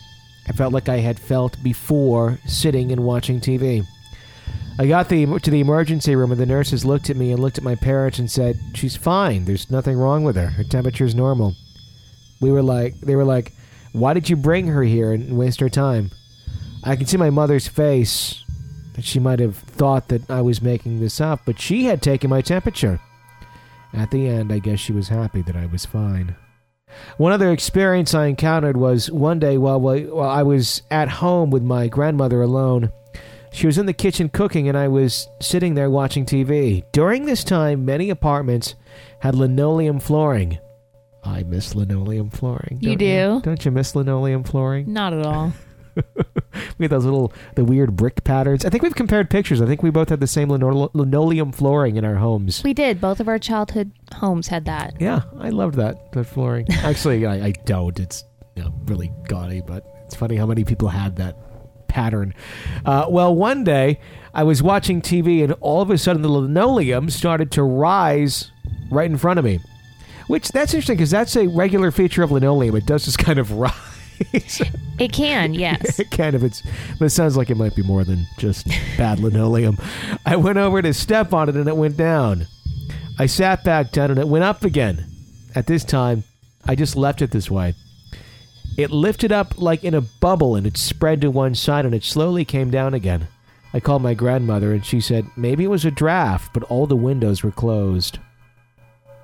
I 0.49 0.53
felt 0.53 0.73
like 0.73 0.89
I 0.89 0.99
had 0.99 1.19
felt 1.19 1.63
before 1.63 2.39
sitting 2.47 2.93
and 2.93 3.05
watching 3.05 3.41
TV. 3.41 3.85
I 4.79 4.87
got 4.87 5.09
the, 5.09 5.27
to 5.39 5.51
the 5.51 5.61
emergency 5.61 6.15
room, 6.15 6.33
and 6.33 6.41
the 6.41 6.47
nurses 6.47 6.85
looked 6.85 7.09
at 7.09 7.17
me 7.17 7.33
and 7.33 7.41
looked 7.41 7.59
at 7.59 7.65
my 7.65 7.75
parents 7.75 8.19
and 8.19 8.31
said, 8.31 8.59
She's 8.75 8.97
fine. 8.97 9.45
There's 9.45 9.71
nothing 9.71 9.97
wrong 9.97 10.23
with 10.23 10.37
her. 10.37 10.49
Her 10.49 10.65
temperature's 10.65 11.15
normal. 11.15 11.55
We 12.41 12.53
were 12.53 12.63
like, 12.63 13.01
They 13.01 13.17
were 13.17 13.25
like, 13.25 13.53
Why 13.93 14.13
did 14.13 14.29
you 14.29 14.37
bring 14.37 14.67
her 14.67 14.83
here 14.83 15.13
and 15.13 15.39
waste 15.39 15.61
her 15.61 15.71
time? 15.71 16.11
I 16.85 16.95
can 16.95 17.07
see 17.07 17.17
my 17.17 17.31
mother's 17.31 17.67
face 17.67 18.45
that 18.95 19.05
she 19.05 19.19
might 19.19 19.41
have 19.41 19.57
thought 19.57 20.09
that 20.09 20.31
I 20.31 20.43
was 20.43 20.63
making 20.63 21.01
this 21.01 21.21
up, 21.21 21.41
but 21.45 21.61
she 21.61 21.85
had 21.85 22.03
taken 22.03 22.31
my 22.31 22.43
temperature. 22.43 23.01
At 23.93 24.11
the 24.11 24.29
end, 24.29 24.53
I 24.53 24.59
guess 24.59 24.79
she 24.79 24.93
was 24.93 25.09
happy 25.09 25.43
that 25.43 25.57
I 25.57 25.67
was 25.67 25.87
fine. 25.87 26.37
One 27.16 27.33
other 27.33 27.51
experience 27.51 28.14
I 28.14 28.27
encountered 28.27 28.77
was 28.77 29.11
one 29.11 29.38
day 29.38 29.57
while, 29.57 29.81
while 29.81 30.20
I 30.29 30.42
was 30.42 30.83
at 30.90 31.09
home 31.09 31.51
with 31.51 31.62
my 31.62 31.88
grandmother 31.88 32.42
alone. 32.42 32.92
She 33.53 33.66
was 33.66 33.79
in 33.79 33.87
the 33.87 33.94
kitchen 33.94 34.29
cooking, 34.29 34.68
and 34.68 34.77
I 34.77 34.88
was 34.88 35.29
sitting 35.40 35.75
there 35.75 35.88
watching 35.88 36.27
TV. 36.27 36.85
During 36.92 37.25
this 37.25 37.42
time, 37.42 37.87
many 37.87 38.11
apartments 38.11 38.75
had 39.20 39.35
linoleum 39.35 39.99
flooring. 39.99 40.59
I 41.25 41.42
miss 41.42 41.75
linoleum 41.75 42.29
flooring. 42.29 42.79
You 42.83 42.96
don't 42.96 42.99
do? 42.99 43.40
Don't 43.42 43.64
you 43.64 43.70
miss 43.70 43.96
linoleum 43.96 44.44
flooring? 44.44 44.92
Not 44.92 45.14
at 45.14 45.25
all. 45.25 45.53
we 46.79 46.85
had 46.85 46.91
those 46.91 47.05
little 47.05 47.33
the 47.55 47.65
weird 47.65 47.97
brick 47.97 48.25
patterns. 48.25 48.65
I 48.65 48.71
think 48.71 48.83
we've 48.83 48.95
compared 48.95 49.31
pictures. 49.31 49.61
I 49.61 49.67
think 49.67 49.83
we 49.83 49.91
both 49.91 50.09
had 50.09 50.21
the 50.21 50.27
same 50.27 50.49
lino- 50.49 50.91
linoleum 50.95 51.53
flooring 51.53 51.97
in 51.97 52.05
our 52.05 52.17
homes. 52.17 52.63
We 52.63 52.75
did. 52.75 53.01
Both 53.01 53.21
of 53.21 53.29
our 53.29 53.39
childhood 53.39 53.93
homes 54.15 54.49
had 54.49 54.65
that. 54.67 54.95
Yeah, 55.01 55.23
I 55.39 55.51
loved 55.51 55.77
that 55.77 56.13
that 56.13 56.25
flooring. 56.25 56.67
Actually, 56.71 57.27
I, 57.27 57.47
I 57.47 57.51
don't. 57.65 57.99
It's 57.99 58.25
you 58.55 58.65
know, 58.65 58.73
really 58.87 59.13
gaudy, 59.29 59.61
but 59.61 59.85
it's 60.05 60.15
funny 60.15 60.37
how 60.37 60.47
many 60.47 60.65
people 60.65 60.89
had 60.89 61.17
that 61.17 61.37
pattern. 61.89 62.35
Uh, 62.85 63.07
well, 63.09 63.35
one 63.35 63.65
day 63.65 64.01
I 64.35 64.43
was 64.43 64.63
watching 64.63 65.01
TV, 65.01 65.43
and 65.43 65.53
all 65.61 65.83
of 65.83 65.91
a 65.91 65.99
sudden 65.99 66.23
the 66.23 66.29
linoleum 66.29 67.11
started 67.11 67.51
to 67.53 67.63
rise 67.63 68.51
right 68.91 69.11
in 69.11 69.17
front 69.17 69.39
of 69.39 69.45
me. 69.45 69.61
Which 70.27 70.49
that's 70.49 70.75
interesting 70.75 70.97
because 70.97 71.11
that's 71.11 71.37
a 71.37 71.47
regular 71.47 71.91
feature 71.93 72.23
of 72.23 72.33
linoleum. 72.33 72.75
It 72.75 72.85
does 72.85 73.05
just 73.05 73.19
kind 73.19 73.39
of 73.39 73.53
rise. 73.59 73.73
It 74.98 75.12
can, 75.12 75.52
yes. 75.55 76.00
it 76.00 76.11
kind 76.11 76.35
of 76.35 76.42
it's 76.42 76.62
but 76.98 77.05
it 77.05 77.11
sounds 77.11 77.37
like 77.37 77.50
it 77.50 77.57
might 77.57 77.76
be 77.76 77.83
more 77.83 78.02
than 78.02 78.26
just 78.38 78.66
bad 78.96 79.20
linoleum. 79.20 79.76
I 80.24 80.37
went 80.37 80.57
over 80.59 80.81
to 80.81 80.94
step 80.94 81.35
on 81.35 81.48
it 81.50 81.55
and 81.55 81.68
it 81.68 81.76
went 81.76 81.98
down. 81.98 82.46
I 83.18 83.26
sat 83.26 83.62
back 83.62 83.92
down 83.92 84.11
and 84.11 84.18
it 84.18 84.29
went 84.29 84.44
up 84.44 84.64
again. 84.64 85.07
At 85.55 85.66
this 85.66 85.85
time, 85.85 86.24
I 86.64 86.74
just 86.74 86.96
left 86.96 87.22
it 87.22 87.31
this 87.31 87.50
way. 87.50 87.74
It 88.76 88.90
lifted 88.90 89.33
up 89.33 89.59
like 89.59 89.85
in 89.85 89.94
a 89.94 90.00
bubble 90.00 90.55
and 90.55 90.66
it 90.66 90.76
spread 90.76 91.20
to 91.22 91.31
one 91.31 91.55
side 91.55 91.85
and 91.87 91.94
it 91.94 92.05
slowly 92.05 92.44
came 92.44 92.70
down 92.70 92.94
again. 92.94 93.29
I 93.72 93.81
called 93.81 94.02
my 94.02 94.14
grandmother 94.14 94.72
and 94.72 94.85
she 94.85 95.00
said 95.00 95.26
maybe 95.37 95.64
it 95.64 95.70
was 95.70 95.85
a 95.85 95.90
draft, 95.90 96.52
but 96.55 96.62
all 96.64 96.87
the 96.87 96.96
windows 96.96 97.42
were 97.42 97.50
closed. 97.50 98.18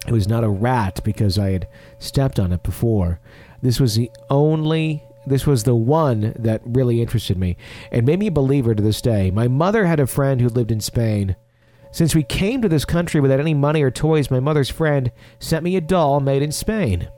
It 0.07 0.12
was 0.12 0.28
not 0.28 0.44
a 0.44 0.48
rat 0.48 1.00
because 1.05 1.38
I 1.38 1.50
had 1.50 1.68
stepped 1.98 2.38
on 2.38 2.52
it 2.52 2.62
before. 2.62 3.20
This 3.62 3.81
was 3.81 3.94
the 3.94 4.11
only 4.29 5.05
this 5.25 5.46
was 5.46 5.62
the 5.62 5.75
one 5.75 6.35
that 6.37 6.61
really 6.64 7.01
interested 7.01 7.38
me 7.38 7.57
and 7.92 8.05
made 8.05 8.18
me 8.18 8.27
a 8.27 8.33
believer 8.33 8.75
to 8.75 8.83
this 8.83 9.01
day. 9.01 9.31
My 9.31 9.46
mother 9.46 9.87
had 9.87 10.01
a 10.01 10.07
friend 10.07 10.40
who 10.40 10.48
lived 10.48 10.72
in 10.72 10.81
Spain. 10.81 11.37
Since 11.92 12.14
we 12.14 12.25
came 12.25 12.61
to 12.62 12.68
this 12.68 12.85
country 12.85 13.20
without 13.20 13.38
any 13.38 13.55
money 13.55 13.83
or 13.83 13.90
toys, 13.90 14.33
my 14.33 14.40
mother's 14.40 14.70
friend 14.70 15.12
sent 15.38 15.62
me 15.62 15.77
a 15.77 15.81
doll 15.81 16.18
made 16.18 16.42
in 16.42 16.51
Spain. 16.51 17.09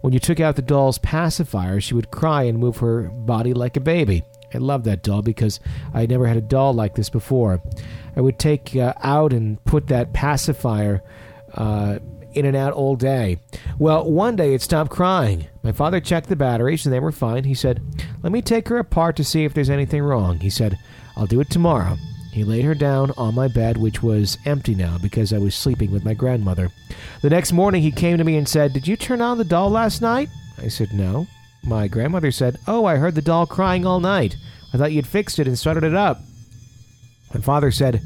When 0.00 0.12
you 0.12 0.18
took 0.18 0.40
out 0.40 0.56
the 0.56 0.62
doll's 0.62 0.98
pacifier, 0.98 1.80
she 1.80 1.94
would 1.94 2.10
cry 2.10 2.44
and 2.44 2.58
move 2.58 2.78
her 2.78 3.02
body 3.02 3.54
like 3.54 3.76
a 3.76 3.80
baby. 3.80 4.24
I 4.54 4.58
loved 4.58 4.84
that 4.86 5.02
doll 5.02 5.22
because 5.22 5.60
I 5.92 6.06
never 6.06 6.26
had 6.26 6.36
a 6.36 6.42
doll 6.42 6.72
like 6.72 6.94
this 6.94 7.10
before. 7.10 7.62
I 8.16 8.20
would 8.20 8.38
take 8.38 8.74
uh, 8.74 8.94
out 9.02 9.32
and 9.32 9.62
put 9.64 9.88
that 9.88 10.12
pacifier 10.12 11.02
uh, 11.54 11.98
in 12.36 12.44
and 12.44 12.56
out 12.56 12.72
all 12.72 12.96
day. 12.96 13.38
Well, 13.78 14.10
one 14.10 14.36
day 14.36 14.54
it 14.54 14.62
stopped 14.62 14.90
crying. 14.90 15.46
My 15.62 15.72
father 15.72 16.00
checked 16.00 16.28
the 16.28 16.36
batteries 16.36 16.86
and 16.86 16.92
they 16.92 17.00
were 17.00 17.12
fine. 17.12 17.44
He 17.44 17.54
said, 17.54 17.80
Let 18.22 18.32
me 18.32 18.42
take 18.42 18.68
her 18.68 18.78
apart 18.78 19.16
to 19.16 19.24
see 19.24 19.44
if 19.44 19.54
there's 19.54 19.70
anything 19.70 20.02
wrong. 20.02 20.40
He 20.40 20.50
said, 20.50 20.78
I'll 21.16 21.26
do 21.26 21.40
it 21.40 21.50
tomorrow. 21.50 21.96
He 22.32 22.44
laid 22.44 22.66
her 22.66 22.74
down 22.74 23.12
on 23.16 23.34
my 23.34 23.48
bed, 23.48 23.78
which 23.78 24.02
was 24.02 24.36
empty 24.44 24.74
now 24.74 24.98
because 24.98 25.32
I 25.32 25.38
was 25.38 25.54
sleeping 25.54 25.90
with 25.90 26.04
my 26.04 26.12
grandmother. 26.12 26.70
The 27.22 27.30
next 27.30 27.52
morning, 27.52 27.80
he 27.80 27.90
came 27.90 28.18
to 28.18 28.24
me 28.24 28.36
and 28.36 28.46
said, 28.46 28.74
Did 28.74 28.86
you 28.86 28.94
turn 28.94 29.22
on 29.22 29.38
the 29.38 29.44
doll 29.44 29.70
last 29.70 30.02
night? 30.02 30.28
I 30.62 30.68
said, 30.68 30.92
No. 30.92 31.26
My 31.64 31.88
grandmother 31.88 32.30
said, 32.30 32.58
Oh, 32.66 32.84
I 32.84 32.96
heard 32.96 33.14
the 33.14 33.22
doll 33.22 33.46
crying 33.46 33.86
all 33.86 34.00
night. 34.00 34.36
I 34.74 34.76
thought 34.76 34.92
you'd 34.92 35.06
fixed 35.06 35.38
it 35.38 35.46
and 35.48 35.58
started 35.58 35.82
it 35.82 35.94
up. 35.94 36.20
My 37.32 37.40
father 37.40 37.70
said, 37.70 38.02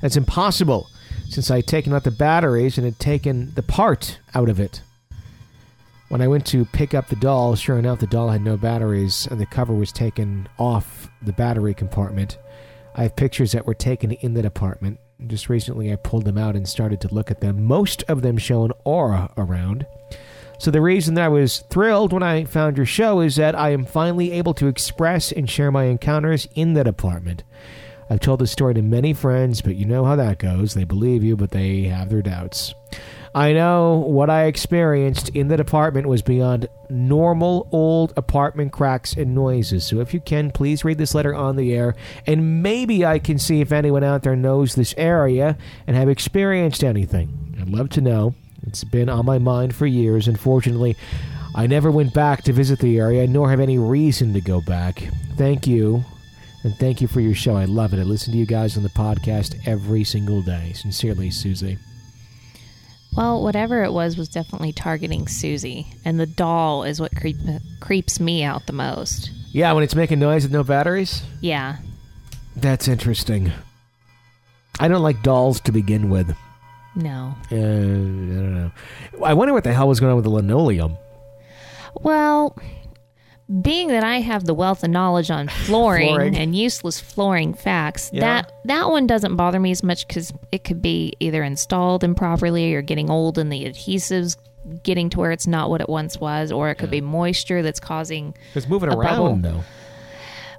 That's 0.00 0.16
impossible, 0.16 0.86
since 1.32 1.50
I 1.50 1.56
had 1.56 1.66
taken 1.66 1.94
out 1.94 2.04
the 2.04 2.10
batteries 2.10 2.76
and 2.76 2.84
had 2.84 2.98
taken 2.98 3.52
the 3.54 3.62
part 3.62 4.18
out 4.34 4.50
of 4.50 4.60
it. 4.60 4.82
When 6.08 6.20
I 6.20 6.28
went 6.28 6.44
to 6.48 6.66
pick 6.66 6.92
up 6.92 7.08
the 7.08 7.16
doll, 7.16 7.56
sure 7.56 7.78
enough, 7.78 8.00
the 8.00 8.06
doll 8.06 8.28
had 8.28 8.42
no 8.42 8.58
batteries 8.58 9.26
and 9.30 9.40
the 9.40 9.46
cover 9.46 9.72
was 9.72 9.92
taken 9.92 10.46
off 10.58 11.08
the 11.22 11.32
battery 11.32 11.72
compartment. 11.72 12.36
I 12.94 13.04
have 13.04 13.16
pictures 13.16 13.52
that 13.52 13.66
were 13.66 13.72
taken 13.72 14.12
in 14.12 14.34
the 14.34 14.42
department. 14.42 14.98
Just 15.26 15.48
recently, 15.48 15.90
I 15.90 15.96
pulled 15.96 16.26
them 16.26 16.36
out 16.36 16.54
and 16.54 16.68
started 16.68 17.00
to 17.00 17.14
look 17.14 17.30
at 17.30 17.40
them. 17.40 17.64
Most 17.64 18.02
of 18.08 18.20
them 18.20 18.36
show 18.36 18.64
an 18.64 18.72
aura 18.84 19.32
around. 19.38 19.86
So, 20.58 20.70
the 20.70 20.82
reason 20.82 21.14
that 21.14 21.24
I 21.24 21.28
was 21.28 21.60
thrilled 21.70 22.12
when 22.12 22.22
I 22.22 22.44
found 22.44 22.76
your 22.76 22.86
show 22.86 23.20
is 23.20 23.36
that 23.36 23.58
I 23.58 23.70
am 23.70 23.86
finally 23.86 24.32
able 24.32 24.52
to 24.54 24.66
express 24.66 25.32
and 25.32 25.48
share 25.48 25.72
my 25.72 25.84
encounters 25.84 26.46
in 26.54 26.74
that 26.74 26.86
apartment. 26.86 27.42
I've 28.12 28.20
told 28.20 28.40
this 28.40 28.52
story 28.52 28.74
to 28.74 28.82
many 28.82 29.14
friends, 29.14 29.62
but 29.62 29.76
you 29.76 29.86
know 29.86 30.04
how 30.04 30.16
that 30.16 30.38
goes. 30.38 30.74
They 30.74 30.84
believe 30.84 31.24
you, 31.24 31.34
but 31.34 31.50
they 31.50 31.84
have 31.84 32.10
their 32.10 32.20
doubts. 32.20 32.74
I 33.34 33.54
know 33.54 34.04
what 34.06 34.28
I 34.28 34.44
experienced 34.44 35.30
in 35.30 35.48
the 35.48 35.58
apartment 35.58 36.06
was 36.06 36.20
beyond 36.20 36.68
normal 36.90 37.70
old 37.72 38.12
apartment 38.14 38.70
cracks 38.70 39.14
and 39.14 39.34
noises. 39.34 39.86
So 39.86 40.00
if 40.00 40.12
you 40.12 40.20
can, 40.20 40.50
please 40.50 40.84
read 40.84 40.98
this 40.98 41.14
letter 41.14 41.34
on 41.34 41.56
the 41.56 41.74
air, 41.74 41.94
and 42.26 42.62
maybe 42.62 43.06
I 43.06 43.18
can 43.18 43.38
see 43.38 43.62
if 43.62 43.72
anyone 43.72 44.04
out 44.04 44.24
there 44.24 44.36
knows 44.36 44.74
this 44.74 44.94
area 44.98 45.56
and 45.86 45.96
have 45.96 46.10
experienced 46.10 46.84
anything. 46.84 47.56
I'd 47.58 47.70
love 47.70 47.88
to 47.90 48.02
know. 48.02 48.34
It's 48.66 48.84
been 48.84 49.08
on 49.08 49.24
my 49.24 49.38
mind 49.38 49.74
for 49.74 49.86
years. 49.86 50.28
Unfortunately, 50.28 50.98
I 51.54 51.66
never 51.66 51.90
went 51.90 52.12
back 52.12 52.42
to 52.42 52.52
visit 52.52 52.78
the 52.78 52.98
area, 52.98 53.26
nor 53.26 53.48
have 53.48 53.60
any 53.60 53.78
reason 53.78 54.34
to 54.34 54.42
go 54.42 54.60
back. 54.60 55.02
Thank 55.38 55.66
you. 55.66 56.04
And 56.64 56.76
thank 56.78 57.00
you 57.00 57.08
for 57.08 57.20
your 57.20 57.34
show. 57.34 57.56
I 57.56 57.64
love 57.64 57.92
it. 57.92 57.98
I 57.98 58.04
listen 58.04 58.32
to 58.32 58.38
you 58.38 58.46
guys 58.46 58.76
on 58.76 58.82
the 58.82 58.88
podcast 58.90 59.66
every 59.66 60.04
single 60.04 60.42
day. 60.42 60.72
Sincerely, 60.74 61.30
Susie. 61.30 61.78
Well, 63.16 63.42
whatever 63.42 63.82
it 63.84 63.92
was 63.92 64.16
was 64.16 64.28
definitely 64.28 64.72
targeting 64.72 65.28
Susie, 65.28 65.86
and 66.04 66.18
the 66.18 66.26
doll 66.26 66.84
is 66.84 67.00
what 67.00 67.14
creep, 67.14 67.36
creeps 67.80 68.18
me 68.18 68.42
out 68.42 68.66
the 68.66 68.72
most. 68.72 69.30
Yeah, 69.50 69.72
when 69.72 69.84
it's 69.84 69.94
making 69.94 70.18
noise 70.18 70.44
with 70.44 70.52
no 70.52 70.62
batteries? 70.62 71.22
Yeah. 71.40 71.76
That's 72.56 72.88
interesting. 72.88 73.52
I 74.80 74.88
don't 74.88 75.02
like 75.02 75.22
dolls 75.22 75.60
to 75.62 75.72
begin 75.72 76.08
with. 76.08 76.34
No. 76.94 77.34
Uh, 77.50 77.54
I 77.54 77.58
don't 77.58 78.54
know. 78.54 78.72
I 79.24 79.34
wonder 79.34 79.52
what 79.52 79.64
the 79.64 79.74
hell 79.74 79.88
was 79.88 80.00
going 80.00 80.10
on 80.10 80.16
with 80.16 80.24
the 80.24 80.30
linoleum. 80.30 80.96
Well, 81.94 82.56
being 83.60 83.88
that 83.88 84.04
I 84.04 84.20
have 84.20 84.44
the 84.44 84.54
wealth 84.54 84.82
of 84.84 84.90
knowledge 84.90 85.30
on 85.30 85.48
flooring, 85.66 86.08
Flooring. 86.14 86.36
and 86.36 86.54
useless 86.56 87.00
flooring 87.00 87.52
facts, 87.54 88.10
Yeah. 88.12 88.20
that 88.20 88.52
that 88.64 88.88
one 88.88 89.06
doesn't 89.06 89.36
bother 89.36 89.60
me 89.60 89.70
as 89.72 89.82
much 89.82 90.06
because 90.06 90.32
it 90.52 90.64
could 90.64 90.80
be 90.80 91.12
either 91.20 91.42
installed 91.42 92.04
improperly 92.04 92.74
or 92.74 92.82
getting 92.82 93.10
old 93.10 93.36
and 93.38 93.52
the 93.52 93.64
adhesives 93.64 94.36
getting 94.84 95.10
to 95.10 95.18
where 95.18 95.32
it's 95.32 95.46
not 95.48 95.70
what 95.70 95.80
it 95.80 95.88
once 95.88 96.20
was, 96.20 96.52
or 96.52 96.70
it 96.70 96.76
could 96.76 96.90
be 96.90 97.00
moisture 97.00 97.62
that's 97.62 97.80
causing. 97.80 98.32
It's 98.54 98.68
moving 98.68 98.90
A 98.90 98.96
around, 98.96 99.42
bubble. 99.42 99.58
though. 99.58 99.64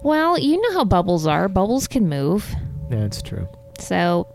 Well, 0.03 0.37
you 0.37 0.61
know 0.61 0.73
how 0.73 0.83
bubbles 0.83 1.25
are. 1.25 1.47
Bubbles 1.47 1.87
can 1.87 2.09
move. 2.09 2.53
That's 2.89 3.21
true. 3.21 3.47
So, 3.79 4.27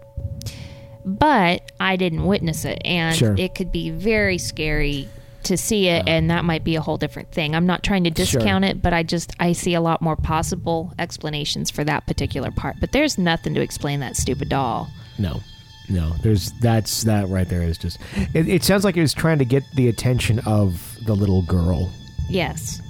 but 1.05 1.71
I 1.79 1.97
didn't 1.97 2.25
witness 2.25 2.65
it, 2.65 2.81
and 2.85 3.15
Sure. 3.15 3.35
it 3.39 3.55
could 3.55 3.71
be 3.71 3.91
very 3.91 4.39
scary 4.39 5.09
to 5.49 5.57
see 5.57 5.89
it, 5.89 6.07
and 6.09 6.31
that 6.31 6.45
might 6.45 6.65
be 6.65 6.77
a 6.77 6.81
whole 6.81 6.97
different 6.97 7.33
thing. 7.33 7.55
I'm 7.55 7.67
not 7.67 7.83
trying 7.83 8.05
to 8.05 8.11
Sure. 8.25 8.41
discount 8.41 8.65
it, 8.65 8.81
but 8.81 8.93
I 8.95 9.03
just 9.03 9.33
I 9.41 9.53
see 9.53 9.75
a 9.75 9.81
lot 9.81 10.01
more 10.01 10.17
possible 10.17 10.93
explanations 10.99 11.71
for 11.71 11.85
that 11.85 12.07
particular 12.07 12.51
part. 12.51 12.77
But 12.81 12.93
there's 12.93 13.19
nothing 13.19 13.55
to 13.55 13.61
explain 13.61 14.01
that 14.01 14.17
stupid 14.17 14.49
doll. 14.49 14.89
No. 15.19 15.41
No. 15.91 16.15
There's 16.23 16.53
that's 16.61 17.03
that 17.05 17.29
right 17.29 17.49
there 17.49 17.63
is 17.63 17.79
just 17.79 17.99
it, 18.35 18.49
it 18.49 18.63
sounds 18.65 18.85
like 18.85 18.97
it 18.97 19.01
was 19.01 19.15
trying 19.15 19.39
to 19.39 19.45
get 19.45 19.63
the 19.75 19.89
attention 19.89 20.39
of 20.41 20.97
the 21.07 21.15
little 21.15 21.43
girl 21.43 21.91
Yes. 22.31 22.81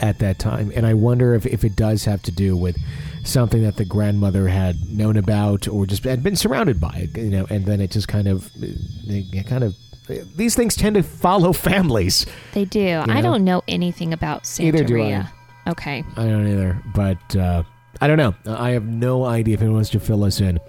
at 0.00 0.18
that 0.20 0.38
time. 0.38 0.72
And 0.76 0.86
I 0.86 0.94
wonder 0.94 1.34
if, 1.34 1.44
if 1.46 1.64
it 1.64 1.74
does 1.74 2.04
have 2.04 2.22
to 2.22 2.30
do 2.30 2.56
with 2.56 2.76
something 3.24 3.62
that 3.64 3.76
the 3.76 3.84
grandmother 3.84 4.46
had 4.46 4.76
known 4.88 5.16
about 5.16 5.66
or 5.66 5.84
just 5.86 6.04
had 6.04 6.22
been 6.22 6.36
surrounded 6.36 6.80
by, 6.80 7.08
you 7.16 7.24
know, 7.30 7.46
and 7.50 7.64
then 7.66 7.80
it 7.80 7.90
just 7.90 8.06
kind 8.06 8.28
of 8.28 8.48
it 8.60 9.46
kind 9.46 9.64
of 9.64 9.74
these 10.06 10.54
things 10.54 10.76
tend 10.76 10.94
to 10.94 11.02
follow 11.02 11.52
families. 11.70 12.26
They 12.52 12.64
do. 12.64 13.02
I 13.06 13.20
know? 13.20 13.22
don't 13.22 13.44
know 13.44 13.62
anything 13.68 14.12
about 14.12 14.44
Santeria. 14.44 14.72
Neither 14.72 14.84
do 14.84 15.02
I. 15.02 15.28
Okay. 15.68 16.04
I 16.16 16.24
don't 16.24 16.46
either, 16.46 16.80
but 16.94 17.36
uh, 17.36 17.62
I 18.00 18.06
don't 18.06 18.18
know. 18.18 18.34
I 18.46 18.70
have 18.70 18.84
no 18.84 19.24
idea 19.24 19.54
if 19.54 19.60
anyone 19.60 19.76
wants 19.76 19.90
to 19.90 20.00
fill 20.00 20.24
us 20.24 20.40
in. 20.40 20.60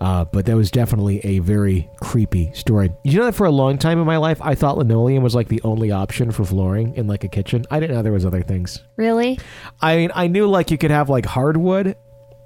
Uh, 0.00 0.24
but 0.24 0.44
that 0.44 0.56
was 0.56 0.70
definitely 0.70 1.24
a 1.24 1.38
very 1.38 1.88
creepy 2.00 2.52
story. 2.52 2.90
You 3.04 3.20
know 3.20 3.24
that 3.26 3.34
for 3.34 3.46
a 3.46 3.50
long 3.50 3.78
time 3.78 3.98
in 4.00 4.06
my 4.06 4.16
life, 4.16 4.38
I 4.42 4.54
thought 4.54 4.76
linoleum 4.76 5.22
was 5.22 5.34
like 5.34 5.48
the 5.48 5.62
only 5.62 5.92
option 5.92 6.30
for 6.30 6.44
flooring 6.44 6.94
in 6.96 7.06
like 7.06 7.24
a 7.24 7.28
kitchen. 7.28 7.64
I 7.70 7.80
didn't 7.80 7.96
know 7.96 8.02
there 8.02 8.12
was 8.12 8.26
other 8.26 8.42
things. 8.42 8.82
Really? 8.96 9.38
I 9.80 9.96
mean, 9.96 10.10
I 10.14 10.26
knew 10.26 10.46
like 10.46 10.70
you 10.70 10.78
could 10.78 10.90
have 10.90 11.08
like 11.08 11.24
hardwood, 11.24 11.96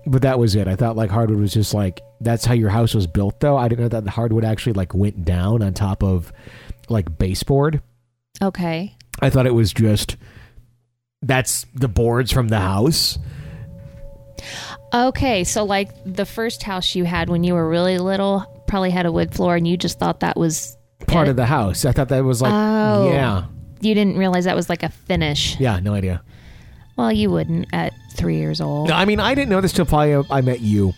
but 0.07 0.22
that 0.22 0.39
was 0.39 0.55
it. 0.55 0.68
I 0.68 0.76
thought 0.76 0.95
like 0.95 1.11
hardwood 1.11 1.41
was 1.41 1.53
just 1.53 1.74
like 1.74 2.03
that's 2.21 2.45
how 2.45 2.55
your 2.55 2.71
house 2.71 2.95
was 2.95 3.07
built. 3.07 3.41
Though 3.41 3.57
I 3.57 3.69
didn't 3.69 3.83
know 3.83 3.89
that 3.89 4.05
the 4.05 4.11
hardwood 4.11 4.45
actually 4.45 4.73
like 4.75 4.95
went 4.95 5.25
down 5.25 5.62
on 5.62 5.75
top 5.75 6.03
of 6.03 6.33
like 6.89 7.19
baseboard. 7.19 7.81
Okay. 8.43 8.97
I 9.21 9.31
thought 9.31 9.47
it 9.47 9.55
was 9.55 9.73
just 9.73 10.16
that's 11.23 11.66
the 11.75 11.89
boards 11.89 12.31
from 12.33 12.49
the 12.49 12.61
house. 12.61 13.19
Okay, 14.95 15.45
so 15.45 15.64
like 15.64 15.91
the 16.07 16.25
first 16.25 16.62
house 16.62 16.95
you 16.95 17.05
had 17.05 17.29
when 17.29 17.45
you 17.45 17.55
were 17.55 17.69
really 17.69 17.99
little 17.99 18.47
probably 18.66 18.91
had 18.91 19.07
a 19.07 19.12
wood 19.12 19.35
floor, 19.35 19.57
and 19.57 19.66
you 19.66 19.77
just 19.77 19.99
thought 19.99 20.21
that 20.21 20.37
was 20.37 20.77
part 21.07 21.27
it? 21.29 21.31
of 21.33 21.37
the 21.37 21.47
house. 21.47 21.85
I 21.85 21.93
thought 21.93 22.09
that 22.09 22.25
was 22.25 22.41
like, 22.41 22.53
Oh. 22.53 23.11
yeah, 23.12 23.45
You 23.81 23.95
didn't 23.95 24.16
realize 24.16 24.45
that 24.45 24.57
was 24.57 24.69
like 24.69 24.83
a 24.83 24.89
finish. 24.89 25.59
yeah, 25.61 25.81
no 25.81 25.93
idea. 25.95 26.23
Well, 26.97 27.12
you 27.12 27.31
wouldn't 27.31 27.69
at 27.73 27.93
three 28.14 28.37
years 28.39 28.61
old. 28.61 28.89
No, 28.89 28.95
I 28.95 29.05
mean, 29.05 29.21
I 29.21 29.35
didn't 29.35 29.51
know 29.51 29.61
this 29.61 29.73
till 29.73 29.87
probably 29.87 30.14
uh, 30.14 30.23
I 30.31 30.41
met 30.41 30.61
you. 30.61 30.95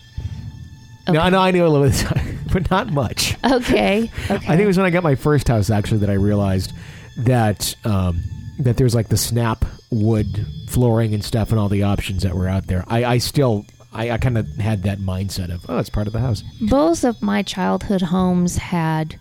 No, 1.07 1.19
I 1.19 1.29
know 1.29 1.39
I 1.39 1.51
knew 1.51 1.65
a 1.65 1.67
little 1.67 1.89
bit, 1.89 2.35
but 2.53 2.69
not 2.69 2.91
much. 2.91 3.35
Okay. 3.43 3.57
Okay. 3.59 4.09
I 4.29 4.37
think 4.37 4.61
it 4.61 4.67
was 4.67 4.77
when 4.77 4.85
I 4.85 4.89
got 4.89 5.03
my 5.03 5.15
first 5.15 5.47
house 5.47 5.69
actually 5.69 5.99
that 5.99 6.09
I 6.09 6.13
realized 6.13 6.73
that 7.17 7.75
um, 7.85 8.23
that 8.59 8.77
there's 8.77 8.95
like 8.95 9.09
the 9.09 9.17
snap 9.17 9.65
wood 9.89 10.45
flooring 10.69 11.13
and 11.13 11.23
stuff 11.23 11.49
and 11.51 11.59
all 11.59 11.69
the 11.69 11.83
options 11.83 12.23
that 12.23 12.35
were 12.35 12.47
out 12.47 12.67
there. 12.67 12.85
I, 12.87 13.03
I 13.05 13.17
still 13.17 13.65
I, 13.93 14.11
I 14.11 14.17
kind 14.17 14.37
of 14.37 14.47
had 14.57 14.83
that 14.83 14.99
mindset 14.99 15.53
of 15.53 15.65
oh, 15.69 15.77
it's 15.79 15.89
part 15.89 16.07
of 16.07 16.13
the 16.13 16.19
house. 16.19 16.43
both 16.61 17.03
of 17.03 17.21
my 17.21 17.41
childhood 17.43 18.01
homes 18.01 18.57
had 18.57 19.19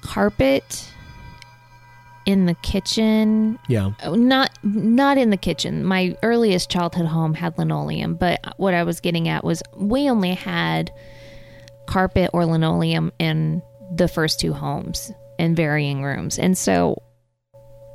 carpet 0.00 0.91
in 2.26 2.46
the 2.46 2.54
kitchen. 2.62 3.58
Yeah, 3.68 3.90
Oh, 4.04 4.14
not 4.14 4.50
not 4.62 5.18
in 5.18 5.30
the 5.30 5.36
kitchen. 5.36 5.84
My 5.84 6.16
earliest 6.22 6.70
childhood 6.70 7.06
home 7.06 7.34
had 7.34 7.58
linoleum 7.58 8.14
but 8.14 8.40
what 8.56 8.74
i 8.74 8.82
was 8.84 9.00
getting 9.00 9.28
at 9.28 9.44
was 9.44 9.62
we 9.76 10.08
only 10.08 10.34
had 10.34 10.90
carpet 11.86 12.30
or 12.32 12.46
linoleum 12.46 13.12
in 13.18 13.62
the 13.94 14.08
first 14.08 14.40
two 14.40 14.52
homes 14.52 15.12
in 15.38 15.54
varying 15.54 16.02
rooms. 16.02 16.38
And 16.38 16.56
so 16.56 17.02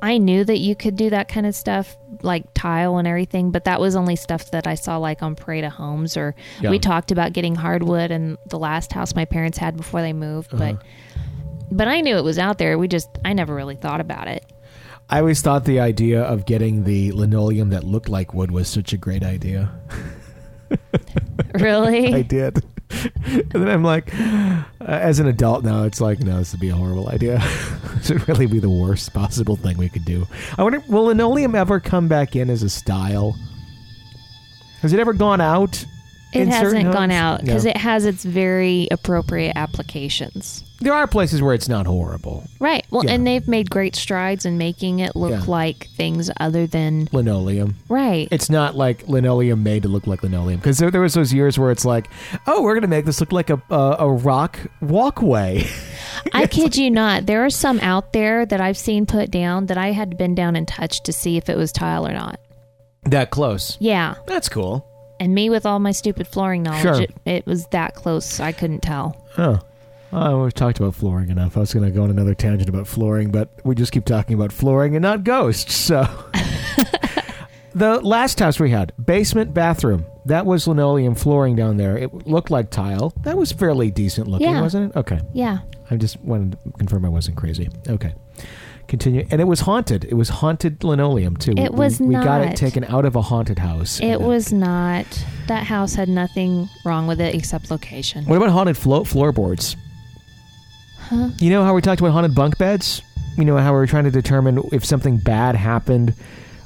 i 0.00 0.16
knew 0.16 0.44
that 0.44 0.58
you 0.58 0.76
could 0.76 0.94
do 0.94 1.10
that 1.10 1.26
kind 1.26 1.44
of 1.44 1.56
stuff 1.56 1.96
like 2.22 2.44
tile 2.54 2.98
and 2.98 3.08
everything 3.08 3.50
but 3.50 3.64
that 3.64 3.80
was 3.80 3.96
only 3.96 4.14
stuff 4.14 4.48
that 4.52 4.64
i 4.64 4.76
saw 4.76 4.96
like 4.96 5.24
on 5.24 5.34
parade 5.34 5.64
homes 5.64 6.16
or 6.16 6.36
Yeah. 6.60 6.70
we 6.70 6.78
talked 6.78 7.10
about 7.10 7.32
getting 7.32 7.56
hardwood 7.56 8.12
in 8.12 8.36
the 8.46 8.60
last 8.60 8.92
house 8.92 9.16
my 9.16 9.24
parents 9.24 9.58
had 9.58 9.76
before 9.76 10.00
they 10.00 10.12
moved 10.12 10.50
but 10.52 10.74
uh-huh. 10.74 11.22
But 11.70 11.88
i 11.88 12.00
knew 12.00 12.16
it 12.16 12.24
was 12.24 12.38
out 12.38 12.58
there 12.58 12.78
we 12.78 12.88
just 12.88 13.08
i 13.24 13.32
never 13.32 13.54
really 13.54 13.76
thought 13.76 14.00
about 14.00 14.28
it 14.28 14.44
I 15.10 15.20
always 15.20 15.40
thought 15.40 15.64
the 15.64 15.80
idea 15.80 16.22
of 16.22 16.44
getting 16.44 16.84
the 16.84 17.12
linoleum 17.12 17.70
that 17.70 17.82
looked 17.82 18.10
like 18.10 18.34
wood 18.34 18.50
was 18.50 18.68
such 18.68 18.92
a 18.92 18.98
great 18.98 19.24
idea. 19.24 19.70
really 21.54 22.12
I 22.14 22.20
did. 22.20 22.62
and 23.24 23.50
then 23.50 23.68
I'm 23.68 23.82
like, 23.82 24.12
uh, 24.14 24.62
as 24.80 25.18
an 25.18 25.26
adult 25.26 25.64
now, 25.64 25.84
it's 25.84 26.00
like, 26.00 26.20
no, 26.20 26.38
this 26.38 26.52
would 26.52 26.60
be 26.60 26.68
a 26.68 26.74
horrible 26.74 27.08
idea. 27.08 27.38
this 27.96 28.10
would 28.10 28.28
really 28.28 28.46
be 28.46 28.58
the 28.58 28.68
worst 28.68 29.14
possible 29.14 29.56
thing 29.56 29.78
we 29.78 29.88
could 29.88 30.04
do. 30.04 30.26
I 30.58 30.62
wonder, 30.62 30.82
will 30.88 31.04
linoleum 31.04 31.54
ever 31.54 31.80
come 31.80 32.08
back 32.08 32.36
in 32.36 32.50
as 32.50 32.62
a 32.62 32.68
style? 32.68 33.34
Has 34.80 34.92
it 34.92 35.00
ever 35.00 35.14
gone 35.14 35.40
out? 35.40 35.84
It 36.34 36.46
hasn't 36.48 36.92
gone 36.92 37.10
out 37.10 37.40
because 37.40 37.64
No. 37.64 37.70
it 37.70 37.76
has 37.78 38.04
its 38.04 38.22
very 38.24 38.86
appropriate 38.90 39.54
applications. 39.56 40.62
There 40.80 40.92
are 40.92 41.06
places 41.08 41.42
where 41.42 41.54
it's 41.54 41.68
not 41.68 41.86
horrible. 41.86 42.44
Right. 42.60 42.84
Well, 42.90 43.04
Yeah. 43.04 43.12
and 43.12 43.26
they've 43.26 43.48
made 43.48 43.68
great 43.68 43.96
strides 43.96 44.44
in 44.46 44.58
making 44.58 45.00
it 45.00 45.16
look 45.16 45.30
Yeah. 45.32 45.42
like 45.46 45.88
things 45.96 46.30
other 46.38 46.66
than 46.68 47.08
Linoleum. 47.12 47.76
right. 47.88 48.28
It's 48.30 48.48
not 48.48 48.76
like 48.76 49.08
linoleum 49.08 49.62
made 49.64 49.82
to 49.84 49.88
look 49.88 50.06
like 50.06 50.22
linoleum 50.22 50.60
because 50.60 50.78
there, 50.78 50.90
there 50.90 51.00
was 51.00 51.14
those 51.14 51.32
years 51.32 51.58
where 51.58 51.70
it's 51.72 51.84
like, 51.84 52.08
oh, 52.46 52.62
we're 52.62 52.74
gonna 52.74 52.86
make 52.86 53.06
this 53.06 53.18
look 53.20 53.32
like 53.32 53.50
a 53.50 53.60
a, 53.70 53.96
a 54.00 54.12
rock 54.12 54.58
walkway. 54.80 55.66
I 56.32 56.46
kid 56.46 56.76
you 56.76 56.90
not. 56.90 57.26
There 57.26 57.44
are 57.44 57.50
some 57.50 57.80
out 57.80 58.12
there 58.12 58.44
that 58.46 58.60
I've 58.60 58.78
seen 58.78 59.06
put 59.06 59.30
down 59.30 59.66
that 59.66 59.78
I 59.78 59.92
had 59.92 60.16
been 60.18 60.34
down 60.34 60.54
and 60.56 60.68
touched 60.68 61.04
to 61.06 61.12
see 61.12 61.36
if 61.36 61.48
it 61.48 61.56
was 61.56 61.72
tile 61.72 62.06
or 62.06 62.12
not. 62.12 62.38
that 63.04 63.30
close. 63.30 63.76
Yeah. 63.80 64.14
That's 64.26 64.48
cool. 64.48 64.84
And 65.20 65.34
me 65.34 65.50
with 65.50 65.66
all 65.66 65.78
my 65.80 65.90
stupid 65.92 66.28
flooring 66.28 66.62
knowledge, 66.62 66.82
Sure. 66.82 67.02
it, 67.02 67.10
it 67.24 67.46
was 67.46 67.66
that 67.68 67.94
close. 67.94 68.38
I 68.40 68.52
couldn't 68.52 68.80
tell. 68.82 69.16
Oh. 69.36 69.58
Oh, 70.12 70.42
we've 70.44 70.54
talked 70.54 70.78
about 70.78 70.94
flooring 70.94 71.28
enough. 71.28 71.56
I 71.56 71.60
was 71.60 71.74
going 71.74 71.84
to 71.84 71.90
go 71.90 72.02
on 72.04 72.10
another 72.10 72.34
tangent 72.34 72.68
about 72.70 72.86
flooring, 72.86 73.30
but 73.30 73.50
we 73.64 73.74
just 73.74 73.92
keep 73.92 74.06
talking 74.06 74.34
about 74.34 74.52
flooring 74.52 74.96
and 74.96 75.02
not 75.02 75.22
ghosts. 75.22 75.74
So, 75.74 76.08
the 77.74 78.00
last 78.00 78.38
house 78.40 78.58
we 78.58 78.70
had, 78.70 78.92
basement 79.04 79.52
bathroom, 79.52 80.06
that 80.24 80.46
was 80.46 80.66
linoleum 80.66 81.14
flooring 81.14 81.56
down 81.56 81.76
there. 81.76 81.96
It 81.98 82.26
looked 82.26 82.50
like 82.50 82.70
tile. 82.70 83.12
That 83.22 83.36
was 83.36 83.52
fairly 83.52 83.90
decent 83.90 84.28
looking, 84.28 84.48
Yeah. 84.48 84.62
wasn't 84.62 84.92
it? 84.94 84.98
Okay. 84.98 85.20
Yeah. 85.32 85.58
I 85.90 85.96
just 85.96 86.18
wanted 86.20 86.52
to 86.52 86.70
confirm 86.78 87.04
I 87.04 87.08
wasn't 87.08 87.36
crazy. 87.36 87.68
Okay. 87.88 88.14
Continue. 88.88 89.26
And 89.30 89.40
it 89.40 89.44
was 89.44 89.60
haunted. 89.60 90.04
It 90.04 90.14
was 90.14 90.28
haunted 90.30 90.82
linoleum, 90.82 91.36
too. 91.36 91.52
It 91.56 91.72
We- 91.72 91.78
was 91.78 92.00
we, 92.00 92.14
got 92.14 92.40
it 92.40 92.56
taken 92.56 92.84
out 92.84 93.04
of 93.04 93.14
a 93.16 93.22
haunted 93.22 93.58
house. 93.58 94.00
It 94.00 94.20
was 94.20 94.52
not. 94.52 95.06
That 95.46 95.64
house 95.64 95.94
had 95.94 96.08
nothing 96.08 96.68
wrong 96.84 97.06
with 97.06 97.20
it 97.20 97.34
except 97.34 97.70
location. 97.70 98.24
What 98.24 98.36
about 98.36 98.48
haunted 98.50 98.76
flo- 98.76 99.04
floorboards? 99.04 99.76
Huh? 100.98 101.28
You 101.38 101.50
know 101.50 101.64
how 101.64 101.74
we 101.74 101.80
talked 101.82 102.00
about 102.00 102.12
haunted 102.12 102.34
bunk 102.34 102.58
beds? 102.58 103.02
You 103.36 103.44
know 103.44 103.56
how 103.58 103.72
we 103.72 103.78
were 103.78 103.86
trying 103.86 104.04
to 104.04 104.10
determine 104.10 104.60
if 104.72 104.84
something 104.84 105.18
bad 105.18 105.54
happened 105.54 106.14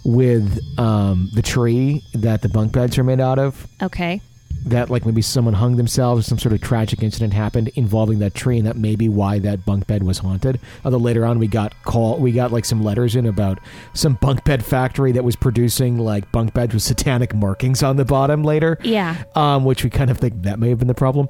with 0.05 0.61
um, 0.79 1.29
the 1.35 1.43
tree 1.43 2.03
that 2.15 2.43
the 2.43 2.49
bunk 2.49 2.73
beds 2.73 2.97
are 2.99 3.05
made 3.05 3.21
out 3.21 3.39
of? 3.39 3.67
Okay. 3.83 4.21
That, 4.67 4.91
like, 4.91 5.05
maybe 5.05 5.23
someone 5.23 5.55
hung 5.55 5.77
themselves 5.77 6.21
or 6.21 6.23
some 6.23 6.39
sort 6.39 6.53
of 6.55 6.61
tragic 6.61 7.03
incident 7.03 7.35
happened 7.35 7.69
involving 7.75 8.21
that 8.21 8.33
tree, 8.35 8.59
and 8.59 8.67
that 8.67 8.77
may 8.77 8.95
be 8.95 9.09
why 9.09 9.39
that 9.41 9.65
bunk 9.65 9.87
bed 9.89 10.05
was 10.05 10.19
haunted. 10.19 10.61
Although 10.85 10.99
later 10.99 11.27
on 11.27 11.39
we 11.41 11.49
got 11.49 11.75
call, 11.83 12.19
we 12.19 12.31
got 12.33 12.53
like 12.53 12.65
some 12.65 12.83
letters 12.85 13.17
in 13.17 13.27
about 13.27 13.59
some 13.93 14.15
bunk 14.21 14.45
bed 14.45 14.65
factory 14.65 15.11
that 15.13 15.25
was 15.25 15.35
producing 15.35 15.99
like 15.99 16.31
bunk 16.31 16.55
beds 16.55 16.75
with 16.75 16.83
satanic 16.85 17.35
markings 17.35 17.83
on 17.83 17.97
the 17.97 18.05
bottom 18.05 18.45
later 18.45 18.79
Yeah. 18.83 19.17
um, 19.35 19.65
which 19.65 19.83
we 19.83 19.91
kind 19.91 20.11
of 20.11 20.19
think 20.19 20.43
that 20.43 20.59
may 20.61 20.69
have 20.69 20.79
been 20.79 20.89
the 20.89 20.95
problem. 20.95 21.29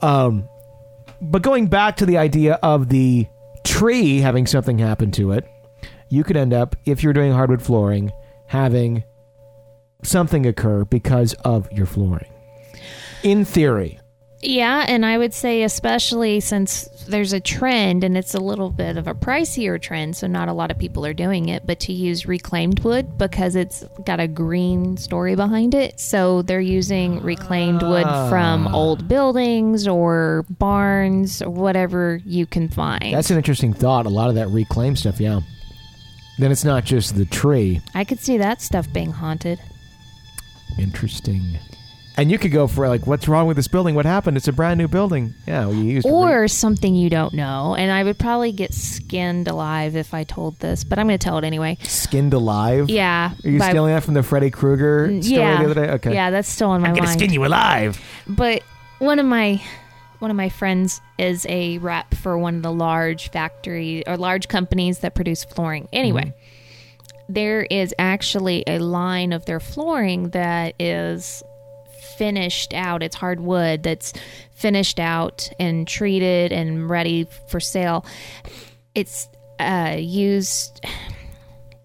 Um, 0.00 0.48
but 1.20 1.42
going 1.42 1.68
back 1.68 1.96
to 1.98 2.06
the 2.06 2.18
idea 2.18 2.54
of 2.64 2.88
the 2.88 3.26
tree 3.64 4.18
having 4.18 4.46
something 4.46 4.78
happen 4.78 5.12
to 5.12 5.30
it, 5.32 5.46
you 6.08 6.24
could 6.24 6.36
end 6.36 6.52
up, 6.52 6.74
if 6.84 7.02
you're 7.04 7.12
doing 7.12 7.32
hardwood 7.32 7.62
flooring, 7.62 8.10
having 8.48 9.04
something 10.02 10.46
occur 10.46 10.84
because 10.84 11.32
of 11.44 11.70
your 11.70 11.86
flooring. 11.86 12.26
In 13.22 13.44
theory. 13.44 13.98
Yeah, 14.44 14.84
and 14.88 15.06
I 15.06 15.18
would 15.18 15.32
say 15.32 15.62
especially 15.62 16.40
since 16.40 16.88
there's 17.06 17.32
a 17.32 17.38
trend 17.38 18.02
and 18.02 18.16
it's 18.16 18.34
a 18.34 18.40
little 18.40 18.70
bit 18.70 18.96
of 18.96 19.06
a 19.06 19.14
pricier 19.14 19.80
trend, 19.80 20.16
so 20.16 20.26
not 20.26 20.48
a 20.48 20.52
lot 20.52 20.72
of 20.72 20.78
people 20.78 21.06
are 21.06 21.14
doing 21.14 21.48
it, 21.48 21.64
but 21.64 21.78
to 21.80 21.92
use 21.92 22.26
reclaimed 22.26 22.80
wood 22.80 23.18
because 23.18 23.54
it's 23.54 23.84
got 24.04 24.18
a 24.18 24.26
green 24.26 24.96
story 24.96 25.36
behind 25.36 25.74
it. 25.76 26.00
So 26.00 26.42
they're 26.42 26.60
using 26.60 27.22
reclaimed 27.22 27.82
wood 27.82 28.02
from 28.28 28.66
Ah. 28.66 28.72
old 28.74 29.06
buildings 29.06 29.86
or 29.86 30.44
barns 30.50 31.40
or 31.40 31.50
whatever 31.50 32.20
you 32.24 32.44
can 32.46 32.68
find. 32.68 33.14
That's 33.14 33.30
an 33.30 33.36
interesting 33.36 33.72
thought. 33.72 34.06
A 34.06 34.10
lot 34.10 34.28
of 34.28 34.34
that 34.34 34.48
reclaimed 34.48 34.98
stuff, 34.98 35.20
yeah. 35.20 35.40
Then 36.38 36.50
it's 36.50 36.64
not 36.64 36.84
just 36.84 37.14
the 37.14 37.26
tree. 37.26 37.80
I 37.94 38.02
could 38.02 38.18
see 38.18 38.38
that 38.38 38.60
stuff 38.60 38.92
being 38.92 39.12
haunted. 39.12 39.60
Interesting. 40.78 41.58
And 42.16 42.30
you 42.30 42.38
could 42.38 42.52
go 42.52 42.66
for 42.66 42.88
like, 42.88 43.06
what's 43.06 43.26
wrong 43.26 43.46
with 43.46 43.56
this 43.56 43.68
building? 43.68 43.94
What 43.94 44.04
happened? 44.04 44.36
It's 44.36 44.48
a 44.48 44.52
brand 44.52 44.78
new 44.78 44.88
building. 44.88 45.34
Yeah, 45.46 45.66
well, 45.66 45.74
you 45.74 45.84
used 45.84 46.06
re- 46.06 46.12
Or 46.12 46.48
something 46.48 46.94
you 46.94 47.08
don't 47.08 47.32
know. 47.32 47.74
And 47.74 47.90
I 47.90 48.04
would 48.04 48.18
probably 48.18 48.52
get 48.52 48.74
skinned 48.74 49.48
alive 49.48 49.96
if 49.96 50.12
I 50.12 50.24
told 50.24 50.58
this, 50.58 50.84
but 50.84 50.98
I'm 50.98 51.06
going 51.06 51.18
to 51.18 51.24
tell 51.24 51.38
it 51.38 51.44
anyway. 51.44 51.78
skinned 51.82 52.34
alive. 52.34 52.90
Yeah. 52.90 53.32
Are 53.44 53.48
you 53.48 53.58
by- 53.58 53.70
stealing 53.70 53.94
that 53.94 54.02
from 54.02 54.14
the 54.14 54.22
Freddy 54.22 54.50
Krueger 54.50 55.22
story 55.22 55.36
yeah. 55.36 55.58
the 55.58 55.70
other 55.70 55.86
day? 55.86 55.92
Okay. 55.92 56.14
Yeah, 56.14 56.30
that's 56.30 56.48
still 56.48 56.70
on 56.70 56.82
my 56.82 56.88
I'm 56.88 56.94
gonna 56.94 57.06
mind. 57.06 57.18
skin 57.18 57.32
you 57.32 57.44
alive. 57.44 58.00
But 58.26 58.62
one 58.98 59.18
of 59.18 59.26
my 59.26 59.62
one 60.18 60.30
of 60.30 60.36
my 60.36 60.50
friends 60.50 61.00
is 61.18 61.44
a 61.48 61.78
rep 61.78 62.14
for 62.14 62.38
one 62.38 62.56
of 62.56 62.62
the 62.62 62.72
large 62.72 63.30
factory 63.30 64.06
or 64.06 64.16
large 64.16 64.46
companies 64.46 65.00
that 65.00 65.14
produce 65.14 65.42
flooring. 65.42 65.88
Anyway, 65.92 66.26
mm-hmm. 66.26 67.32
there 67.32 67.62
is 67.62 67.92
actually 67.98 68.62
a 68.66 68.78
line 68.78 69.32
of 69.32 69.44
their 69.46 69.58
flooring 69.58 70.30
that 70.30 70.74
is 70.78 71.42
finished 72.18 72.74
out. 72.74 73.02
It's 73.02 73.16
hardwood 73.16 73.82
that's 73.82 74.12
finished 74.54 74.98
out 74.98 75.48
and 75.58 75.86
treated 75.86 76.52
and 76.52 76.88
ready 76.88 77.26
for 77.48 77.60
sale. 77.60 78.04
It's 78.94 79.28
uh, 79.58 79.96
used 79.98 80.84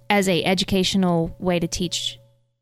as 0.09 0.27
a 0.29 0.43
educational 0.43 1.35
way 1.39 1.59
to 1.59 1.67
teach 1.67 2.19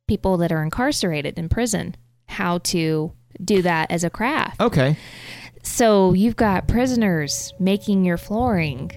people 0.08 0.38
that 0.38 0.52
are 0.52 0.64
incarcerated 0.64 1.38
in 1.38 1.50
prison 1.50 1.96
how 2.28 2.60
to 2.60 3.12
do 3.44 3.62
that 3.62 3.92
as 3.92 4.04
a 4.04 4.10
craft. 4.10 4.62
Okay. 4.62 4.98
So 5.64 6.14
you've 6.14 6.36
got 6.36 6.68
prisoners 6.68 7.54
making 7.60 8.06
your 8.06 8.18
flooring. 8.18 8.92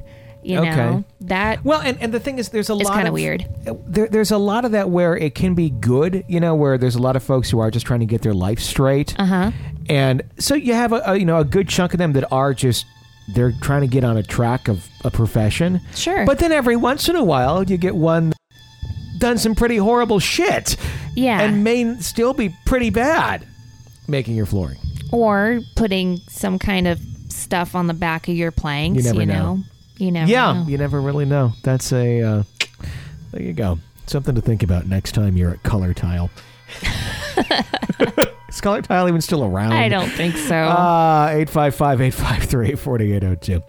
You 0.49 0.57
know 0.57 0.63
Okay. 0.63 1.05
that 1.23 1.65
Well, 1.65 1.81
and, 1.81 1.97
and 2.01 2.13
the 2.13 2.21
thing 2.21 2.39
is, 2.39 2.49
there's 2.49 2.71
a 2.71 2.75
It's 2.75 2.85
lot 2.89 2.95
kinda 2.95 3.13
weird. 3.13 3.45
There, 3.87 4.09
there's 4.09 4.31
a 4.31 4.39
lot 4.39 4.65
of 4.65 4.73
that 4.73 4.89
where 4.91 5.17
it 5.17 5.35
can 5.35 5.55
be 5.55 5.69
good, 5.71 6.25
you 6.27 6.41
know, 6.41 6.55
where 6.55 6.79
there's 6.79 6.95
a 6.97 7.03
lot 7.03 7.17
of 7.17 7.23
folks 7.23 7.51
who 7.51 7.59
are 7.61 7.71
just 7.71 7.85
trying 7.87 8.01
to 8.01 8.07
get 8.07 8.23
their 8.23 8.33
life 8.35 8.59
straight, 8.61 9.15
uh 9.19 9.27
huh. 9.27 9.51
and 9.91 10.23
so 10.39 10.55
you 10.55 10.73
have 10.75 10.93
a, 10.93 11.03
a 11.05 11.17
you 11.17 11.25
know 11.27 11.39
a 11.39 11.45
good 11.45 11.69
chunk 11.69 11.93
of 11.93 11.99
them 11.99 12.13
that 12.15 12.25
are 12.33 12.55
just 12.55 12.87
they're 13.35 13.53
trying 13.61 13.83
to 13.83 13.87
get 13.87 14.05
on 14.05 14.17
a 14.17 14.23
track 14.23 14.69
of 14.69 14.89
a 15.05 15.11
profession. 15.11 15.81
Sure. 15.95 16.25
But 16.25 16.39
then 16.39 16.51
every 16.51 16.77
once 16.77 17.11
in 17.11 17.17
a 17.17 17.23
while, 17.25 17.63
you 17.63 17.77
get 17.77 17.95
one 17.95 18.33
done 19.19 19.37
some 19.37 19.55
pretty 19.55 19.77
horrible 19.77 20.19
shit, 20.19 20.77
yeah, 21.15 21.43
and 21.43 21.63
may 21.63 21.95
still 22.01 22.33
be 22.33 22.55
pretty 22.65 22.89
bad 22.91 23.45
making 24.07 24.35
your 24.35 24.47
flooring. 24.47 24.79
or 25.13 25.61
putting 25.77 26.17
some 26.29 26.59
kind 26.59 26.87
of 26.89 26.99
stuff 27.29 27.75
on 27.75 27.87
the 27.87 27.95
back 27.95 28.29
of 28.29 28.35
your 28.35 28.51
planks. 28.51 28.97
You 29.05 29.13
never 29.13 29.27
know. 29.27 29.57
know. 29.57 29.63
You 29.99 30.13
never 30.13 30.31
yeah, 30.31 30.53
know. 30.53 30.65
you 30.67 30.79
never 30.79 31.01
really 31.01 31.25
know. 31.25 31.53
That's 31.63 31.93
a 31.93 32.23
uh, 32.23 32.43
there 33.33 33.43
you 33.43 33.53
go. 33.53 33.81
Something 34.07 34.37
to 34.37 34.41
think 34.41 34.63
about 34.63 34.87
next 34.87 35.13
time 35.13 35.37
you're 35.37 35.51
at 35.51 35.63
Color 35.65 35.93
Tile. 35.93 36.31
Is 38.49 38.61
Color 38.61 38.83
Tile 38.83 39.09
even 39.09 39.21
still 39.21 39.45
around? 39.45 39.73
I 39.73 39.89
don't 39.89 40.09
think 40.09 40.37
so. 40.37 40.55
Uh, 40.55 41.31
855-853-4802. 41.31 43.63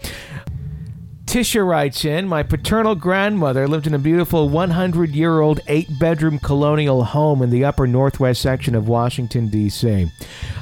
Tisha 1.30 1.63
writes 1.63 2.05
in, 2.05 2.27
my 2.27 2.41
paternal 2.41 2.95
grandmother 2.95 3.67
lived 3.67 3.86
in 3.86 3.93
a 3.93 3.99
beautiful 3.99 4.49
100-year-old 4.49 5.59
eight-bedroom 5.67 6.39
colonial 6.39 7.03
home 7.03 7.43
in 7.43 7.51
the 7.51 7.63
upper 7.63 7.86
northwest 7.86 8.41
section 8.41 8.73
of 8.73 8.88
Washington, 8.88 9.47
D.C. 9.47 10.11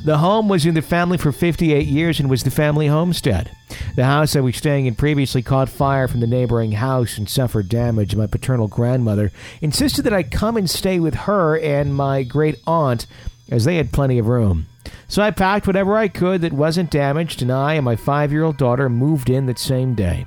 The 0.03 0.17
home 0.17 0.49
was 0.49 0.65
in 0.65 0.73
the 0.73 0.81
family 0.81 1.17
for 1.17 1.31
58 1.31 1.87
years 1.87 2.19
and 2.19 2.29
was 2.29 2.43
the 2.43 2.51
family 2.51 2.87
homestead. 2.87 3.49
The 3.95 4.03
house 4.03 4.35
I 4.35 4.41
was 4.41 4.57
staying 4.57 4.87
in 4.87 4.95
previously 4.95 5.41
caught 5.41 5.69
fire 5.69 6.05
from 6.05 6.19
the 6.19 6.27
neighboring 6.27 6.73
house 6.73 7.17
and 7.17 7.29
suffered 7.29 7.69
damage. 7.69 8.13
My 8.17 8.27
paternal 8.27 8.67
grandmother 8.67 9.31
insisted 9.61 10.01
that 10.01 10.11
I 10.11 10.23
come 10.23 10.57
and 10.57 10.69
stay 10.69 10.99
with 10.99 11.15
her 11.15 11.57
and 11.57 11.95
my 11.95 12.23
great 12.23 12.59
aunt 12.67 13.07
as 13.49 13.63
they 13.63 13.77
had 13.77 13.93
plenty 13.93 14.19
of 14.19 14.27
room. 14.27 14.65
So 15.07 15.23
I 15.23 15.31
packed 15.31 15.65
whatever 15.65 15.95
I 15.95 16.09
could 16.09 16.41
that 16.41 16.51
wasn't 16.51 16.91
damaged, 16.91 17.41
and 17.41 17.53
I 17.53 17.75
and 17.75 17.85
my 17.85 17.95
five 17.95 18.33
year 18.33 18.43
old 18.43 18.57
daughter 18.57 18.89
moved 18.89 19.29
in 19.29 19.45
that 19.45 19.59
same 19.59 19.95
day. 19.95 20.25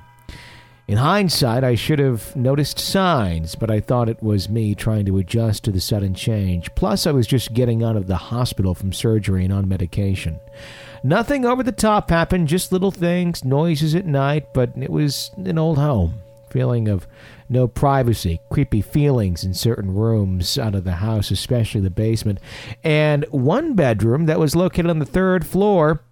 In 0.90 0.96
hindsight, 0.96 1.62
I 1.62 1.76
should 1.76 2.00
have 2.00 2.34
noticed 2.34 2.80
signs, 2.80 3.54
but 3.54 3.70
I 3.70 3.78
thought 3.78 4.08
it 4.08 4.20
was 4.20 4.48
me 4.48 4.74
trying 4.74 5.06
to 5.06 5.18
adjust 5.18 5.62
to 5.62 5.70
the 5.70 5.80
sudden 5.80 6.14
change. 6.14 6.74
Plus, 6.74 7.06
I 7.06 7.12
was 7.12 7.28
just 7.28 7.54
getting 7.54 7.84
out 7.84 7.94
of 7.94 8.08
the 8.08 8.16
hospital 8.16 8.74
from 8.74 8.92
surgery 8.92 9.44
and 9.44 9.52
on 9.52 9.68
medication. 9.68 10.40
Nothing 11.04 11.44
over 11.44 11.62
the 11.62 11.70
top 11.70 12.10
happened, 12.10 12.48
just 12.48 12.72
little 12.72 12.90
things, 12.90 13.44
noises 13.44 13.94
at 13.94 14.04
night, 14.04 14.52
but 14.52 14.72
it 14.76 14.90
was 14.90 15.30
an 15.36 15.58
old 15.58 15.78
home. 15.78 16.14
Feeling 16.50 16.88
of 16.88 17.06
no 17.48 17.68
privacy, 17.68 18.40
creepy 18.50 18.82
feelings 18.82 19.44
in 19.44 19.54
certain 19.54 19.94
rooms 19.94 20.58
out 20.58 20.74
of 20.74 20.82
the 20.82 20.94
house, 20.94 21.30
especially 21.30 21.82
the 21.82 21.90
basement, 21.90 22.40
and 22.82 23.24
one 23.30 23.74
bedroom 23.74 24.26
that 24.26 24.40
was 24.40 24.56
located 24.56 24.90
on 24.90 24.98
the 24.98 25.06
third 25.06 25.46
floor, 25.46 26.02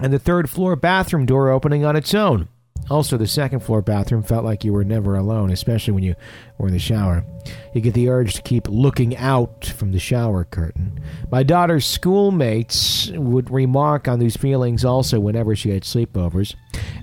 and 0.00 0.12
the 0.12 0.18
third 0.18 0.50
floor 0.50 0.74
bathroom 0.74 1.26
door 1.26 1.50
opening 1.50 1.84
on 1.84 1.94
its 1.94 2.12
own. 2.12 2.48
Also, 2.90 3.16
the 3.16 3.26
second 3.26 3.60
floor 3.60 3.80
bathroom 3.80 4.22
felt 4.22 4.44
like 4.44 4.62
you 4.62 4.72
were 4.72 4.84
never 4.84 5.16
alone, 5.16 5.50
especially 5.50 5.94
when 5.94 6.04
you 6.04 6.14
were 6.58 6.66
in 6.66 6.74
the 6.74 6.78
shower. 6.78 7.24
You 7.72 7.80
get 7.80 7.94
the 7.94 8.10
urge 8.10 8.34
to 8.34 8.42
keep 8.42 8.68
looking 8.68 9.16
out 9.16 9.64
from 9.64 9.92
the 9.92 9.98
shower 9.98 10.44
curtain. 10.44 11.00
My 11.30 11.42
daughter's 11.42 11.86
schoolmates 11.86 13.10
would 13.12 13.50
remark 13.50 14.06
on 14.06 14.18
these 14.18 14.36
feelings 14.36 14.84
also 14.84 15.18
whenever 15.18 15.56
she 15.56 15.70
had 15.70 15.84
sleepovers. 15.84 16.54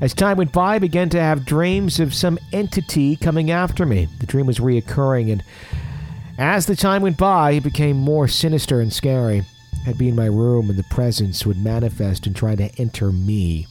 As 0.02 0.14
time 0.14 0.38
went 0.38 0.52
by, 0.52 0.76
I 0.76 0.80
began 0.80 1.10
to 1.10 1.20
have 1.20 1.46
dreams 1.46 2.00
of 2.00 2.14
some 2.14 2.38
entity 2.54 3.16
coming 3.16 3.50
after 3.50 3.84
me. 3.84 4.08
The 4.20 4.28
dream 4.28 4.46
was 4.46 4.60
reoccurring, 4.60 5.32
and 5.32 5.44
as 6.38 6.68
the 6.68 6.76
time 6.76 7.02
went 7.02 7.18
by, 7.18 7.52
it 7.52 7.64
became 7.64 7.98
more 7.98 8.28
sinister 8.28 8.82
and 8.82 8.94
scary. 8.94 9.44
I'd 9.88 9.98
be 9.98 10.10
in 10.10 10.16
my 10.16 10.28
room, 10.28 10.70
and 10.70 10.78
the 10.78 10.84
presence 10.84 11.44
would 11.44 11.58
manifest 11.58 12.28
and 12.28 12.36
try 12.36 12.56
to 12.56 12.70
enter 12.80 13.12
me. 13.12 13.66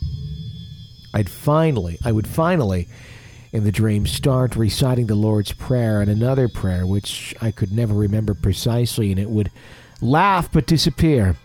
I'd 1.13 1.29
finally, 1.29 1.99
I 2.05 2.13
would 2.13 2.27
finally, 2.27 2.89
in 3.53 3.65
the 3.65 3.73
dream, 3.73 4.07
start 4.07 4.57
reciting 4.57 5.07
the 5.07 5.15
Lord's 5.15 5.53
Prayer 5.53 6.01
and 6.01 6.11
another 6.11 6.49
prayer, 6.49 6.87
which 6.87 7.35
I 7.41 7.51
could 7.51 7.73
never 7.73 7.95
remember 7.95 8.35
precisely, 8.35 9.11
and 9.11 9.19
it 9.19 9.31
would 9.31 9.51
laugh 10.01 10.51
but 10.53 10.67
disappear. 10.67 11.37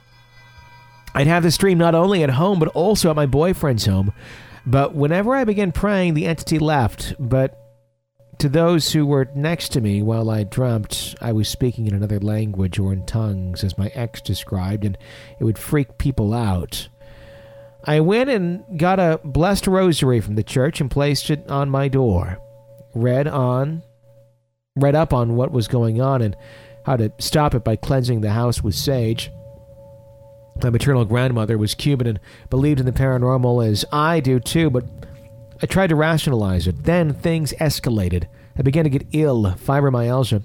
I'd 1.13 1.27
have 1.27 1.43
this 1.43 1.57
dream 1.57 1.77
not 1.77 1.95
only 1.95 2.23
at 2.23 2.29
home, 2.31 2.59
but 2.59 2.67
also 2.69 3.09
at 3.09 3.15
my 3.15 3.25
boyfriend's 3.25 3.85
home. 3.85 4.13
But 4.65 4.93
whenever 4.93 5.35
I 5.35 5.45
began 5.45 5.71
praying, 5.71 6.13
the 6.13 6.25
entity 6.25 6.59
left. 6.59 7.15
But 7.19 7.57
to 8.39 8.49
those 8.49 8.91
who 8.91 9.05
were 9.05 9.29
next 9.33 9.69
to 9.69 9.81
me 9.81 10.01
while 10.01 10.29
I 10.29 10.43
dreamt, 10.43 11.15
I 11.21 11.31
was 11.31 11.47
speaking 11.47 11.87
in 11.87 11.95
another 11.95 12.19
language 12.19 12.79
or 12.79 12.91
in 12.91 13.05
tongues, 13.05 13.63
as 13.63 13.77
my 13.77 13.87
ex 13.95 14.21
described, 14.21 14.83
and 14.83 14.97
it 15.39 15.43
would 15.43 15.57
freak 15.57 15.97
people 15.97 16.33
out. 16.33 16.89
I 17.87 17.99
went 17.99 18.29
and 18.31 18.79
got 18.79 18.99
a 18.99 19.19
blessed 19.23 19.67
rosary 19.67 20.19
from 20.19 20.35
the 20.35 20.43
church 20.43 20.81
and 20.81 20.89
placed 20.89 21.29
it 21.29 21.49
on 21.49 21.69
my 21.69 21.87
door. 21.87 22.39
Read 22.95 23.27
on, 23.27 23.83
read 24.75 24.95
up 24.95 25.13
on 25.13 25.35
what 25.35 25.51
was 25.51 25.67
going 25.67 26.01
on 26.01 26.21
and 26.21 26.35
how 26.85 26.97
to 26.97 27.11
stop 27.19 27.53
it 27.53 27.63
by 27.63 27.75
cleansing 27.75 28.21
the 28.21 28.31
house 28.31 28.63
with 28.63 28.73
sage. 28.73 29.31
My 30.63 30.69
maternal 30.69 31.05
grandmother 31.05 31.57
was 31.57 31.75
Cuban 31.75 32.07
and 32.07 32.19
believed 32.49 32.79
in 32.79 32.85
the 32.85 32.91
paranormal 32.91 33.67
as 33.67 33.85
I 33.91 34.19
do 34.19 34.39
too, 34.39 34.69
but 34.69 34.85
I 35.61 35.65
tried 35.67 35.87
to 35.87 35.95
rationalize 35.95 36.67
it. 36.67 36.83
Then 36.83 37.13
things 37.13 37.53
escalated. 37.59 38.25
I 38.57 38.61
began 38.61 38.85
to 38.85 38.89
get 38.89 39.07
ill, 39.11 39.43
fibromyalgia. 39.43 40.43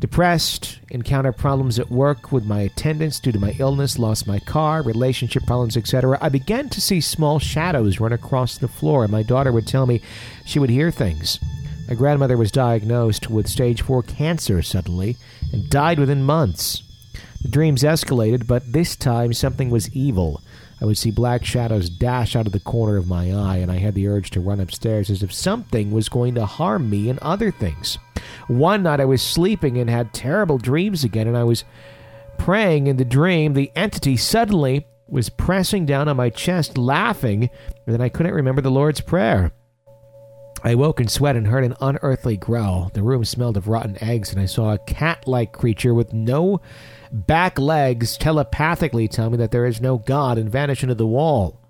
Depressed, 0.00 0.80
encounter 0.88 1.30
problems 1.30 1.78
at 1.78 1.90
work 1.90 2.32
with 2.32 2.46
my 2.46 2.60
attendants 2.62 3.20
due 3.20 3.32
to 3.32 3.38
my 3.38 3.54
illness, 3.58 3.98
lost 3.98 4.26
my 4.26 4.38
car, 4.38 4.82
relationship 4.82 5.44
problems, 5.44 5.76
etc. 5.76 6.16
I 6.22 6.30
began 6.30 6.70
to 6.70 6.80
see 6.80 7.02
small 7.02 7.38
shadows 7.38 8.00
run 8.00 8.12
across 8.12 8.56
the 8.56 8.66
floor, 8.66 9.02
and 9.02 9.12
my 9.12 9.22
daughter 9.22 9.52
would 9.52 9.66
tell 9.66 9.84
me 9.84 10.00
she 10.46 10.58
would 10.58 10.70
hear 10.70 10.90
things. 10.90 11.38
My 11.86 11.94
grandmother 11.94 12.38
was 12.38 12.50
diagnosed 12.50 13.28
with 13.28 13.46
stage 13.46 13.82
4 13.82 14.02
cancer 14.04 14.62
suddenly 14.62 15.18
and 15.52 15.68
died 15.68 15.98
within 15.98 16.22
months. 16.22 16.82
The 17.42 17.48
dreams 17.48 17.82
escalated, 17.82 18.46
but 18.46 18.72
this 18.72 18.96
time 18.96 19.34
something 19.34 19.68
was 19.68 19.94
evil. 19.94 20.40
I 20.80 20.86
would 20.86 20.96
see 20.96 21.10
black 21.10 21.44
shadows 21.44 21.90
dash 21.90 22.34
out 22.34 22.46
of 22.46 22.52
the 22.52 22.60
corner 22.60 22.96
of 22.96 23.06
my 23.06 23.32
eye, 23.32 23.56
and 23.58 23.70
I 23.70 23.76
had 23.76 23.94
the 23.94 24.08
urge 24.08 24.30
to 24.30 24.40
run 24.40 24.60
upstairs 24.60 25.10
as 25.10 25.22
if 25.22 25.32
something 25.32 25.90
was 25.90 26.08
going 26.08 26.34
to 26.36 26.46
harm 26.46 26.88
me 26.88 27.10
and 27.10 27.18
other 27.18 27.50
things. 27.50 27.98
One 28.48 28.82
night 28.84 29.00
I 29.00 29.04
was 29.04 29.20
sleeping 29.20 29.76
and 29.76 29.90
had 29.90 30.14
terrible 30.14 30.56
dreams 30.58 31.04
again, 31.04 31.28
and 31.28 31.36
I 31.36 31.44
was 31.44 31.64
praying 32.38 32.86
in 32.86 32.96
the 32.96 33.04
dream. 33.04 33.52
The 33.52 33.70
entity 33.76 34.16
suddenly 34.16 34.86
was 35.06 35.28
pressing 35.28 35.84
down 35.84 36.08
on 36.08 36.16
my 36.16 36.30
chest, 36.30 36.78
laughing, 36.78 37.50
and 37.86 37.94
then 37.94 38.00
I 38.00 38.08
couldn't 38.08 38.34
remember 38.34 38.62
the 38.62 38.70
Lord's 38.70 39.00
Prayer. 39.02 39.52
I 40.62 40.74
woke 40.74 41.00
in 41.00 41.08
sweat 41.08 41.36
and 41.36 41.46
heard 41.46 41.64
an 41.64 41.76
unearthly 41.80 42.36
growl. 42.36 42.90
The 42.92 43.02
room 43.02 43.24
smelled 43.24 43.56
of 43.56 43.68
rotten 43.68 44.02
eggs, 44.02 44.30
and 44.30 44.40
I 44.40 44.46
saw 44.46 44.72
a 44.72 44.78
cat 44.78 45.26
like 45.26 45.52
creature 45.52 45.94
with 45.94 46.12
no 46.12 46.60
back 47.12 47.58
legs 47.58 48.16
telepathically 48.16 49.08
tell 49.08 49.30
me 49.30 49.36
that 49.38 49.50
there 49.50 49.66
is 49.66 49.80
no 49.80 49.98
God 49.98 50.38
and 50.38 50.50
vanish 50.50 50.82
into 50.82 50.94
the 50.94 51.06
wall. 51.06 51.60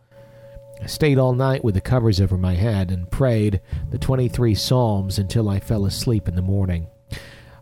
I 0.83 0.87
stayed 0.87 1.19
all 1.19 1.35
night 1.35 1.63
with 1.63 1.75
the 1.75 1.81
covers 1.81 2.21
over 2.21 2.39
my 2.39 2.55
head 2.55 2.91
and 2.91 3.11
prayed 3.11 3.61
the 3.91 3.99
23 3.99 4.55
Psalms 4.55 5.19
until 5.19 5.49
I 5.49 5.61
fell 5.61 5.85
asleep 5.85 6.27
in 6.27 6.37
the 6.37 6.43
morning. 6.43 6.89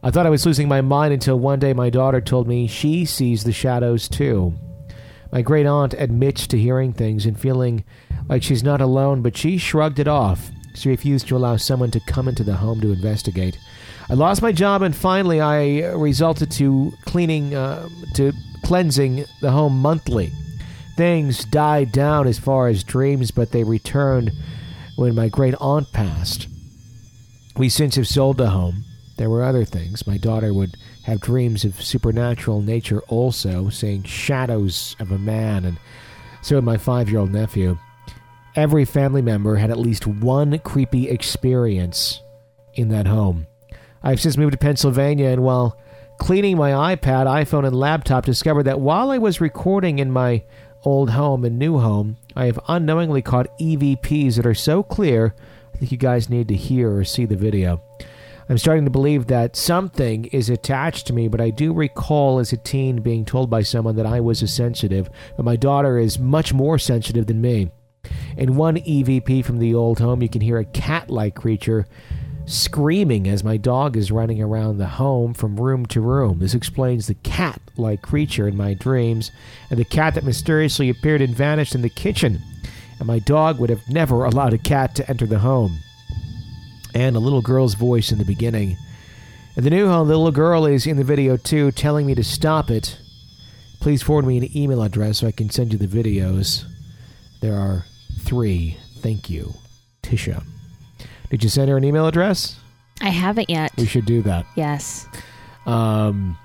I 0.02 0.10
thought 0.10 0.26
I 0.26 0.30
was 0.30 0.46
losing 0.46 0.68
my 0.68 0.80
mind 0.80 1.12
until 1.12 1.38
one 1.38 1.58
day 1.58 1.72
my 1.72 1.90
daughter 1.90 2.20
told 2.20 2.46
me 2.46 2.68
she 2.68 3.04
sees 3.04 3.42
the 3.42 3.52
shadows 3.52 4.08
too. 4.08 4.54
My 5.32 5.42
great 5.42 5.66
aunt 5.66 5.94
admits 5.94 6.46
to 6.48 6.58
hearing 6.58 6.92
things 6.92 7.26
and 7.26 7.38
feeling 7.38 7.84
like 8.28 8.42
she's 8.42 8.62
not 8.62 8.80
alone, 8.80 9.22
but 9.22 9.36
she 9.36 9.58
shrugged 9.58 9.98
it 9.98 10.08
off. 10.08 10.50
She 10.74 10.88
refused 10.88 11.26
to 11.28 11.36
allow 11.36 11.56
someone 11.56 11.90
to 11.90 12.00
come 12.00 12.28
into 12.28 12.44
the 12.44 12.54
home 12.54 12.80
to 12.82 12.92
investigate. 12.92 13.58
I 14.10 14.14
lost 14.14 14.40
my 14.40 14.52
job, 14.52 14.80
and 14.80 14.96
finally, 14.96 15.40
I 15.40 15.92
resulted 15.92 16.50
to 16.52 16.92
cleaning, 17.04 17.54
uh, 17.54 17.88
to 18.14 18.32
cleansing 18.62 19.26
the 19.42 19.50
home 19.50 19.78
monthly. 19.80 20.32
Things 20.96 21.44
died 21.44 21.92
down 21.92 22.26
as 22.26 22.38
far 22.38 22.68
as 22.68 22.82
dreams, 22.82 23.30
but 23.30 23.52
they 23.52 23.64
returned 23.64 24.32
when 24.96 25.14
my 25.14 25.28
great 25.28 25.54
aunt 25.60 25.92
passed. 25.92 26.48
We 27.56 27.68
since 27.68 27.96
have 27.96 28.08
sold 28.08 28.38
the 28.38 28.50
home. 28.50 28.84
There 29.18 29.28
were 29.28 29.44
other 29.44 29.64
things. 29.64 30.06
My 30.06 30.16
daughter 30.16 30.54
would 30.54 30.76
have 31.04 31.20
dreams 31.20 31.64
of 31.64 31.82
supernatural 31.82 32.62
nature 32.62 33.00
also, 33.08 33.68
seeing 33.68 34.04
shadows 34.04 34.96
of 35.00 35.12
a 35.12 35.18
man, 35.18 35.66
and 35.66 35.78
so 36.40 36.56
would 36.56 36.64
my 36.64 36.78
five 36.78 37.10
year 37.10 37.20
old 37.20 37.32
nephew. 37.32 37.78
Every 38.56 38.84
family 38.84 39.22
member 39.22 39.56
had 39.56 39.70
at 39.70 39.78
least 39.78 40.06
one 40.06 40.58
creepy 40.60 41.10
experience 41.10 42.22
in 42.74 42.88
that 42.88 43.06
home. 43.06 43.46
I've 44.02 44.20
since 44.20 44.36
moved 44.36 44.52
to 44.52 44.58
Pennsylvania, 44.58 45.28
and 45.28 45.42
while 45.42 45.78
cleaning 46.18 46.56
my 46.56 46.94
iPad, 46.94 47.26
iPhone, 47.26 47.66
and 47.66 47.74
laptop, 47.74 48.24
discovered 48.24 48.64
that 48.64 48.80
while 48.80 49.10
I 49.10 49.18
was 49.18 49.40
recording 49.40 49.98
in 49.98 50.10
my 50.10 50.44
old 50.84 51.10
home 51.10 51.44
and 51.44 51.58
new 51.58 51.78
home, 51.78 52.16
I 52.36 52.46
have 52.46 52.60
unknowingly 52.68 53.22
caught 53.22 53.56
EVPs 53.58 54.36
that 54.36 54.46
are 54.46 54.54
so 54.54 54.82
clear, 54.82 55.34
I 55.74 55.78
think 55.78 55.92
you 55.92 55.98
guys 55.98 56.30
need 56.30 56.48
to 56.48 56.54
hear 56.54 56.94
or 56.94 57.04
see 57.04 57.24
the 57.24 57.36
video. 57.36 57.82
I'm 58.48 58.56
starting 58.56 58.84
to 58.84 58.90
believe 58.90 59.26
that 59.26 59.56
something 59.56 60.24
is 60.26 60.48
attached 60.48 61.06
to 61.08 61.12
me, 61.12 61.28
but 61.28 61.40
I 61.40 61.50
do 61.50 61.74
recall 61.74 62.38
as 62.38 62.52
a 62.52 62.56
teen 62.56 63.02
being 63.02 63.26
told 63.26 63.50
by 63.50 63.60
someone 63.62 63.96
that 63.96 64.06
I 64.06 64.20
was 64.20 64.40
a 64.40 64.48
sensitive, 64.48 65.10
but 65.36 65.44
my 65.44 65.56
daughter 65.56 65.98
is 65.98 66.18
much 66.18 66.54
more 66.54 66.78
sensitive 66.78 67.26
than 67.26 67.42
me. 67.42 67.70
In 68.38 68.56
one 68.56 68.76
EVP 68.76 69.44
from 69.44 69.58
the 69.58 69.74
old 69.74 69.98
home, 69.98 70.22
you 70.22 70.30
can 70.30 70.40
hear 70.40 70.56
a 70.58 70.64
cat 70.64 71.10
like 71.10 71.34
creature 71.34 71.86
screaming 72.48 73.28
as 73.28 73.44
my 73.44 73.56
dog 73.56 73.96
is 73.96 74.10
running 74.10 74.42
around 74.42 74.78
the 74.78 74.86
home 74.86 75.34
from 75.34 75.60
room 75.60 75.86
to 75.86 76.00
room. 76.00 76.38
This 76.38 76.54
explains 76.54 77.06
the 77.06 77.14
cat 77.14 77.60
like 77.76 78.02
creature 78.02 78.48
in 78.48 78.56
my 78.56 78.74
dreams 78.74 79.30
and 79.70 79.78
the 79.78 79.84
cat 79.84 80.14
that 80.14 80.24
mysteriously 80.24 80.88
appeared 80.88 81.20
and 81.20 81.34
vanished 81.34 81.74
in 81.74 81.82
the 81.82 81.88
kitchen. 81.88 82.40
And 82.98 83.06
my 83.06 83.18
dog 83.18 83.58
would 83.58 83.70
have 83.70 83.88
never 83.88 84.24
allowed 84.24 84.54
a 84.54 84.58
cat 84.58 84.94
to 84.96 85.08
enter 85.08 85.26
the 85.26 85.38
home. 85.38 85.78
And 86.94 87.16
a 87.16 87.20
little 87.20 87.42
girl's 87.42 87.74
voice 87.74 88.10
in 88.10 88.18
the 88.18 88.24
beginning. 88.24 88.76
In 89.56 89.64
the 89.64 89.70
new 89.70 89.86
home, 89.86 90.08
the 90.08 90.16
little 90.16 90.32
girl 90.32 90.66
is 90.66 90.86
in 90.86 90.96
the 90.96 91.04
video 91.04 91.36
too, 91.36 91.70
telling 91.72 92.06
me 92.06 92.14
to 92.14 92.24
stop 92.24 92.70
it. 92.70 92.98
Please 93.80 94.02
forward 94.02 94.24
me 94.24 94.38
an 94.38 94.56
email 94.56 94.82
address 94.82 95.18
so 95.18 95.26
I 95.26 95.32
can 95.32 95.50
send 95.50 95.72
you 95.72 95.78
the 95.78 95.86
videos. 95.86 96.64
There 97.40 97.54
are 97.54 97.84
three. 98.20 98.78
Thank 99.00 99.30
you. 99.30 99.54
Tisha. 100.02 100.42
Did 101.30 101.42
you 101.42 101.48
send 101.48 101.70
her 101.70 101.76
an 101.76 101.84
email 101.84 102.06
address? 102.06 102.56
I 103.00 103.10
haven't 103.10 103.48
yet. 103.50 103.72
We 103.76 103.86
should 103.86 104.06
do 104.06 104.22
that. 104.22 104.46
Yes. 104.56 105.06
Um, 105.66 106.36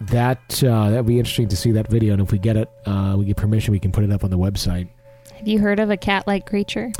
that 0.00 0.62
uh, 0.62 0.90
that'd 0.90 1.06
be 1.06 1.18
interesting 1.18 1.48
to 1.48 1.56
see 1.56 1.72
that 1.72 1.88
video, 1.88 2.12
and 2.12 2.22
if 2.22 2.32
we 2.32 2.38
get 2.38 2.56
it, 2.56 2.70
uh, 2.86 3.14
we 3.18 3.24
get 3.24 3.36
permission, 3.36 3.72
we 3.72 3.78
can 3.80 3.92
put 3.92 4.04
it 4.04 4.10
up 4.12 4.24
on 4.24 4.30
the 4.30 4.38
website. 4.38 4.88
Have 5.36 5.48
you 5.48 5.58
heard 5.58 5.80
of 5.80 5.90
a 5.90 5.96
cat 5.96 6.26
like 6.26 6.46
creature? 6.46 6.92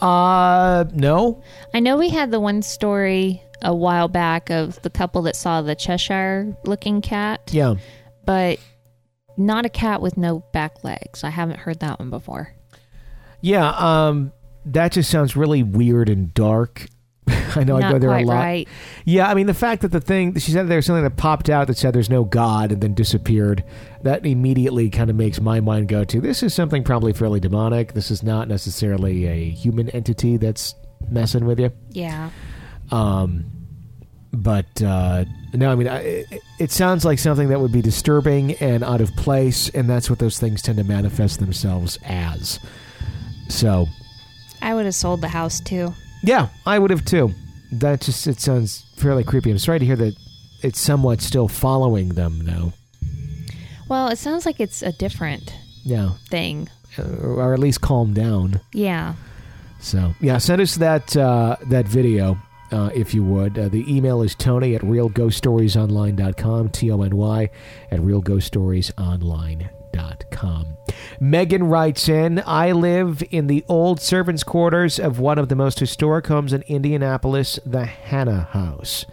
Uh, 0.00 0.84
no. 0.92 1.42
I 1.72 1.80
know 1.80 1.96
we 1.96 2.08
had 2.08 2.30
the 2.30 2.40
one 2.40 2.62
story 2.62 3.42
a 3.62 3.74
while 3.74 4.08
back 4.08 4.50
of 4.50 4.80
the 4.82 4.90
couple 4.90 5.22
that 5.22 5.36
saw 5.36 5.62
the 5.62 5.74
Cheshire 5.76 6.56
looking 6.64 7.00
cat, 7.00 7.50
Yeah. 7.52 7.76
but 8.24 8.58
not 9.36 9.64
a 9.64 9.68
cat 9.68 10.02
with 10.02 10.16
no 10.16 10.40
back 10.52 10.82
legs. 10.82 11.22
I 11.22 11.30
haven't 11.30 11.60
heard 11.60 11.78
that 11.80 12.00
one 12.00 12.10
before. 12.10 12.52
Yeah. 13.40 13.68
Um, 13.70 14.32
that 14.66 14.92
just 14.92 15.10
sounds 15.10 15.36
really 15.36 15.62
weird 15.62 16.08
and 16.08 16.32
dark. 16.34 16.86
I 17.54 17.64
know 17.64 17.76
I 17.76 17.92
go 17.92 17.98
there 17.98 18.10
a 18.10 18.24
lot. 18.24 18.34
right. 18.34 18.68
Yeah, 19.04 19.28
I 19.28 19.34
mean 19.34 19.46
the 19.46 19.54
fact 19.54 19.82
that 19.82 19.92
the 19.92 20.00
thing 20.00 20.36
she 20.38 20.50
said 20.50 20.68
there's 20.68 20.86
something 20.86 21.04
that 21.04 21.16
popped 21.16 21.48
out 21.48 21.68
that 21.68 21.76
said 21.76 21.94
there's 21.94 22.10
no 22.10 22.24
God 22.24 22.72
and 22.72 22.80
then 22.82 22.94
disappeared. 22.94 23.62
That 24.02 24.26
immediately 24.26 24.90
kind 24.90 25.08
of 25.10 25.16
makes 25.16 25.40
my 25.40 25.60
mind 25.60 25.88
go 25.88 26.04
to 26.04 26.20
this 26.20 26.42
is 26.42 26.52
something 26.52 26.82
probably 26.82 27.12
fairly 27.12 27.38
demonic. 27.38 27.92
This 27.92 28.10
is 28.10 28.22
not 28.22 28.48
necessarily 28.48 29.26
a 29.26 29.50
human 29.50 29.88
entity 29.90 30.36
that's 30.36 30.74
messing 31.08 31.44
with 31.44 31.60
you. 31.60 31.70
Yeah. 31.90 32.30
Um, 32.90 33.44
but 34.32 34.82
uh, 34.82 35.24
no, 35.52 35.70
I 35.70 35.74
mean 35.76 35.88
I, 35.88 35.98
it, 36.00 36.42
it 36.58 36.70
sounds 36.72 37.04
like 37.04 37.18
something 37.18 37.48
that 37.48 37.60
would 37.60 37.72
be 37.72 37.82
disturbing 37.82 38.52
and 38.54 38.82
out 38.82 39.00
of 39.00 39.14
place, 39.14 39.68
and 39.68 39.88
that's 39.88 40.08
what 40.10 40.18
those 40.18 40.40
things 40.40 40.62
tend 40.62 40.78
to 40.78 40.84
manifest 40.84 41.38
themselves 41.38 41.98
as. 42.04 42.58
So, 43.48 43.86
I 44.62 44.74
would 44.74 44.84
have 44.86 44.94
sold 44.94 45.20
the 45.20 45.28
house 45.28 45.60
too. 45.60 45.92
Yeah, 46.22 46.48
I 46.64 46.78
would 46.78 46.90
have 46.90 47.04
too. 47.04 47.32
That 47.72 48.00
just 48.00 48.26
it 48.26 48.40
sounds 48.40 48.84
fairly 48.96 49.24
creepy. 49.24 49.50
I'm 49.50 49.58
sorry 49.58 49.78
to 49.80 49.84
hear 49.84 49.96
that 49.96 50.14
it's 50.62 50.80
somewhat 50.80 51.20
still 51.20 51.48
following 51.48 52.10
them 52.10 52.44
though. 52.44 52.72
Well, 53.88 54.08
it 54.08 54.16
sounds 54.18 54.46
like 54.46 54.60
it's 54.60 54.80
a 54.82 54.92
different 54.92 55.52
Yeah, 55.84 56.12
thing. 56.30 56.68
uh, 56.98 57.02
or 57.02 57.52
at 57.52 57.58
least 57.58 57.80
calm 57.80 58.14
down. 58.14 58.60
Yeah. 58.72 59.14
So 59.80 60.14
yeah, 60.20 60.38
send 60.38 60.62
us 60.62 60.76
that 60.76 61.16
uh, 61.16 61.56
that 61.68 61.88
video 61.88 62.38
uh, 62.70 62.90
if 62.94 63.12
you 63.14 63.24
would. 63.24 63.58
Uh, 63.58 63.68
the 63.68 63.84
email 63.92 64.22
is 64.22 64.34
Tony 64.36 64.74
at 64.76 64.82
realghoststoriesonline.com. 64.82 66.68
T 66.70 66.90
O 66.92 67.02
N 67.02 67.16
Y 67.16 67.50
at 67.90 68.00
realghoststoriesonline.com. 68.00 69.81
Megan 71.22 71.62
writes 71.64 72.08
in 72.08 72.42
I 72.44 72.72
live 72.72 73.22
in 73.30 73.46
the 73.46 73.64
old 73.68 74.00
servants' 74.00 74.42
quarters 74.42 74.98
of 74.98 75.20
one 75.20 75.38
of 75.38 75.48
the 75.48 75.54
most 75.54 75.78
historic 75.78 76.26
homes 76.26 76.52
in 76.52 76.62
Indianapolis, 76.62 77.60
the 77.64 77.84
Hannah 77.84 78.48
House. 78.50 79.06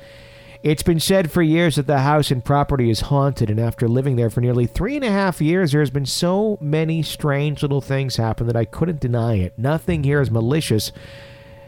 It's 0.63 0.81
been 0.81 0.99
said 0.99 1.31
for 1.31 1.43
years 1.43 1.75
that 1.75 1.85
the 1.85 1.99
house 1.99 2.31
and 2.31 2.43
property 2.43 2.89
is 2.89 3.01
haunted, 3.01 3.51
and 3.51 3.59
after 3.59 3.87
living 3.87 4.15
there 4.15 4.31
for 4.31 4.41
nearly 4.41 4.65
three 4.65 4.95
and 4.95 5.05
a 5.05 5.11
half 5.11 5.39
years, 5.39 5.71
there 5.71 5.81
has 5.81 5.91
been 5.91 6.07
so 6.07 6.57
many 6.59 7.03
strange 7.03 7.61
little 7.61 7.79
things 7.79 8.15
happen 8.15 8.47
that 8.47 8.57
I 8.57 8.65
couldn't 8.65 8.99
deny 8.99 9.35
it. 9.35 9.53
Nothing 9.55 10.03
here 10.03 10.19
is 10.19 10.31
malicious, 10.31 10.91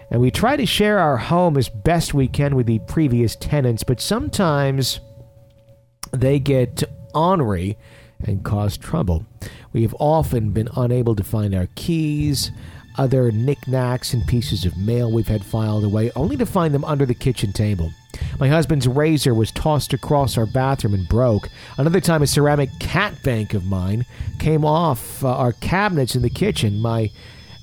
and 0.09 0.19
we 0.21 0.31
try 0.31 0.57
to 0.57 0.65
share 0.65 0.97
our 0.97 1.17
home 1.17 1.55
as 1.55 1.69
best 1.69 2.15
we 2.15 2.27
can 2.27 2.55
with 2.55 2.65
the 2.65 2.79
previous 2.79 3.35
tenants, 3.35 3.83
but 3.83 4.01
sometimes 4.01 4.99
they 6.11 6.39
get 6.39 6.83
ornery 7.13 7.77
and 8.27 8.43
cause 8.43 8.77
trouble. 8.77 9.25
We 9.73 9.81
have 9.83 9.95
often 9.99 10.51
been 10.51 10.69
unable 10.75 11.15
to 11.15 11.23
find 11.23 11.55
our 11.55 11.67
keys, 11.75 12.51
other 12.97 13.31
knickknacks, 13.31 14.13
and 14.13 14.27
pieces 14.27 14.65
of 14.65 14.77
mail 14.77 15.11
we've 15.11 15.27
had 15.27 15.45
filed 15.45 15.83
away, 15.83 16.11
only 16.15 16.37
to 16.37 16.45
find 16.45 16.73
them 16.73 16.83
under 16.85 17.05
the 17.05 17.13
kitchen 17.13 17.53
table. 17.53 17.91
My 18.39 18.47
husband's 18.47 18.87
razor 18.87 19.33
was 19.33 19.51
tossed 19.51 19.93
across 19.93 20.37
our 20.37 20.45
bathroom 20.45 20.93
and 20.93 21.07
broke. 21.07 21.49
Another 21.77 22.01
time, 22.01 22.21
a 22.21 22.27
ceramic 22.27 22.69
cat 22.79 23.21
bank 23.23 23.53
of 23.53 23.65
mine 23.65 24.05
came 24.39 24.65
off 24.65 25.23
uh, 25.23 25.29
our 25.29 25.53
cabinets 25.53 26.15
in 26.15 26.21
the 26.21 26.29
kitchen. 26.29 26.79
My 26.79 27.11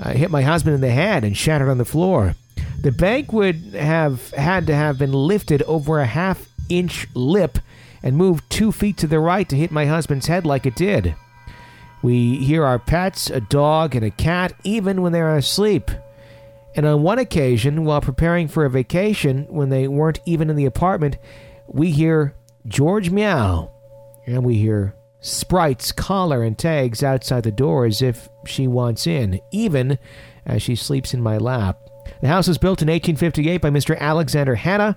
uh, 0.01 0.13
hit 0.13 0.31
my 0.31 0.43
husband 0.43 0.75
in 0.75 0.81
the 0.81 0.91
head 0.91 1.25
and 1.25 1.37
shattered 1.37 1.69
on 1.69 1.79
the 1.79 1.85
floor. 1.85 2.35
The 2.81 2.93
bank 2.93 3.33
would 3.33 3.57
have 3.75 4.31
had 4.31 4.67
to 4.69 4.75
have 4.75 4.99
been 4.99 5.13
lifted 5.13 5.63
over 5.65 5.99
a 5.99 6.07
half 6.07 6.49
inch 6.69 7.09
lip 7.15 7.59
and 8.03 8.17
moved 8.17 8.49
two 8.51 8.73
feet 8.73 8.97
to 8.99 9.07
the 9.07 9.21
right 9.21 9.49
to 9.49 9.57
hit 9.57 9.71
my 9.71 9.87
husband's 9.87 10.27
head 10.27 10.47
like 10.47 10.67
it 10.67 10.77
did. 10.77 11.15
We 12.03 12.37
hear 12.37 12.65
our 12.65 12.79
pets, 12.79 13.29
a 13.31 13.41
dog 13.41 13.97
and 13.97 14.05
a 14.05 14.11
cat, 14.11 14.53
even 14.63 15.03
when 15.03 15.13
they 15.13 15.21
are 15.21 15.37
asleep. 15.37 15.91
And 16.77 16.87
on 16.87 17.03
one 17.03 17.19
occasion, 17.19 17.85
while 17.85 18.01
preparing 18.01 18.47
for 18.47 18.65
a 18.65 18.71
vacation, 18.71 19.47
when 19.49 19.69
they 19.69 19.89
weren't 19.89 20.21
even 20.25 20.49
in 20.49 20.57
the 20.57 20.67
apartment, 20.67 21.17
we 21.67 21.91
hear 21.91 22.37
George 22.67 23.11
meow. 23.11 23.73
And 24.27 24.45
we 24.45 24.57
hear 24.57 24.95
Sprite's 25.21 25.91
collar 25.91 26.43
and 26.43 26.57
tags 26.57 27.03
outside 27.03 27.43
the 27.43 27.51
door 27.51 27.85
as 27.85 28.01
if 28.01 28.29
she 28.47 28.69
wants 28.69 29.07
in, 29.07 29.41
even 29.51 29.99
as 30.47 30.63
she 30.63 30.77
sleeps 30.77 31.13
in 31.13 31.23
my 31.23 31.37
lap. 31.37 31.81
The 32.21 32.29
house 32.29 32.47
was 32.47 32.59
built 32.59 32.81
in 32.81 32.89
1858 32.89 33.61
by 33.61 33.71
Mr. 33.71 33.99
Alexander 33.99 34.55
Hannah, 34.55 34.97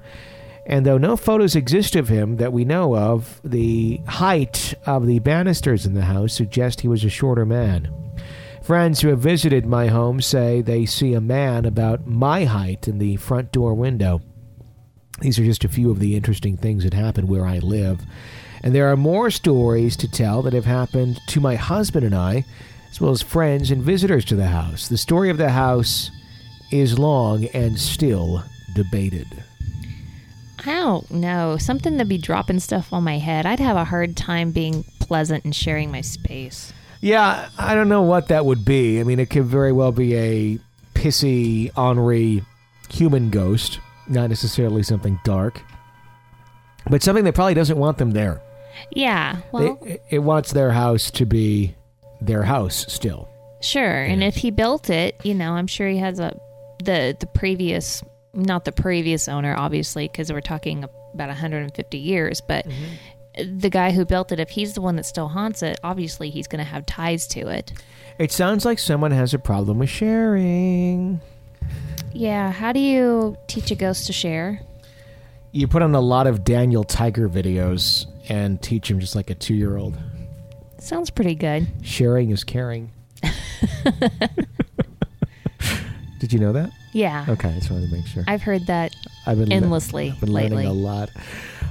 and 0.71 0.85
though 0.85 0.97
no 0.97 1.17
photos 1.17 1.53
exist 1.53 1.97
of 1.97 2.07
him 2.07 2.37
that 2.37 2.53
we 2.53 2.63
know 2.63 2.95
of, 2.95 3.41
the 3.43 3.99
height 4.07 4.73
of 4.85 5.05
the 5.05 5.19
banisters 5.19 5.85
in 5.85 5.93
the 5.93 6.05
house 6.05 6.33
suggest 6.33 6.79
he 6.79 6.87
was 6.87 7.03
a 7.03 7.09
shorter 7.09 7.45
man. 7.45 7.93
Friends 8.63 9.01
who 9.01 9.09
have 9.09 9.19
visited 9.19 9.65
my 9.65 9.87
home 9.87 10.21
say 10.21 10.61
they 10.61 10.85
see 10.85 11.13
a 11.13 11.19
man 11.19 11.65
about 11.65 12.07
my 12.07 12.45
height 12.45 12.87
in 12.87 12.99
the 12.99 13.17
front 13.17 13.51
door 13.51 13.73
window. 13.73 14.21
These 15.19 15.37
are 15.39 15.43
just 15.43 15.65
a 15.65 15.69
few 15.69 15.91
of 15.91 15.99
the 15.99 16.15
interesting 16.15 16.55
things 16.55 16.85
that 16.85 16.93
happen 16.93 17.27
where 17.27 17.45
I 17.45 17.59
live. 17.59 17.99
And 18.63 18.73
there 18.73 18.89
are 18.89 18.97
more 18.97 19.29
stories 19.29 19.97
to 19.97 20.09
tell 20.09 20.41
that 20.43 20.53
have 20.53 20.63
happened 20.63 21.19
to 21.27 21.41
my 21.41 21.55
husband 21.55 22.05
and 22.05 22.15
I, 22.15 22.45
as 22.89 23.01
well 23.01 23.11
as 23.11 23.21
friends 23.21 23.71
and 23.71 23.83
visitors 23.83 24.23
to 24.25 24.37
the 24.37 24.47
house. 24.47 24.87
The 24.87 24.97
story 24.97 25.29
of 25.29 25.37
the 25.37 25.49
house 25.49 26.09
is 26.71 26.97
long 26.97 27.45
and 27.47 27.77
still 27.77 28.45
debated. 28.73 29.43
I 30.65 30.71
don't 30.75 31.09
know. 31.11 31.57
Something 31.57 31.97
to 31.97 32.05
be 32.05 32.17
dropping 32.17 32.59
stuff 32.59 32.93
on 32.93 33.03
my 33.03 33.17
head. 33.17 33.45
I'd 33.45 33.59
have 33.59 33.77
a 33.77 33.85
hard 33.85 34.15
time 34.15 34.51
being 34.51 34.83
pleasant 34.99 35.43
and 35.43 35.55
sharing 35.55 35.91
my 35.91 36.01
space. 36.01 36.71
Yeah, 36.99 37.49
I 37.57 37.73
don't 37.73 37.89
know 37.89 38.03
what 38.03 38.27
that 38.27 38.45
would 38.45 38.63
be. 38.63 38.99
I 38.99 39.03
mean, 39.03 39.19
it 39.19 39.29
could 39.29 39.45
very 39.45 39.71
well 39.71 39.91
be 39.91 40.15
a 40.15 40.59
pissy, 40.93 41.71
ornery 41.75 42.43
human 42.89 43.29
ghost, 43.31 43.79
not 44.07 44.29
necessarily 44.29 44.83
something 44.83 45.19
dark, 45.23 45.61
but 46.89 47.01
something 47.01 47.23
that 47.23 47.33
probably 47.33 47.53
doesn't 47.55 47.77
want 47.77 47.97
them 47.97 48.11
there. 48.11 48.41
Yeah. 48.91 49.37
Well, 49.51 49.79
it, 49.83 50.03
it 50.09 50.19
wants 50.19 50.51
their 50.53 50.71
house 50.71 51.09
to 51.11 51.25
be 51.25 51.75
their 52.19 52.43
house 52.43 52.85
still. 52.87 53.27
sure. 53.61 54.03
And 54.03 54.23
if 54.23 54.35
he 54.35 54.51
built 54.51 54.89
it, 54.89 55.19
you 55.23 55.33
know, 55.33 55.53
I'm 55.53 55.67
sure 55.67 55.87
he 55.87 55.97
has 55.97 56.19
a 56.19 56.37
the 56.83 57.15
the 57.19 57.27
previous 57.27 58.03
not 58.33 58.65
the 58.65 58.71
previous 58.71 59.27
owner 59.27 59.55
obviously 59.57 60.07
because 60.07 60.31
we're 60.31 60.41
talking 60.41 60.83
about 61.13 61.27
150 61.27 61.97
years, 61.97 62.41
but 62.41 62.65
mm-hmm. 62.67 63.59
the 63.59 63.69
guy 63.69 63.91
who 63.91 64.05
built 64.05 64.31
it 64.31 64.39
if 64.39 64.49
he's 64.49 64.73
the 64.73 64.81
one 64.81 64.95
that 64.95 65.05
still 65.05 65.27
haunts 65.27 65.63
it, 65.63 65.79
obviously 65.83 66.29
he's 66.29 66.47
going 66.47 66.63
to 66.63 66.69
have 66.69 66.85
ties 66.85 67.27
to 67.27 67.47
it. 67.47 67.73
It 68.17 68.31
sounds 68.31 68.65
like 68.65 68.79
someone 68.79 69.11
has 69.11 69.33
a 69.33 69.39
problem 69.39 69.79
with 69.79 69.89
sharing. 69.89 71.21
Yeah, 72.13 72.51
how 72.51 72.71
do 72.71 72.79
you 72.79 73.37
teach 73.47 73.71
a 73.71 73.75
ghost 73.75 74.07
to 74.07 74.13
share? 74.13 74.61
You 75.51 75.67
put 75.67 75.81
on 75.81 75.93
a 75.95 76.01
lot 76.01 76.27
of 76.27 76.43
Daniel 76.43 76.83
Tiger 76.83 77.27
videos 77.27 78.05
and 78.29 78.61
teach 78.61 78.89
him 78.89 78.99
just 78.99 79.15
like 79.15 79.29
a 79.29 79.35
two 79.35 79.55
year 79.55 79.77
old. 79.77 79.97
Sounds 80.77 81.09
pretty 81.09 81.35
good. 81.35 81.67
Sharing 81.83 82.31
is 82.31 82.43
caring. 82.43 82.91
Did 86.19 86.33
you 86.33 86.39
know 86.39 86.53
that? 86.53 86.71
Yeah. 86.91 87.25
Okay, 87.29 87.49
I 87.49 87.53
just 87.53 87.71
wanted 87.71 87.89
to 87.89 87.95
make 87.95 88.05
sure. 88.07 88.23
I've 88.27 88.41
heard 88.41 88.67
that 88.67 88.95
I've 89.25 89.37
been 89.37 89.51
endlessly 89.51 90.11
been 90.19 90.31
lately. 90.31 90.65
learning 90.65 90.71
a 90.71 90.73
lot. 90.73 91.09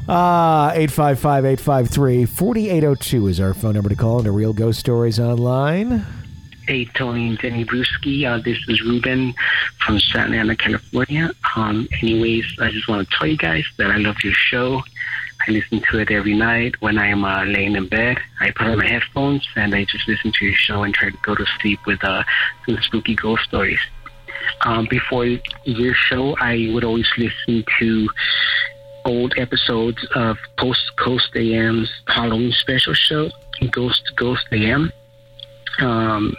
Uh, 0.08 0.70
855 0.74 1.44
853 1.44 2.24
4802 2.26 3.26
is 3.28 3.40
our 3.40 3.54
phone 3.54 3.74
number 3.74 3.88
to 3.88 3.96
call 3.96 4.18
into 4.18 4.32
Real 4.32 4.52
Ghost 4.52 4.80
Stories 4.80 5.20
Online. 5.20 6.04
Hey, 6.66 6.84
Tony 6.84 7.28
and 7.28 7.38
Jenny 7.38 7.64
Brueski. 7.64 8.24
Uh, 8.24 8.40
this 8.42 8.58
is 8.68 8.80
Ruben 8.82 9.34
from 9.84 9.98
Santa 9.98 10.36
Ana, 10.36 10.56
California. 10.56 11.32
Um, 11.56 11.88
anyways, 12.00 12.44
I 12.60 12.70
just 12.70 12.88
want 12.88 13.08
to 13.08 13.16
tell 13.16 13.26
you 13.26 13.36
guys 13.36 13.64
that 13.76 13.90
I 13.90 13.96
love 13.96 14.16
your 14.22 14.34
show. 14.34 14.82
I 15.46 15.50
listen 15.52 15.80
to 15.90 15.98
it 15.98 16.10
every 16.10 16.34
night 16.34 16.80
when 16.80 16.98
I'm 16.98 17.24
uh, 17.24 17.44
laying 17.44 17.74
in 17.74 17.88
bed. 17.88 18.18
I 18.40 18.50
put 18.50 18.66
on 18.66 18.78
my 18.78 18.86
headphones 18.86 19.46
and 19.56 19.74
I 19.74 19.84
just 19.84 20.06
listen 20.06 20.32
to 20.32 20.44
your 20.44 20.54
show 20.54 20.82
and 20.82 20.94
try 20.94 21.10
to 21.10 21.16
go 21.22 21.34
to 21.34 21.46
sleep 21.60 21.80
with 21.86 22.04
uh, 22.04 22.22
some 22.66 22.78
spooky 22.82 23.14
ghost 23.14 23.44
stories. 23.44 23.80
Um, 24.62 24.86
before 24.90 25.24
your 25.64 25.94
show, 25.94 26.36
I 26.38 26.70
would 26.72 26.84
always 26.84 27.10
listen 27.16 27.64
to 27.78 28.08
old 29.06 29.34
episodes 29.38 30.06
of 30.14 30.36
Post 30.58 30.96
Coast 30.96 31.28
AM's 31.34 31.90
Halloween 32.06 32.52
special 32.52 32.94
show, 32.94 33.30
Ghost 33.72 34.02
Ghost 34.16 34.46
AM 34.52 34.92
um, 35.80 36.36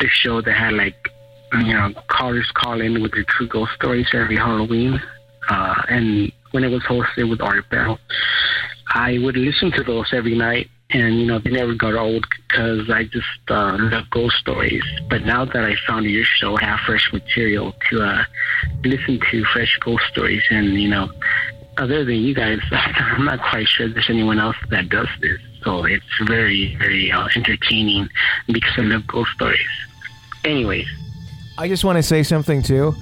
the 0.00 0.08
show 0.08 0.40
that 0.42 0.54
had 0.54 0.74
like 0.74 1.10
you 1.52 1.72
know 1.72 1.92
callers 2.08 2.50
call 2.54 2.80
in 2.80 3.02
with 3.02 3.12
their 3.12 3.24
true 3.28 3.48
ghost 3.48 3.72
stories 3.74 4.08
every 4.12 4.36
Halloween, 4.36 5.00
uh, 5.48 5.82
and 5.88 6.32
when 6.50 6.64
it 6.64 6.68
was 6.68 6.82
hosted 6.82 7.30
with 7.30 7.40
Art 7.40 7.68
Bell, 7.70 7.98
I 8.94 9.18
would 9.18 9.36
listen 9.36 9.70
to 9.72 9.82
those 9.82 10.08
every 10.12 10.36
night, 10.36 10.68
and 10.90 11.18
you 11.18 11.26
know 11.26 11.38
they 11.38 11.50
never 11.50 11.74
got 11.74 11.94
old 11.94 12.26
because 12.30 12.88
I 12.90 13.04
just 13.04 13.26
uh, 13.48 13.76
love 13.78 14.08
ghost 14.10 14.36
stories. 14.36 14.84
But 15.08 15.24
now 15.24 15.44
that 15.44 15.64
I 15.64 15.74
found 15.86 16.06
your 16.06 16.24
show, 16.24 16.56
I 16.58 16.64
have 16.64 16.80
fresh 16.80 17.12
material 17.12 17.74
to 17.90 18.02
uh, 18.02 18.24
listen 18.84 19.20
to 19.30 19.44
fresh 19.52 19.78
ghost 19.80 20.04
stories, 20.10 20.42
and 20.50 20.80
you 20.80 20.88
know. 20.88 21.10
Other 21.78 22.06
than 22.06 22.14
you 22.14 22.34
guys, 22.34 22.58
I'm 22.70 23.26
not 23.26 23.38
quite 23.38 23.68
sure 23.68 23.86
there's 23.86 24.08
anyone 24.08 24.38
else 24.38 24.56
that 24.70 24.88
does 24.88 25.08
this. 25.20 25.38
So 25.62 25.84
it's 25.84 26.06
very, 26.24 26.74
very 26.76 27.12
uh, 27.12 27.28
entertaining 27.36 28.08
because 28.46 28.70
I 28.78 28.80
love 28.80 29.06
ghost 29.06 29.30
stories. 29.34 29.60
Anyways, 30.42 30.86
I 31.58 31.68
just 31.68 31.84
want 31.84 31.96
to 31.96 32.02
say 32.02 32.22
something 32.22 32.62
too. 32.62 32.94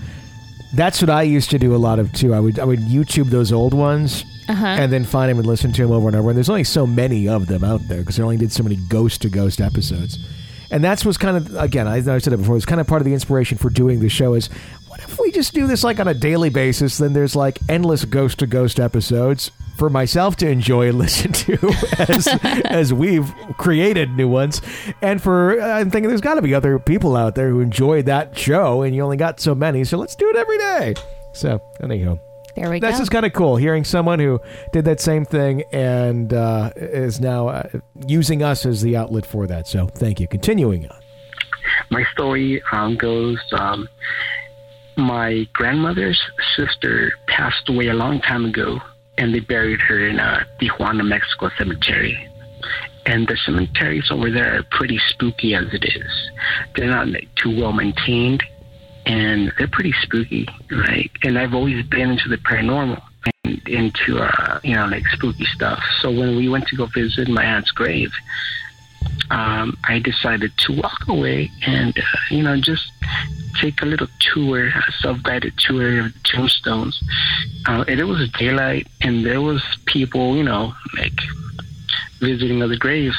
That's 0.75 1.01
what 1.01 1.11
I 1.11 1.23
used 1.23 1.51
to 1.51 1.59
do 1.59 1.75
a 1.75 1.79
lot 1.79 1.99
of 1.99 2.13
too. 2.13 2.35
I 2.35 2.41
would 2.41 2.59
I 2.59 2.65
would 2.65 2.81
YouTube 2.81 3.31
those 3.31 3.53
old 3.53 3.75
ones 3.75 4.25
Uh-huh. 4.49 4.67
and 4.67 4.93
then 4.93 5.05
find 5.05 5.31
them 5.31 5.39
and 5.39 5.47
listen 5.47 5.73
to 5.73 5.83
them 5.83 5.93
over 5.93 6.09
and 6.09 6.17
over. 6.17 6.31
And 6.31 6.37
there's 6.37 6.51
only 6.51 6.65
so 6.65 6.87
many 6.87 7.29
of 7.29 7.47
them 7.47 7.65
out 7.65 7.87
there 7.89 8.01
because 8.01 8.17
they 8.17 8.23
only 8.23 8.37
did 8.37 8.53
so 8.53 8.63
many 8.63 8.77
ghost 8.89 9.23
to 9.23 9.29
ghost 9.29 9.61
episodes. 9.61 10.19
And 10.71 10.83
that's 10.83 11.05
what's 11.05 11.19
kind 11.19 11.37
of 11.37 11.55
again 11.57 11.87
I, 11.87 11.97
I 11.97 12.19
said 12.19 12.33
it 12.33 12.39
before. 12.39 12.57
It's 12.57 12.67
kind 12.67 12.81
of 12.81 12.87
part 12.87 13.01
of 13.01 13.07
the 13.07 13.15
inspiration 13.15 13.57
for 13.59 13.71
doing 13.71 14.01
the 14.01 14.09
show 14.09 14.35
is 14.35 14.49
what 14.89 15.01
if 15.01 15.19
we 15.21 15.31
just 15.31 15.55
do 15.55 15.67
this 15.67 15.85
like 15.85 16.01
on 16.01 16.09
a 16.09 16.15
daily 16.15 16.51
basis? 16.51 16.99
Then 16.99 17.13
there's 17.13 17.37
like 17.37 17.59
endless 17.69 18.05
ghost 18.05 18.39
to 18.41 18.47
ghost 18.47 18.81
episodes, 18.81 19.51
for 19.77 19.91
myself 19.91 20.37
to 20.37 20.49
enjoy 20.49 20.89
and 20.89 20.99
listen 21.05 21.33
to 21.33 21.59
as 21.99 22.29
as 22.65 22.93
we've 22.93 23.33
created 23.59 24.11
new 24.11 24.29
ones, 24.29 24.61
and 25.03 25.23
for 25.23 25.61
I'm 25.61 25.91
thinking 25.91 26.09
there's 26.09 26.21
got 26.21 26.35
to 26.35 26.43
be 26.43 26.55
other 26.55 26.79
people 26.79 27.17
out 27.17 27.35
there 27.35 27.51
who 27.51 27.61
enjoy 27.61 28.03
that 28.03 28.37
show, 28.39 28.83
and 28.83 28.95
you 28.95 29.03
only 29.03 29.17
got 29.17 29.41
so 29.41 29.55
many, 29.55 29.85
so 29.85 29.99
let's 29.99 30.15
do 30.15 30.29
it 30.31 30.37
every 30.37 30.59
day. 30.59 30.95
So 31.33 31.61
anyhow. 31.83 32.19
There 32.57 32.71
we 32.71 32.79
That's 32.79 32.99
go. 32.99 33.01
just 33.01 33.11
kind 33.11 33.27
of 33.27 33.33
cool 33.33 33.57
hearing 33.57 33.83
someone 33.83 34.21
who 34.21 34.41
did 34.73 34.85
that 34.85 35.01
same 35.01 35.25
thing 35.25 35.65
and 35.73 36.33
uh, 36.33 36.71
is 36.77 37.21
now 37.21 37.49
uh, 37.49 37.69
using 38.07 38.45
us 38.45 38.65
as 38.65 38.81
the 38.81 38.97
outlet 38.97 39.27
for 39.27 39.49
that. 39.49 39.67
So 39.67 39.89
thank 39.89 40.21
you. 40.21 40.29
Continuing 40.29 40.89
on. 40.89 41.01
my 41.91 42.05
story 42.13 42.63
um, 42.71 42.97
goes 42.97 43.41
um, 43.59 43.89
my 44.97 45.49
grandmother's 45.53 46.21
sister 46.57 47.13
passed 47.27 47.69
away 47.69 47.89
a 47.89 47.95
long 47.95 48.21
time 48.21 48.45
ago 48.45 48.79
and 49.19 49.35
they 49.35 49.41
buried 49.41 49.81
her 49.81 50.07
in 50.07 50.19
a 50.19 50.47
tijuana 50.61 51.07
mexico 51.07 51.51
cemetery. 51.59 52.29
And 53.07 53.29
the 53.29 53.37
cemeteries 53.45 54.11
over 54.11 54.31
there 54.31 54.59
are 54.59 54.63
pretty 54.71 54.99
spooky 55.11 55.55
as 55.55 55.67
it 55.75 55.85
is. 55.85 56.31
They're 56.75 56.89
not 56.89 57.09
too 57.37 57.61
well 57.61 57.73
maintained 57.73 58.43
and 59.05 59.53
they're 59.59 59.69
pretty 59.69 59.95
spooky 60.03 60.47
right? 60.71 61.11
And 61.23 61.39
i've 61.39 61.55
always 61.55 61.85
been 61.87 62.11
into 62.11 62.29
the 62.29 62.39
paranormal 62.39 63.03
and 63.45 63.69
into 63.69 64.19
uh, 64.19 64.61
you 64.63 64.75
know 64.75 64.87
like 64.87 65.07
spooky 65.13 65.45
stuff. 65.55 65.81
So 66.01 66.11
when 66.11 66.37
we 66.37 66.49
went 66.49 66.67
to 66.69 66.77
go 66.77 66.87
visit 66.87 67.29
my 67.29 67.45
aunt's 67.45 67.71
grave 67.71 68.11
um, 69.31 69.77
I 69.89 69.99
decided 69.99 70.57
to 70.59 70.73
walk 70.73 71.09
away 71.09 71.51
and, 71.67 71.97
uh, 71.99 72.03
you 72.31 72.43
know, 72.43 72.61
just 72.61 72.91
take 73.61 73.83
a 73.83 73.87
little 73.87 74.09
tour, 74.21 74.69
a 74.69 74.93
self-guided 75.01 75.55
tour 75.59 76.07
of 76.07 76.23
tombstones. 76.25 77.03
Uh, 77.67 77.85
and 77.89 78.01
it 78.01 78.05
was 78.05 78.31
daylight, 78.33 78.87
and 79.01 79.25
there 79.25 79.41
was 79.41 79.63
people, 79.87 80.37
you 80.37 80.43
know, 80.43 80.75
like 80.97 81.19
visiting 82.21 82.63
other 82.63 82.77
graves, 82.77 83.17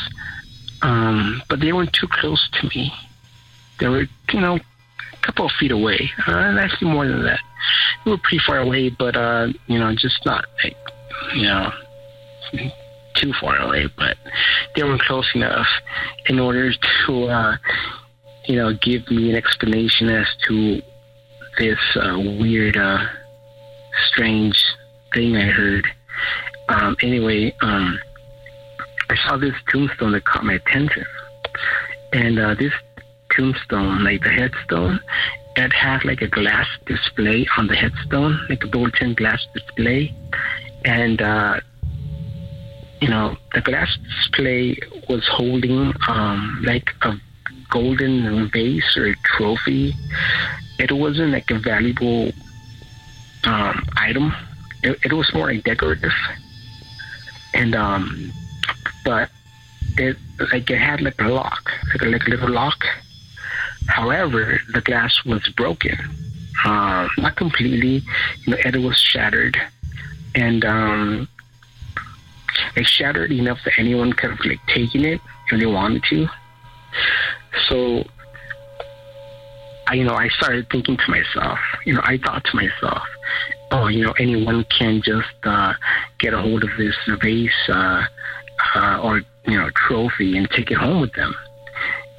um, 0.82 1.42
but 1.50 1.60
they 1.60 1.74
weren't 1.74 1.94
too 1.94 2.08
close 2.08 2.50
to 2.54 2.68
me. 2.68 2.94
They 3.80 3.88
were, 3.88 4.08
you 4.32 4.42
know, 4.42 4.56
a 4.56 5.18
couple 5.22 5.46
of 5.46 5.52
feet 5.54 5.72
away, 5.72 6.12
uh, 6.28 6.58
actually 6.60 6.92
more 6.92 7.08
than 7.08 7.24
that. 7.24 7.40
They 8.04 8.12
were 8.12 8.18
pretty 8.18 8.40
far 8.46 8.60
away, 8.60 8.90
but 8.90 9.16
uh, 9.16 9.48
you 9.68 9.80
know, 9.80 9.94
just 9.96 10.26
not 10.26 10.46
like, 10.64 10.78
you 11.34 11.44
know 11.44 11.72
too 13.16 13.34
far 13.40 13.58
away, 13.58 13.88
but 13.98 14.18
they 14.76 14.84
were 14.84 14.98
close 14.98 15.30
enough 15.36 15.68
in 16.28 16.40
order 16.40 16.72
to, 17.06 17.24
uh, 17.26 17.58
you 18.46 18.56
know, 18.56 18.74
give 18.74 19.10
me 19.10 19.30
an 19.30 19.36
explanation 19.36 20.10
as 20.10 20.28
to 20.48 20.82
this 21.58 21.80
uh, 21.96 22.18
weird, 22.40 22.78
uh, 22.78 23.00
strange 24.10 24.58
thing 25.14 25.36
I 25.36 25.46
heard. 25.46 25.88
Um, 26.70 26.96
anyway, 27.02 27.56
um, 27.62 28.00
I 29.10 29.16
saw 29.28 29.38
this 29.38 29.56
tombstone 29.72 30.12
that 30.14 30.26
caught 30.26 30.44
my 30.44 30.54
attention, 30.54 31.06
and 32.12 32.40
uh, 32.40 32.56
this 32.56 32.74
tombstone, 33.32 34.04
like 34.04 34.22
the 34.24 34.30
headstone, 34.30 35.00
it 35.56 35.72
had 35.72 36.04
like 36.04 36.22
a 36.22 36.28
glass 36.28 36.68
display 36.86 37.48
on 37.58 37.68
the 37.68 37.76
headstone, 37.76 38.40
like 38.50 38.64
a 38.64 38.68
bulletin 38.68 39.14
glass 39.14 39.46
display, 39.54 40.14
and 40.84 41.22
uh, 41.22 41.60
you 43.02 43.10
know, 43.10 43.36
the 43.54 43.62
glass 43.62 43.98
display 43.98 44.78
was 45.10 45.28
holding 45.28 45.94
um, 46.08 46.64
like 46.66 46.90
a 47.02 47.16
golden 47.70 48.50
vase 48.52 48.96
or 48.98 49.08
a 49.08 49.16
trophy. 49.24 49.94
It 50.80 50.92
wasn't 50.92 51.32
like 51.32 51.50
a 51.52 51.60
valuable 51.60 52.32
um, 53.44 53.86
item. 53.98 54.34
It, 54.84 54.98
it 55.04 55.14
was 55.14 55.34
more 55.34 55.52
like 55.52 55.64
decorative, 55.64 56.14
and 57.54 57.76
um, 57.76 58.32
but 59.04 59.30
it 59.98 60.18
like 60.52 60.70
it 60.70 60.78
had 60.78 61.02
like 61.02 61.20
a 61.20 61.30
lock, 61.30 61.72
like 61.94 62.02
a, 62.02 62.06
like 62.06 62.28
a 62.28 62.30
little 62.30 62.50
lock. 62.50 62.84
However, 63.88 64.60
the 64.74 64.82
glass 64.82 65.24
was 65.26 65.48
broken, 65.50 65.98
uh, 66.66 67.08
not 67.18 67.36
completely. 67.36 68.04
You 68.46 68.54
know, 68.54 68.58
it 68.64 68.78
was 68.78 68.98
shattered, 68.98 69.58
and 70.34 70.66
um, 70.66 71.28
it 72.76 72.86
shattered 72.86 73.32
enough 73.32 73.60
that 73.66 73.74
anyone 73.78 74.14
could 74.14 74.32
have 74.32 74.40
like 74.46 74.60
taken 74.68 75.06
it 75.06 75.22
if 75.52 75.60
they 75.60 75.66
wanted 75.66 76.04
to. 76.10 76.28
So 77.70 78.04
I 79.88 79.96
you 79.96 80.04
know, 80.04 80.16
I 80.16 80.30
started 80.30 80.68
thinking 80.72 80.98
to 80.98 81.12
myself, 81.12 81.60
you 81.86 81.94
know, 81.94 82.02
I 82.04 82.18
thought 82.18 82.44
to 82.44 82.56
myself, 82.56 83.04
oh, 83.72 83.88
you 83.88 84.04
know, 84.04 84.14
anyone 84.18 84.66
can 84.78 85.02
just 85.04 85.28
uh, 85.44 85.74
get 86.20 86.34
a 86.34 86.42
hold 86.42 86.64
of 86.64 86.70
this 86.78 86.96
vase 87.22 87.52
uh, 87.70 88.04
uh, 88.76 89.00
or 89.04 89.22
you 89.46 89.58
know 89.58 89.70
trophy 89.76 90.38
and 90.38 90.50
take 90.50 90.72
it 90.72 90.78
home 90.78 91.02
with 91.02 91.14
them. 91.14 91.36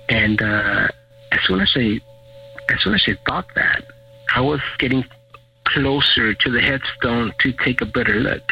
And 0.08 0.40
uh, 0.40 0.88
as 1.32 1.40
soon 1.46 1.60
as 1.60 1.72
I 1.74 2.00
as 2.72 2.80
soon 2.82 2.94
as 2.94 3.04
I 3.06 3.16
thought 3.26 3.46
that, 3.54 3.82
I 4.34 4.40
was 4.40 4.60
getting 4.78 5.04
closer 5.64 6.34
to 6.34 6.50
the 6.50 6.60
headstone 6.60 7.32
to 7.40 7.52
take 7.64 7.80
a 7.80 7.86
better 7.86 8.14
look. 8.14 8.42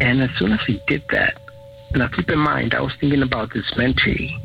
And 0.00 0.22
as 0.22 0.30
soon 0.38 0.52
as 0.52 0.60
I 0.68 0.80
did 0.86 1.02
that, 1.10 1.38
now 1.94 2.08
keep 2.08 2.28
in 2.28 2.38
mind, 2.38 2.74
I 2.74 2.80
was 2.80 2.92
thinking 3.00 3.22
about 3.22 3.52
this 3.52 3.64
mentally. 3.76 4.36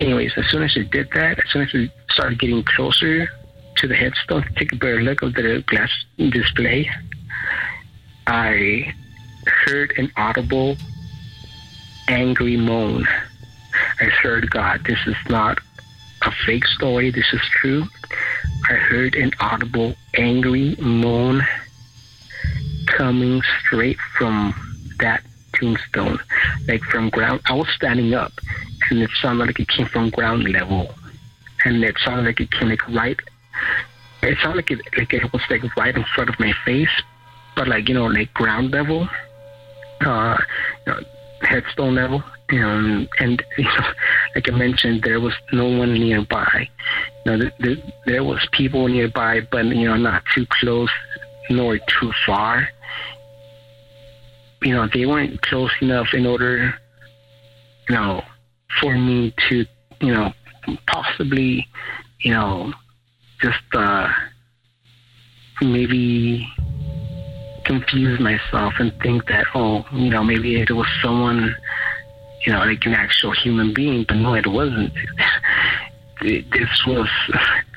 Anyways, 0.00 0.32
as 0.36 0.46
soon 0.50 0.62
as 0.62 0.76
I 0.76 0.82
did 0.82 1.08
that, 1.14 1.38
as 1.38 1.50
soon 1.50 1.62
as 1.62 1.70
I 1.74 1.90
started 2.12 2.38
getting 2.38 2.62
closer 2.62 3.28
to 3.76 3.88
the 3.88 3.94
headstone 3.94 4.42
to 4.42 4.52
take 4.54 4.72
a 4.72 4.76
better 4.76 5.02
look 5.02 5.22
of 5.22 5.34
the 5.34 5.64
glass 5.66 5.90
display, 6.16 6.88
I 8.26 8.94
heard 9.46 9.92
an 9.96 10.12
audible, 10.16 10.76
angry 12.08 12.56
moan. 12.56 13.06
I 14.00 14.04
heard, 14.04 14.50
God, 14.50 14.84
this 14.84 14.98
is 15.06 15.16
not 15.28 15.58
a 16.22 16.30
fake 16.44 16.66
story, 16.66 17.10
this 17.10 17.32
is 17.32 17.40
true. 17.60 17.84
I 18.68 18.74
heard 18.74 19.14
an 19.14 19.32
audible, 19.40 19.94
angry 20.14 20.76
moan 20.78 21.46
coming 22.96 23.42
straight 23.60 23.98
from 24.16 24.54
that 25.00 25.22
tombstone, 25.54 26.18
like 26.68 26.82
from 26.84 27.10
ground. 27.10 27.40
I 27.46 27.54
was 27.54 27.68
standing 27.74 28.14
up, 28.14 28.32
and 28.90 29.00
it 29.00 29.10
sounded 29.20 29.46
like 29.46 29.60
it 29.60 29.68
came 29.68 29.86
from 29.86 30.10
ground 30.10 30.44
level, 30.44 30.94
and 31.64 31.82
it 31.84 31.96
sounded 32.04 32.24
like 32.24 32.40
it 32.40 32.50
came 32.50 32.68
like 32.68 32.86
right. 32.88 33.18
It 34.22 34.38
sounded 34.42 34.56
like 34.56 34.70
it 34.70 34.80
like 34.96 35.12
it 35.12 35.32
was 35.32 35.42
like 35.50 35.76
right 35.76 35.94
in 35.94 36.04
front 36.14 36.30
of 36.30 36.40
my 36.40 36.52
face, 36.64 37.02
but 37.54 37.68
like 37.68 37.88
you 37.88 37.94
know 37.94 38.06
like 38.06 38.32
ground 38.34 38.70
level, 38.70 39.08
uh, 40.00 40.38
you 40.86 40.92
know, 40.92 41.00
headstone 41.42 41.94
level. 41.94 42.22
Um, 42.48 43.08
and 43.18 43.42
you 43.58 43.64
know, 43.64 43.92
like 44.34 44.48
I 44.50 44.56
mentioned, 44.56 45.02
there 45.02 45.20
was 45.20 45.34
no 45.52 45.68
one 45.68 45.94
nearby. 45.94 46.68
You 47.24 47.36
know, 47.36 47.50
th- 47.60 47.84
there 48.06 48.24
was 48.24 48.46
people 48.52 48.88
nearby, 48.88 49.40
but 49.50 49.66
you 49.66 49.86
know, 49.86 49.96
not 49.96 50.22
too 50.34 50.46
close 50.60 50.90
nor 51.50 51.78
too 51.78 52.12
far 52.24 52.68
you 54.62 54.74
know, 54.74 54.88
they 54.92 55.06
weren't 55.06 55.40
close 55.42 55.70
enough 55.80 56.08
in 56.12 56.26
order, 56.26 56.74
you 57.88 57.94
know, 57.94 58.22
for 58.80 58.96
me 58.96 59.34
to, 59.48 59.66
you 60.00 60.12
know, 60.12 60.32
possibly, 60.86 61.66
you 62.20 62.32
know, 62.32 62.72
just 63.40 63.62
uh, 63.74 64.08
maybe 65.60 66.48
confuse 67.64 68.18
myself 68.20 68.74
and 68.78 68.92
think 69.02 69.26
that, 69.26 69.46
oh, 69.54 69.84
you 69.92 70.10
know, 70.10 70.22
maybe 70.24 70.60
it 70.60 70.70
was 70.70 70.86
someone, 71.02 71.54
you 72.44 72.52
know, 72.52 72.60
like 72.60 72.84
an 72.86 72.94
actual 72.94 73.32
human 73.32 73.74
being, 73.74 74.04
but 74.06 74.16
no, 74.16 74.34
it 74.34 74.46
wasn't. 74.46 74.92
this 76.22 76.86
was, 76.86 77.08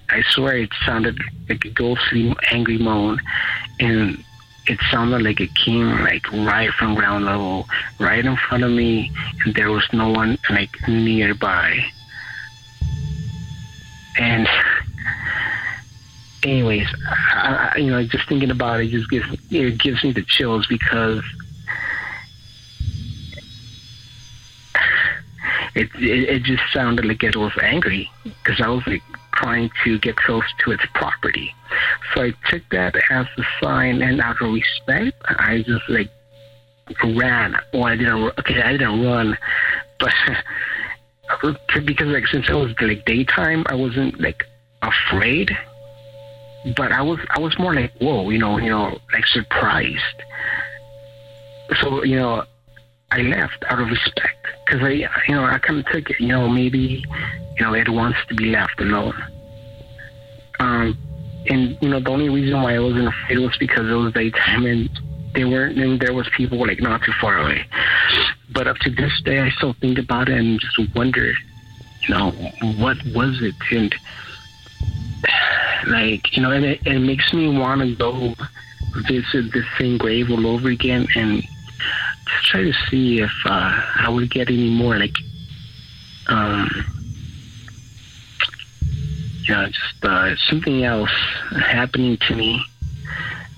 I 0.10 0.22
swear, 0.30 0.58
it 0.58 0.70
sounded 0.86 1.18
like 1.50 1.66
a 1.66 1.70
ghostly, 1.70 2.36
angry 2.52 2.78
moan, 2.78 3.20
and 3.80 4.24
it 4.70 4.80
sounded 4.92 5.24
like 5.24 5.42
it 5.42 5.54
came 5.56 5.90
like 6.04 6.32
right 6.32 6.70
from 6.72 6.94
ground 6.94 7.26
level, 7.26 7.68
right 8.00 8.24
in 8.24 8.38
front 8.38 8.64
of 8.64 8.72
me, 8.72 9.12
and 9.44 9.56
there 9.56 9.72
was 9.72 9.88
no 9.92 10.12
one 10.12 10.38
like 10.52 10.70
nearby. 10.88 11.84
And 14.20 14.48
anyways, 16.44 16.88
I, 17.34 17.72
I, 17.74 17.78
you 17.78 17.90
know, 17.90 18.04
just 18.04 18.28
thinking 18.30 18.52
about 18.52 18.82
it 18.82 18.90
just 18.90 19.10
gives 19.10 19.26
it 19.50 19.80
gives 19.80 20.04
me 20.04 20.12
the 20.12 20.24
chills 20.24 20.68
because 20.68 21.24
it 25.74 25.90
it, 25.96 26.30
it 26.30 26.44
just 26.44 26.64
sounded 26.72 27.06
like 27.06 27.24
it 27.24 27.36
was 27.36 27.54
angry 27.60 28.12
because 28.24 28.62
I 28.62 28.70
was 28.70 28.86
like 28.86 29.02
trying 29.42 29.70
to 29.84 30.00
get 30.00 30.16
close 30.16 30.44
to 30.60 30.72
its 30.72 30.84
property. 30.94 31.54
So 32.14 32.24
I 32.24 32.34
took 32.50 32.64
that 32.72 32.96
as 33.10 33.26
a 33.38 33.44
sign, 33.62 34.02
and 34.02 34.22
out 34.22 34.42
of 34.42 34.54
respect, 34.54 35.22
I 35.28 35.64
just 35.66 35.88
like 35.90 36.10
ran. 37.16 37.56
Well, 37.74 37.86
I 37.86 37.96
didn't. 37.96 38.34
Okay, 38.40 38.62
I 38.62 38.72
didn't 38.74 39.04
run, 39.04 39.38
but 40.00 40.14
because 41.86 42.08
like 42.08 42.28
since 42.28 42.50
it 42.50 42.54
was 42.54 42.74
like 42.82 43.06
daytime, 43.06 43.64
I 43.68 43.76
wasn't 43.76 44.20
like 44.20 44.44
afraid. 44.82 45.52
But 46.76 46.92
I 46.92 47.02
was 47.02 47.20
I 47.30 47.40
was 47.40 47.58
more 47.58 47.74
like 47.74 47.94
whoa, 48.00 48.30
you 48.30 48.40
know, 48.40 48.58
you 48.58 48.70
know, 48.70 49.00
like 49.14 49.26
surprised. 49.28 50.24
so 51.82 52.04
you 52.04 52.18
know, 52.18 52.44
I 53.12 53.20
left 53.20 53.64
out 53.70 53.80
of 53.80 53.88
respect 53.88 54.48
because 54.70 54.86
I, 54.86 54.90
you 55.28 55.36
know, 55.36 55.44
I 55.44 55.58
kind 55.58 55.80
of 55.80 55.86
took 55.88 56.10
it. 56.10 56.20
You 56.20 56.28
know, 56.28 56.48
maybe, 56.48 57.04
you 57.58 57.66
know, 57.66 57.74
it 57.74 57.90
wants 57.90 58.20
to 58.28 58.36
be 58.36 58.46
left 58.46 58.80
alone. 58.80 59.16
Um, 60.60 60.98
and 61.48 61.78
you 61.82 61.90
know, 61.90 62.00
the 62.00 62.10
only 62.10 62.30
reason 62.30 62.62
why 62.62 62.76
I 62.76 62.80
wasn't 62.80 63.08
afraid 63.08 63.40
was 63.40 63.58
because 63.58 63.90
it 63.90 63.94
was 63.94 64.14
daytime 64.14 64.66
and 64.66 64.90
they 65.34 65.46
weren't, 65.46 65.78
and 65.78 66.00
there 66.00 66.14
was 66.14 66.30
people 66.36 66.60
like 66.60 66.82
not 66.82 67.02
too 67.04 67.14
far 67.20 67.40
away. 67.40 67.66
But 68.52 68.68
up 68.68 68.78
to 68.78 68.90
this 68.90 69.22
day, 69.24 69.40
I 69.40 69.50
still 69.52 69.74
think 69.74 69.98
about 69.98 70.30
it 70.30 70.38
and 70.38 70.60
just 70.60 70.96
wonder, 70.96 71.32
you 72.02 72.10
know, 72.10 72.32
what 72.78 72.98
was 73.16 73.42
it? 73.42 73.56
And 73.72 73.96
like, 75.88 76.36
you 76.36 76.44
know, 76.44 76.52
and 76.52 76.66
it, 76.66 76.86
it 76.86 77.00
makes 77.00 77.34
me 77.34 77.58
want 77.58 77.82
to 77.82 77.96
go 77.96 78.36
visit 79.08 79.52
the 79.54 79.64
same 79.78 79.98
grave 79.98 80.30
all 80.30 80.48
over 80.48 80.70
again 80.70 81.08
and 81.16 81.44
try 82.44 82.64
to 82.64 82.74
see 82.90 83.22
if 83.22 83.32
uh, 83.46 83.82
I 83.96 84.10
would 84.10 84.30
get 84.32 84.50
any 84.50 84.70
more 84.70 84.98
like, 84.98 85.16
um, 86.28 86.70
you 89.44 89.54
know, 89.54 89.68
just 89.68 90.04
uh, 90.04 90.36
something 90.50 90.84
else 90.84 91.12
happening 91.52 92.18
to 92.28 92.36
me. 92.36 92.62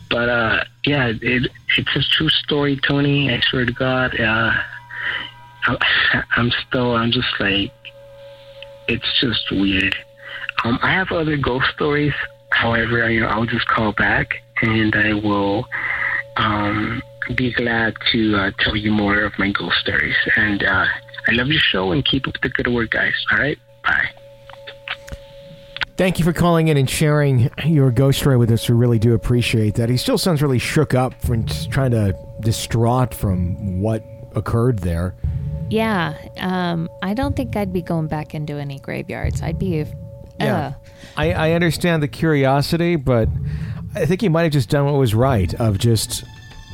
But 0.09 0.29
uh, 0.29 0.63
yeah, 0.85 1.13
it, 1.21 1.51
it's 1.77 1.95
a 1.95 2.01
true 2.17 2.29
story, 2.29 2.79
Tony. 2.87 3.33
I 3.33 3.39
swear 3.41 3.65
to 3.65 3.73
God. 3.73 4.19
Uh, 4.19 4.51
I, 5.65 6.23
I'm 6.35 6.51
still, 6.67 6.95
I'm 6.95 7.11
just 7.11 7.33
like, 7.39 7.71
it's 8.87 9.19
just 9.19 9.51
weird. 9.51 9.95
Um, 10.63 10.79
I 10.81 10.91
have 10.91 11.11
other 11.11 11.37
ghost 11.37 11.67
stories. 11.73 12.13
However, 12.51 13.03
I, 13.03 13.19
I'll 13.19 13.45
just 13.45 13.67
call 13.67 13.93
back 13.93 14.43
and 14.61 14.95
I 14.95 15.13
will 15.13 15.67
um, 16.37 17.01
be 17.35 17.53
glad 17.53 17.95
to 18.11 18.35
uh, 18.35 18.51
tell 18.59 18.75
you 18.75 18.91
more 18.91 19.21
of 19.21 19.33
my 19.37 19.51
ghost 19.51 19.77
stories. 19.81 20.15
And 20.35 20.63
uh, 20.63 20.85
I 21.27 21.31
love 21.31 21.47
your 21.47 21.61
show 21.61 21.91
and 21.91 22.03
keep 22.03 22.27
up 22.27 22.35
the 22.41 22.49
good 22.49 22.67
work, 22.67 22.91
guys. 22.91 23.13
All 23.31 23.39
right? 23.39 23.57
Bye. 23.83 24.09
Thank 25.97 26.17
you 26.17 26.25
for 26.25 26.33
calling 26.33 26.67
in 26.69 26.77
and 26.77 26.89
sharing 26.89 27.51
your 27.63 27.91
ghost 27.91 28.19
story 28.19 28.37
with 28.37 28.49
us. 28.49 28.67
We 28.67 28.75
really 28.75 28.97
do 28.97 29.13
appreciate 29.13 29.75
that. 29.75 29.89
He 29.89 29.97
still 29.97 30.17
sounds 30.17 30.41
really 30.41 30.57
shook 30.57 30.93
up 30.93 31.13
from 31.21 31.45
trying 31.45 31.91
to 31.91 32.17
distraught 32.39 33.13
from 33.13 33.81
what 33.81 34.03
occurred 34.35 34.79
there. 34.79 35.15
Yeah, 35.69 36.17
um, 36.39 36.89
I 37.01 37.13
don't 37.13 37.35
think 37.35 37.55
I'd 37.55 37.71
be 37.71 37.81
going 37.81 38.07
back 38.07 38.33
into 38.33 38.55
any 38.55 38.79
graveyards. 38.79 39.41
I'd 39.41 39.59
be, 39.59 39.85
uh, 40.39 40.71
I, 41.15 41.33
I 41.33 41.51
understand 41.51 42.01
the 42.01 42.07
curiosity, 42.07 42.95
but 42.95 43.29
I 43.93 44.05
think 44.05 44.21
he 44.21 44.29
might 44.29 44.43
have 44.43 44.51
just 44.53 44.69
done 44.69 44.85
what 44.85 44.95
was 44.95 45.13
right 45.13 45.53
of 45.55 45.77
just 45.77 46.23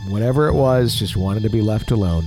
whatever 0.10 0.48
it 0.48 0.54
was, 0.54 0.96
just 0.96 1.16
wanted 1.16 1.44
to 1.44 1.50
be 1.50 1.62
left 1.62 1.92
alone. 1.92 2.26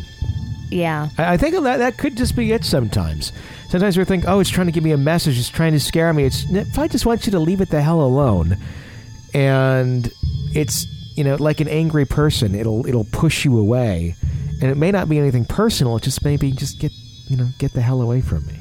yeah, 0.71 1.09
I, 1.19 1.35
I 1.35 1.37
think 1.37 1.55
that 1.55 1.79
that 1.79 1.97
could 1.99 2.17
just 2.17 2.37
be 2.37 2.53
it 2.53 2.65
sometimes. 2.65 3.33
Sometimes 3.69 3.97
we 3.97 4.05
think, 4.05 4.25
oh, 4.27 4.41
it's 4.41 4.51
trying 4.51 4.67
to 4.67 4.73
give 4.73 4.83
me 4.85 4.91
a 4.93 4.99
message, 4.99 5.39
it's 5.39 5.49
trying 5.49 5.73
to 5.73 5.81
scare 5.81 6.13
me. 6.13 6.25
It's 6.25 6.45
if 6.51 6.79
I 6.79 6.89
just 6.89 7.07
want 7.07 7.27
you 7.27 7.33
to 7.33 7.39
leave 7.39 7.61
it 7.61 7.71
the 7.71 7.81
hell 7.83 8.01
alone, 8.01 8.57
and 9.35 10.11
it's 10.55 10.87
you 11.17 11.25
know 11.25 11.37
like 11.37 11.61
an 11.61 11.69
angry 11.69 12.05
person, 12.05 12.55
it'll 12.55 12.87
it'll 12.87 13.05
push 13.13 13.45
you 13.45 13.59
away, 13.59 14.15
and 14.61 14.71
it 14.71 14.77
may 14.77 14.91
not 14.91 15.09
be 15.09 15.19
anything 15.19 15.45
personal. 15.45 15.97
It 15.97 16.03
just 16.03 16.25
maybe 16.25 16.51
just 16.53 16.81
get 16.81 16.93
you 17.29 17.37
know 17.37 17.49
get 17.59 17.73
the 17.73 17.81
hell 17.81 18.03
away 18.03 18.21
from 18.21 18.47
me. 18.47 18.55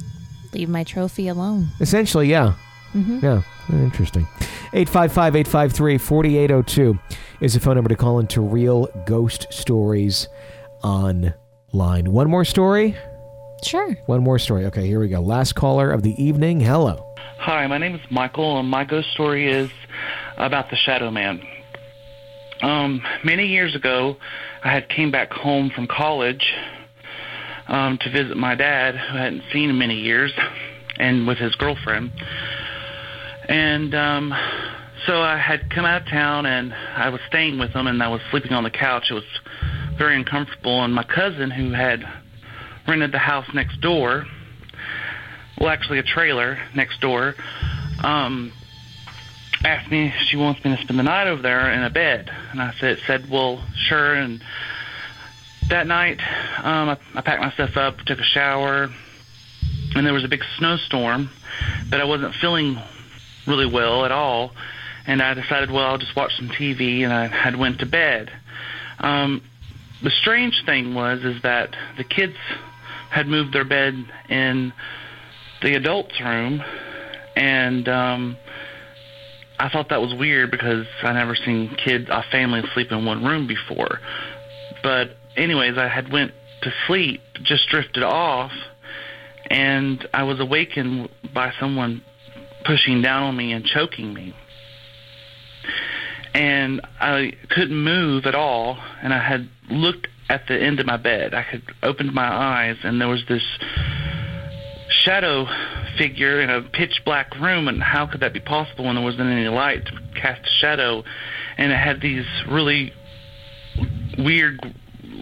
leave 0.53 0.69
my 0.69 0.83
trophy 0.83 1.27
alone. 1.27 1.69
Essentially, 1.79 2.27
yeah. 2.27 2.53
mm-hmm. 2.93 3.19
Yeah, 3.23 3.41
interesting. 3.71 4.27
855 4.71 5.35
853 5.35 5.97
4802 5.97 6.99
is 7.41 7.55
the 7.55 7.59
phone 7.59 7.73
number 7.73 7.89
to 7.89 7.95
call 7.95 8.19
into 8.19 8.39
Real 8.39 8.85
Ghost 9.07 9.47
Stories 9.49 10.27
Online. 10.83 12.11
One 12.11 12.29
more 12.29 12.45
story? 12.45 12.95
Sure. 13.63 13.93
One 14.05 14.21
more 14.21 14.37
story. 14.37 14.65
Okay, 14.65 14.85
here 14.85 14.99
we 14.99 15.07
go. 15.07 15.21
Last 15.21 15.55
caller 15.55 15.89
of 15.89 16.03
the 16.03 16.13
evening. 16.23 16.59
Hello. 16.59 17.03
Hi, 17.39 17.65
my 17.65 17.79
name 17.79 17.95
is 17.95 18.01
Michael, 18.11 18.59
and 18.59 18.69
my 18.69 18.83
ghost 18.83 19.09
story 19.11 19.51
is 19.51 19.71
about 20.37 20.69
the 20.69 20.75
Shadow 20.75 21.09
Man. 21.09 21.41
Um, 22.61 23.01
many 23.23 23.47
years 23.47 23.75
ago, 23.75 24.17
I 24.63 24.71
had 24.71 24.87
came 24.87 25.09
back 25.09 25.31
home 25.31 25.71
from 25.73 25.87
college 25.87 26.45
um, 27.67 27.97
to 28.01 28.11
visit 28.11 28.37
my 28.37 28.53
dad, 28.53 28.95
who 28.95 29.17
I 29.17 29.21
hadn't 29.23 29.43
seen 29.51 29.71
in 29.71 29.79
many 29.79 29.95
years, 29.95 30.31
and 30.97 31.25
with 31.25 31.39
his 31.39 31.55
girlfriend. 31.55 32.11
And 33.49 33.95
um, 33.95 34.33
so 35.07 35.23
I 35.23 35.35
had 35.35 35.71
come 35.71 35.83
out 35.83 36.03
of 36.03 36.07
town, 36.07 36.45
and 36.45 36.71
I 36.71 37.09
was 37.09 37.19
staying 37.27 37.57
with 37.57 37.73
them, 37.73 37.87
and 37.87 38.01
I 38.01 38.07
was 38.09 38.21
sleeping 38.29 38.53
on 38.53 38.63
the 38.63 38.69
couch. 38.69 39.09
It 39.09 39.15
was 39.15 39.23
very 39.97 40.15
uncomfortable, 40.15 40.83
and 40.83 40.93
my 40.93 41.03
cousin, 41.03 41.49
who 41.49 41.71
had 41.71 42.07
rented 42.87 43.11
the 43.11 43.17
house 43.17 43.47
next 43.51 43.81
door, 43.81 44.27
well, 45.59 45.69
actually 45.69 45.97
a 45.97 46.03
trailer 46.03 46.59
next 46.75 47.01
door, 47.01 47.33
um, 48.03 48.53
asked 49.65 49.89
me 49.89 50.09
if 50.09 50.27
she 50.27 50.37
wants 50.37 50.63
me 50.63 50.75
to 50.75 50.81
spend 50.83 50.99
the 50.99 51.03
night 51.03 51.27
over 51.27 51.41
there 51.41 51.71
in 51.71 51.81
a 51.81 51.89
bed, 51.89 52.29
and 52.51 52.61
I 52.61 52.75
said, 52.79 52.99
said 53.07 53.31
well, 53.31 53.65
sure. 53.87 54.13
And 54.13 54.43
that 55.69 55.87
night, 55.87 56.19
um, 56.63 56.89
I, 56.89 56.97
I 57.15 57.21
packed 57.21 57.41
my 57.41 57.51
stuff 57.53 57.75
up, 57.77 57.97
took 58.05 58.19
a 58.19 58.23
shower, 58.23 58.89
and 59.95 60.05
there 60.05 60.13
was 60.13 60.23
a 60.23 60.27
big 60.27 60.43
snowstorm, 60.59 61.31
but 61.89 61.99
I 61.99 62.03
wasn't 62.03 62.35
feeling 62.35 62.77
really 63.49 63.65
well 63.65 64.05
at 64.05 64.11
all, 64.11 64.51
and 65.05 65.21
I 65.21 65.33
decided, 65.33 65.71
well, 65.71 65.85
I'll 65.85 65.97
just 65.97 66.15
watch 66.15 66.35
some 66.37 66.49
TV, 66.49 67.03
and 67.03 67.11
I 67.11 67.27
had 67.27 67.57
went 67.57 67.79
to 67.79 67.85
bed. 67.85 68.31
Um, 68.99 69.41
the 70.03 70.11
strange 70.11 70.63
thing 70.65 70.93
was 70.93 71.23
is 71.23 71.41
that 71.41 71.75
the 71.97 72.03
kids 72.03 72.35
had 73.09 73.27
moved 73.27 73.53
their 73.53 73.65
bed 73.65 73.95
in 74.29 74.71
the 75.61 75.75
adults' 75.75 76.19
room, 76.21 76.63
and 77.35 77.89
um, 77.89 78.37
I 79.57 79.69
thought 79.69 79.89
that 79.89 79.99
was 79.99 80.13
weird 80.13 80.51
because 80.51 80.85
I 81.01 81.11
never 81.13 81.35
seen 81.35 81.75
kids, 81.83 82.07
a 82.09 82.23
family 82.31 82.61
sleep 82.73 82.91
in 82.91 83.03
one 83.05 83.25
room 83.25 83.47
before. 83.47 83.99
But 84.83 85.17
anyways, 85.35 85.77
I 85.77 85.87
had 85.87 86.11
went 86.11 86.31
to 86.61 86.73
sleep, 86.87 87.21
just 87.41 87.67
drifted 87.69 88.03
off, 88.03 88.51
and 89.49 90.07
I 90.13 90.23
was 90.23 90.39
awakened 90.39 91.09
by 91.33 91.51
someone 91.59 92.03
pushing 92.65 93.01
down 93.01 93.23
on 93.23 93.35
me 93.35 93.53
and 93.53 93.65
choking 93.65 94.13
me. 94.13 94.33
And 96.33 96.81
I 96.99 97.33
couldn't 97.49 97.75
move 97.75 98.25
at 98.25 98.35
all, 98.35 98.77
and 99.01 99.13
I 99.13 99.19
had 99.19 99.49
looked 99.69 100.07
at 100.29 100.47
the 100.47 100.61
end 100.61 100.79
of 100.79 100.85
my 100.85 100.97
bed. 100.97 101.33
I 101.33 101.41
had 101.41 101.63
opened 101.81 102.13
my 102.13 102.27
eyes, 102.27 102.77
and 102.83 103.01
there 103.01 103.07
was 103.07 103.23
this 103.27 103.43
shadow 104.89 105.47
figure 105.97 106.41
in 106.41 106.49
a 106.49 106.61
pitch 106.61 107.01
black 107.05 107.35
room 107.39 107.67
and 107.67 107.81
how 107.81 108.05
could 108.05 108.21
that 108.21 108.33
be 108.33 108.39
possible 108.39 108.85
when 108.85 108.95
there 108.95 109.03
wasn't 109.03 109.21
any 109.29 109.47
light 109.47 109.85
to 109.85 109.91
cast 110.19 110.41
a 110.41 110.49
shadow 110.59 111.03
and 111.57 111.71
it 111.71 111.77
had 111.77 112.01
these 112.01 112.25
really 112.49 112.91
weird 114.17 114.59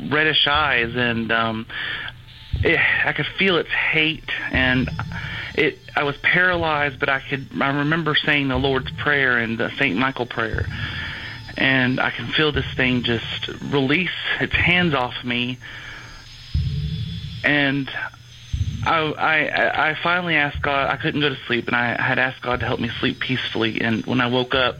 reddish 0.09 0.47
eyes 0.47 0.91
and 0.95 1.31
um 1.31 1.65
it, 2.63 2.79
I 3.05 3.13
could 3.13 3.25
feel 3.37 3.57
its 3.57 3.69
hate 3.69 4.29
and 4.51 4.89
it 5.53 5.77
I 5.97 6.03
was 6.03 6.17
paralyzed 6.17 6.99
but 6.99 7.09
I 7.09 7.19
could 7.19 7.47
I 7.59 7.77
remember 7.79 8.15
saying 8.15 8.47
the 8.47 8.57
Lord's 8.57 8.91
prayer 8.91 9.37
and 9.37 9.57
the 9.57 9.71
Saint 9.77 9.97
Michael 9.97 10.25
prayer 10.25 10.65
and 11.57 11.99
I 11.99 12.11
can 12.11 12.27
feel 12.31 12.51
this 12.51 12.71
thing 12.75 13.03
just 13.03 13.47
release 13.63 14.09
its 14.39 14.53
hands 14.53 14.93
off 14.93 15.23
me 15.23 15.57
and 17.43 17.89
I, 18.85 19.13
I 19.13 19.89
I 19.89 19.97
finally 20.01 20.35
asked 20.35 20.61
God. 20.61 20.89
I 20.89 20.97
couldn't 20.97 21.21
go 21.21 21.29
to 21.29 21.37
sleep, 21.47 21.67
and 21.67 21.75
I 21.75 22.01
had 22.01 22.19
asked 22.19 22.41
God 22.41 22.59
to 22.59 22.65
help 22.65 22.79
me 22.79 22.89
sleep 22.99 23.19
peacefully. 23.19 23.81
And 23.81 24.05
when 24.05 24.21
I 24.21 24.27
woke 24.27 24.55
up, 24.55 24.77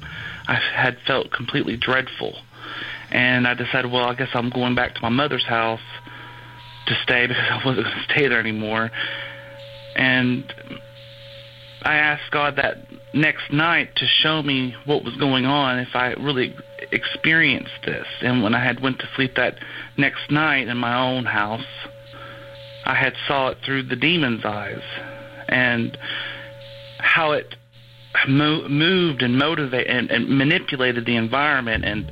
I 0.47 0.55
had 0.55 0.97
felt 1.05 1.32
completely 1.32 1.78
dreadful, 1.78 2.38
and 3.11 3.47
I 3.47 3.53
decided, 3.53 3.91
well, 3.91 4.05
I 4.05 4.13
guess 4.13 4.30
I'm 4.34 4.49
going 4.49 4.76
back 4.76 4.95
to 4.95 5.01
my 5.01 5.09
mother's 5.09 5.45
house 5.45 5.82
to 6.88 6.95
stay 7.03 7.28
because 7.28 7.43
I 7.49 7.55
wasn't 7.65 7.86
going 7.86 7.97
to 7.97 8.03
stay 8.13 8.28
there 8.28 8.39
anymore. 8.39 8.91
And 9.95 10.53
I 11.88 11.95
asked 11.95 12.31
God 12.31 12.57
that 12.57 12.79
next 13.13 13.49
night 13.49 13.95
to 13.95 14.05
show 14.05 14.43
me 14.43 14.75
what 14.83 15.05
was 15.05 15.15
going 15.15 15.45
on 15.45 15.79
if 15.79 15.95
I 15.95 16.09
really 16.19 16.53
experienced 16.91 17.79
this. 17.85 18.05
And 18.21 18.43
when 18.43 18.53
I 18.53 18.61
had 18.61 18.81
went 18.81 18.99
to 18.99 19.09
sleep 19.15 19.35
that 19.35 19.57
next 19.95 20.29
night 20.29 20.67
in 20.67 20.75
my 20.75 20.99
own 20.99 21.23
house. 21.23 21.65
I 22.85 22.93
had 22.93 23.13
saw 23.25 23.49
it 23.49 23.59
through 23.65 23.83
the 23.83 23.95
demon's 23.95 24.43
eyes, 24.43 24.81
and 25.47 25.97
how 26.99 27.31
it 27.31 27.55
mo- 28.27 28.67
moved 28.67 29.21
and 29.21 29.38
motivated 29.38 29.89
and, 29.89 30.11
and 30.11 30.38
manipulated 30.38 31.05
the 31.05 31.15
environment, 31.15 31.85
and 31.85 32.11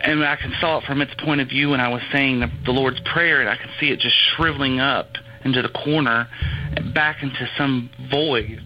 and 0.00 0.24
I 0.24 0.36
can 0.36 0.52
saw 0.60 0.78
it 0.78 0.84
from 0.84 1.00
its 1.00 1.14
point 1.14 1.40
of 1.40 1.48
view. 1.48 1.72
And 1.72 1.82
I 1.82 1.88
was 1.88 2.02
saying 2.12 2.40
the, 2.40 2.50
the 2.64 2.72
Lord's 2.72 3.00
prayer, 3.00 3.40
and 3.40 3.48
I 3.48 3.56
could 3.56 3.70
see 3.80 3.90
it 3.90 3.98
just 3.98 4.16
shriveling 4.36 4.78
up 4.78 5.08
into 5.44 5.62
the 5.62 5.68
corner, 5.68 6.28
back 6.94 7.22
into 7.22 7.48
some 7.56 7.90
void. 8.10 8.62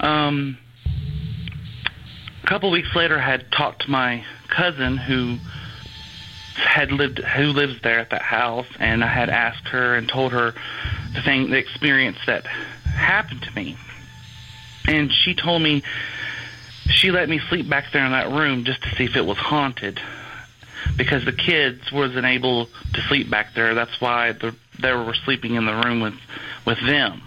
Um, 0.00 0.58
a 2.42 2.46
couple 2.46 2.70
weeks 2.70 2.94
later, 2.94 3.18
I 3.18 3.22
had 3.22 3.50
talked 3.52 3.82
to 3.82 3.90
my 3.90 4.24
cousin 4.48 4.96
who 4.96 5.38
had 6.56 6.90
lived 6.90 7.18
who 7.18 7.44
lives 7.44 7.80
there 7.82 8.00
at 8.00 8.10
that 8.10 8.22
house, 8.22 8.66
and 8.78 9.04
I 9.04 9.08
had 9.08 9.30
asked 9.30 9.68
her 9.68 9.94
and 9.94 10.08
told 10.08 10.32
her 10.32 10.54
the 11.14 11.22
thing, 11.22 11.50
the 11.50 11.58
experience 11.58 12.18
that 12.26 12.46
happened 12.46 13.42
to 13.42 13.54
me, 13.54 13.76
and 14.86 15.12
she 15.12 15.34
told 15.34 15.62
me 15.62 15.82
she 16.90 17.10
let 17.10 17.28
me 17.28 17.38
sleep 17.48 17.68
back 17.68 17.92
there 17.92 18.04
in 18.04 18.12
that 18.12 18.30
room 18.30 18.64
just 18.64 18.82
to 18.82 18.94
see 18.96 19.04
if 19.04 19.14
it 19.14 19.24
was 19.24 19.36
haunted 19.36 20.00
because 20.96 21.24
the 21.24 21.32
kids 21.32 21.92
wasn't 21.92 22.24
able 22.24 22.66
to 22.94 23.00
sleep 23.08 23.30
back 23.30 23.54
there. 23.54 23.74
That's 23.74 24.00
why 24.00 24.32
the, 24.32 24.54
they 24.80 24.92
were 24.92 25.14
sleeping 25.24 25.54
in 25.54 25.66
the 25.66 25.74
room 25.74 26.00
with 26.00 26.14
with 26.66 26.78
them. 26.86 27.22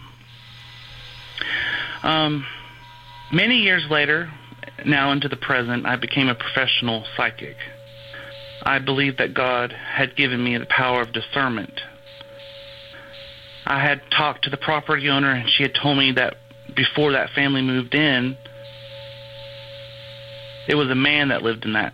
Um, 2.04 2.46
many 3.32 3.58
years 3.58 3.86
later, 3.90 4.32
now 4.86 5.12
into 5.12 5.28
the 5.28 5.38
present, 5.38 5.86
I 5.86 5.96
became 5.96 6.28
a 6.28 6.36
professional 6.36 7.06
psychic. 7.16 7.56
I 8.64 8.80
believe 8.80 9.18
that 9.18 9.34
God 9.34 9.72
had 9.72 10.16
given 10.16 10.44
me 10.44 10.58
the 10.58 10.66
power 10.68 11.02
of 11.02 11.14
discernment. 11.14 11.82
I 13.66 13.80
had 13.80 14.02
talked 14.16 14.44
to 14.44 14.50
the 14.50 14.58
property 14.58 15.10
owner, 15.10 15.32
and 15.32 15.50
she 15.50 15.64
had 15.64 15.74
told 15.74 15.98
me 15.98 16.12
that 16.14 16.36
before 16.76 17.14
that 17.14 17.30
family 17.32 17.62
moved 17.62 17.94
in, 17.94 18.38
it 20.68 20.76
was 20.76 20.90
a 20.90 20.96
man 20.96 21.30
that 21.30 21.42
lived 21.42 21.66
in 21.66 21.74
that 21.74 21.94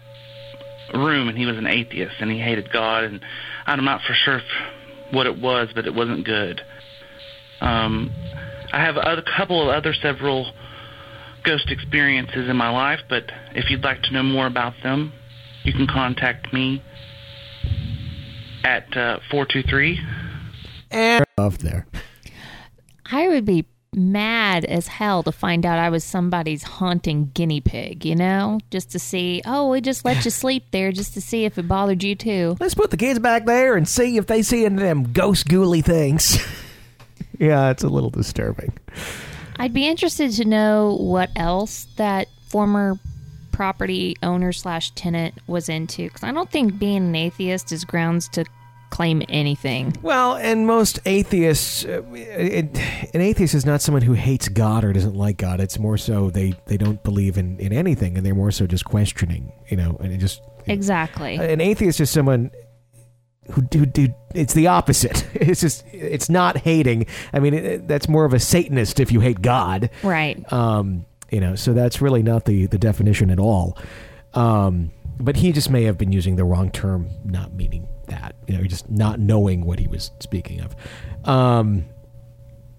room, 0.93 1.29
and 1.29 1.37
he 1.37 1.45
was 1.45 1.57
an 1.57 1.67
atheist, 1.67 2.15
and 2.19 2.31
he 2.31 2.39
hated 2.39 2.71
God, 2.71 3.03
and 3.03 3.21
I'm 3.65 3.83
not 3.83 4.01
for 4.01 4.13
sure 4.13 4.41
what 5.11 5.25
it 5.25 5.39
was, 5.39 5.69
but 5.73 5.85
it 5.87 5.93
wasn't 5.93 6.25
good. 6.25 6.61
Um, 7.61 8.13
I 8.77 8.81
have 8.81 8.97
a 8.97 9.23
couple 9.35 9.59
of 9.59 9.69
other 9.69 9.91
several 9.91 10.53
ghost 11.43 11.71
experiences 11.71 12.47
in 12.47 12.55
my 12.55 12.69
life, 12.69 12.99
but 13.09 13.23
if 13.55 13.71
you'd 13.71 13.83
like 13.83 14.03
to 14.03 14.13
know 14.13 14.21
more 14.21 14.45
about 14.45 14.73
them, 14.83 15.13
you 15.63 15.73
can 15.73 15.87
contact 15.87 16.53
me 16.53 16.83
at 18.63 18.95
uh, 18.95 19.17
423. 19.31 19.99
And 20.91 21.25
off 21.39 21.57
there. 21.57 21.87
I 23.11 23.27
would 23.29 23.45
be 23.45 23.65
mad 23.95 24.63
as 24.63 24.85
hell 24.85 25.23
to 25.23 25.31
find 25.31 25.65
out 25.65 25.79
I 25.79 25.89
was 25.89 26.03
somebody's 26.03 26.61
haunting 26.61 27.31
guinea 27.33 27.61
pig, 27.61 28.05
you 28.05 28.15
know? 28.15 28.59
Just 28.69 28.91
to 28.91 28.99
see, 28.99 29.41
oh, 29.43 29.71
we 29.71 29.81
just 29.81 30.05
let 30.05 30.23
you 30.23 30.29
sleep 30.43 30.65
there 30.69 30.91
just 30.91 31.15
to 31.15 31.21
see 31.21 31.45
if 31.45 31.57
it 31.57 31.67
bothered 31.67 32.03
you 32.03 32.13
too. 32.13 32.55
Let's 32.59 32.75
put 32.75 32.91
the 32.91 32.97
kids 32.97 33.17
back 33.17 33.45
there 33.47 33.75
and 33.75 33.89
see 33.89 34.17
if 34.17 34.27
they 34.27 34.43
see 34.43 34.65
any 34.65 34.75
of 34.75 34.81
them 34.81 35.13
ghost 35.13 35.47
ghouly 35.47 35.83
things. 35.83 36.37
yeah, 37.39 37.69
it's 37.69 37.83
a 37.83 37.89
little 37.89 38.09
disturbing. 38.09 38.73
I'd 39.57 39.73
be 39.73 39.87
interested 39.87 40.31
to 40.33 40.45
know 40.45 40.97
what 40.99 41.29
else 41.35 41.87
that 41.97 42.27
former 42.47 42.99
property 43.51 44.15
owner 44.21 44.51
slash 44.51 44.91
tenant 44.91 45.33
was 45.47 45.67
into 45.67 46.03
because 46.03 46.23
I 46.23 46.31
don't 46.31 46.49
think 46.51 46.77
being 46.77 46.97
an 46.97 47.15
atheist 47.15 47.71
is 47.71 47.83
grounds 47.85 48.29
to 48.29 48.45
claim 48.89 49.23
anything. 49.29 49.93
Well, 50.01 50.35
and 50.35 50.67
most 50.67 50.99
atheists, 51.05 51.83
uh, 51.83 52.03
it, 52.13 52.77
an 53.13 53.21
atheist 53.21 53.53
is 53.53 53.65
not 53.65 53.81
someone 53.81 54.03
who 54.03 54.13
hates 54.13 54.47
God 54.47 54.83
or 54.83 54.93
doesn't 54.93 55.15
like 55.15 55.37
God. 55.37 55.59
It's 55.59 55.79
more 55.79 55.97
so 55.97 56.29
they, 56.29 56.53
they 56.67 56.77
don't 56.77 57.03
believe 57.03 57.37
in, 57.37 57.59
in 57.59 57.73
anything 57.73 58.15
and 58.15 58.25
they're 58.25 58.35
more 58.35 58.51
so 58.51 58.67
just 58.67 58.85
questioning, 58.85 59.51
you 59.69 59.77
know, 59.77 59.97
and 59.99 60.17
just. 60.19 60.41
Exactly. 60.67 61.35
An 61.35 61.61
atheist 61.61 61.99
is 61.99 62.09
someone 62.09 62.51
who 63.51 63.61
do 63.61 63.85
do 63.85 64.13
it's 64.33 64.53
the 64.53 64.67
opposite. 64.67 65.25
It's 65.33 65.61
just 65.61 65.85
it's 65.93 66.29
not 66.29 66.57
hating. 66.57 67.05
I 67.33 67.39
mean, 67.39 67.53
it, 67.53 67.87
that's 67.87 68.09
more 68.09 68.25
of 68.25 68.33
a 68.33 68.39
Satanist 68.39 68.99
if 68.99 69.11
you 69.11 69.19
hate 69.19 69.41
God, 69.41 69.89
right? 70.03 70.41
Um, 70.51 71.05
you 71.31 71.39
know, 71.39 71.55
so 71.55 71.73
that's 71.73 72.01
really 72.01 72.23
not 72.23 72.45
the 72.45 72.65
the 72.65 72.77
definition 72.77 73.29
at 73.29 73.39
all. 73.39 73.77
Um, 74.33 74.91
but 75.19 75.35
he 75.35 75.51
just 75.51 75.69
may 75.69 75.83
have 75.83 75.97
been 75.97 76.11
using 76.11 76.35
the 76.35 76.43
wrong 76.43 76.69
term, 76.71 77.09
not 77.23 77.53
meaning 77.53 77.87
that. 78.07 78.35
You 78.47 78.57
know, 78.57 78.63
just 78.65 78.89
not 78.89 79.19
knowing 79.19 79.65
what 79.65 79.79
he 79.79 79.87
was 79.87 80.11
speaking 80.19 80.61
of. 80.61 80.75
Um, 81.23 81.85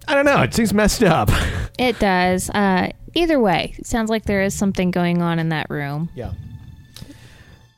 I 0.07 0.15
don't 0.15 0.25
know. 0.25 0.43
It 0.43 0.55
seems 0.55 0.73
messed 0.75 1.03
up. 1.03 1.31
It 1.79 1.97
does. 2.01 2.51
Uh, 2.51 2.91
either 3.15 3.39
way, 3.39 3.73
it 3.79 3.87
sounds 3.87 4.11
like 4.11 4.25
there 4.25 4.43
is 4.43 4.53
something 4.53 4.91
going 4.91 5.23
on 5.23 5.39
in 5.39 5.51
that 5.51 5.71
room. 5.71 6.11
Yeah. 6.17 6.33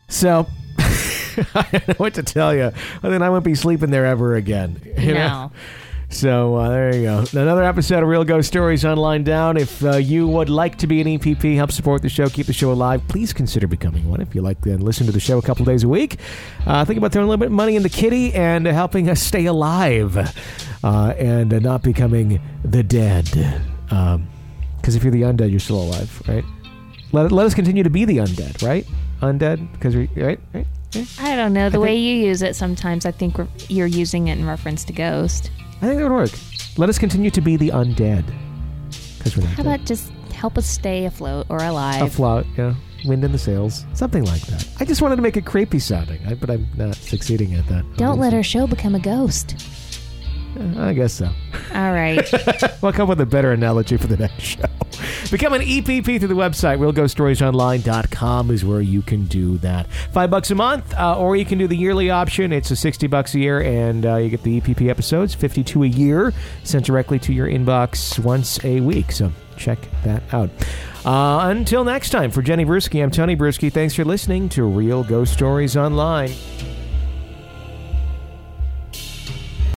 So 0.09 0.47
I 1.55 1.63
don't 1.71 1.89
know 1.89 1.95
what 1.97 2.15
to 2.15 2.23
tell 2.23 2.55
you. 2.55 2.73
Other 3.03 3.11
than 3.11 3.23
I 3.23 3.31
won't 3.31 3.45
be 3.45 3.55
sleeping 3.55 3.91
there 3.91 4.07
ever 4.07 4.35
again. 4.35 4.81
You 5.01 5.15
no. 5.15 5.29
Know? 5.29 5.53
So 6.11 6.57
uh, 6.57 6.69
there 6.71 6.95
you 6.95 7.03
go. 7.05 7.25
Another 7.33 7.63
episode 7.63 8.03
of 8.03 8.09
Real 8.09 8.25
Ghost 8.25 8.49
Stories 8.49 8.85
online 8.85 9.23
down. 9.23 9.57
If 9.57 9.83
uh, 9.85 9.97
you 9.97 10.27
would 10.27 10.51
like 10.51 10.77
to 10.79 10.89
be 10.89 11.01
an 11.01 11.07
EPP, 11.07 11.55
help 11.55 11.71
support 11.71 12.03
the 12.03 12.09
show, 12.09 12.29
keep 12.29 12.47
the 12.47 12.53
show 12.53 12.73
alive, 12.73 13.07
please 13.07 13.33
consider 13.33 13.69
becoming 13.69 14.09
one. 14.11 14.21
If 14.21 14.35
you 14.35 14.43
like 14.43 14.61
to 14.63 14.77
listen 14.77 15.07
to 15.07 15.13
the 15.13 15.21
show 15.21 15.39
a 15.39 15.43
couple 15.43 15.65
days 15.65 15.85
a 15.85 15.89
week, 15.89 16.19
uh, 16.67 16.85
think 16.85 16.99
about 16.99 17.13
throwing 17.13 17.27
a 17.27 17.31
little 17.31 17.39
bit 17.39 17.47
of 17.47 17.53
money 17.53 17.77
in 17.77 17.85
the 17.85 17.89
kitty 17.89 18.35
and 18.35 18.67
helping 18.67 19.09
us 19.09 19.23
stay 19.23 19.47
alive 19.47 20.17
uh, 20.83 21.15
and 21.17 21.55
uh, 21.55 21.61
not 21.61 21.83
becoming 21.83 22.41
the 22.65 22.83
dead. 22.83 23.27
Because 23.85 24.15
um, 24.17 24.27
if 24.83 25.05
you're 25.05 25.13
the 25.13 25.23
undead, 25.23 25.51
you're 25.51 25.61
still 25.61 25.81
alive, 25.81 26.23
right? 26.27 26.45
Let, 27.13 27.31
let 27.31 27.47
us 27.47 27.55
continue 27.55 27.85
to 27.85 27.91
be 27.91 28.05
the 28.05 28.19
undead, 28.19 28.67
right? 28.67 28.85
Undead, 29.23 29.73
because 29.73 29.95
we 29.95 30.09
right, 30.17 30.41
right. 30.53 30.67
I 31.19 31.37
don't 31.37 31.53
know. 31.53 31.71
The 31.71 31.79
I 31.79 31.83
way 31.83 31.97
you 31.97 32.15
use 32.27 32.43
it 32.43 32.57
sometimes, 32.57 33.07
I 33.07 33.11
think 33.13 33.37
you're 33.69 33.87
using 33.87 34.29
it 34.29 34.39
in 34.39 34.47
reference 34.47 34.85
to 34.85 34.93
Ghost. 34.93 35.51
I 35.83 35.87
think 35.87 35.99
that 35.99 36.03
would 36.05 36.13
work. 36.13 36.31
Let 36.77 36.89
us 36.89 36.99
continue 36.99 37.31
to 37.31 37.41
be 37.41 37.57
the 37.57 37.69
undead. 37.69 38.25
Because 39.19 39.37
we're 39.37 39.45
not 39.45 39.51
How 39.53 39.63
dead. 39.63 39.75
about 39.75 39.87
just 39.87 40.11
help 40.33 40.57
us 40.59 40.67
stay 40.67 41.05
afloat 41.05 41.47
or 41.49 41.59
alive? 41.59 42.03
Afloat, 42.03 42.47
yeah. 42.57 42.75
Wind 43.07 43.25
in 43.25 43.33
the 43.33 43.39
sails. 43.39 43.87
Something 43.95 44.25
like 44.25 44.43
that. 44.43 44.67
I 44.79 44.85
just 44.85 45.01
wanted 45.01 45.17
to 45.17 45.23
make 45.23 45.37
it 45.37 45.47
creepy 45.47 45.79
sounding, 45.79 46.21
but 46.39 46.51
I'm 46.51 46.67
not 46.77 46.97
succeeding 46.97 47.55
at 47.55 47.67
that. 47.69 47.85
Don't 47.97 48.19
let 48.19 48.35
our 48.35 48.43
show 48.43 48.67
become 48.67 48.95
a 48.95 49.01
ghost. 49.01 49.57
I 50.79 50.93
guess 50.93 51.15
so. 51.15 51.27
All 51.75 51.93
right. 51.93 52.29
we'll 52.83 52.93
come 52.93 53.09
with 53.09 53.21
a 53.21 53.27
better 53.27 53.53
analogy 53.53 53.97
for 53.97 54.07
the 54.07 54.17
next 54.17 54.43
show. 54.43 54.65
Become 55.31 55.55
an 55.55 55.63
EPP 55.63 56.19
through 56.19 56.29
the 56.29 56.35
website. 56.35 56.79
RealGhostStoriesOnline.com 56.79 58.51
is 58.51 58.65
where 58.65 58.81
you 58.81 59.01
can 59.03 59.27
do 59.27 59.59
that. 59.59 59.87
Five 60.13 60.31
bucks 60.31 60.51
a 60.51 60.55
month, 60.55 60.93
uh, 60.95 61.19
or 61.19 61.37
you 61.37 61.45
can 61.45 61.59
do 61.59 61.69
the 61.69 61.77
yearly 61.77 62.11
option. 62.11 62.53
It's 62.53 62.71
a 62.71 62.77
60 62.77 63.07
bucks 63.07 63.35
a 63.35 63.39
year, 63.39 63.61
and 63.61 64.05
uh, 64.05 64.17
you 64.17 64.29
get 64.29 64.43
the 64.43 64.61
EPP 64.61 64.89
episodes, 64.89 65.35
52 65.35 65.85
a 65.85 65.87
year, 65.87 66.33
sent 66.65 66.85
directly 66.85 67.19
to 67.21 67.33
your 67.33 67.47
inbox 67.47 68.19
once 68.19 68.63
a 68.65 68.81
week. 68.81 69.13
So 69.13 69.33
check 69.57 69.79
that 70.05 70.23
out. 70.33 70.51
Uh, 71.05 71.49
until 71.51 71.85
next 71.85 72.11
time, 72.11 72.31
for 72.31 72.43
Jenny 72.43 72.65
Brueski, 72.65 73.03
I'm 73.03 73.11
Tony 73.11 73.37
Brueski. 73.37 73.73
Thanks 73.73 73.95
for 73.95 74.05
listening 74.05 74.49
to 74.51 74.65
Real 74.65 75.05
Ghost 75.05 75.33
Stories 75.33 75.77
Online. 75.77 76.31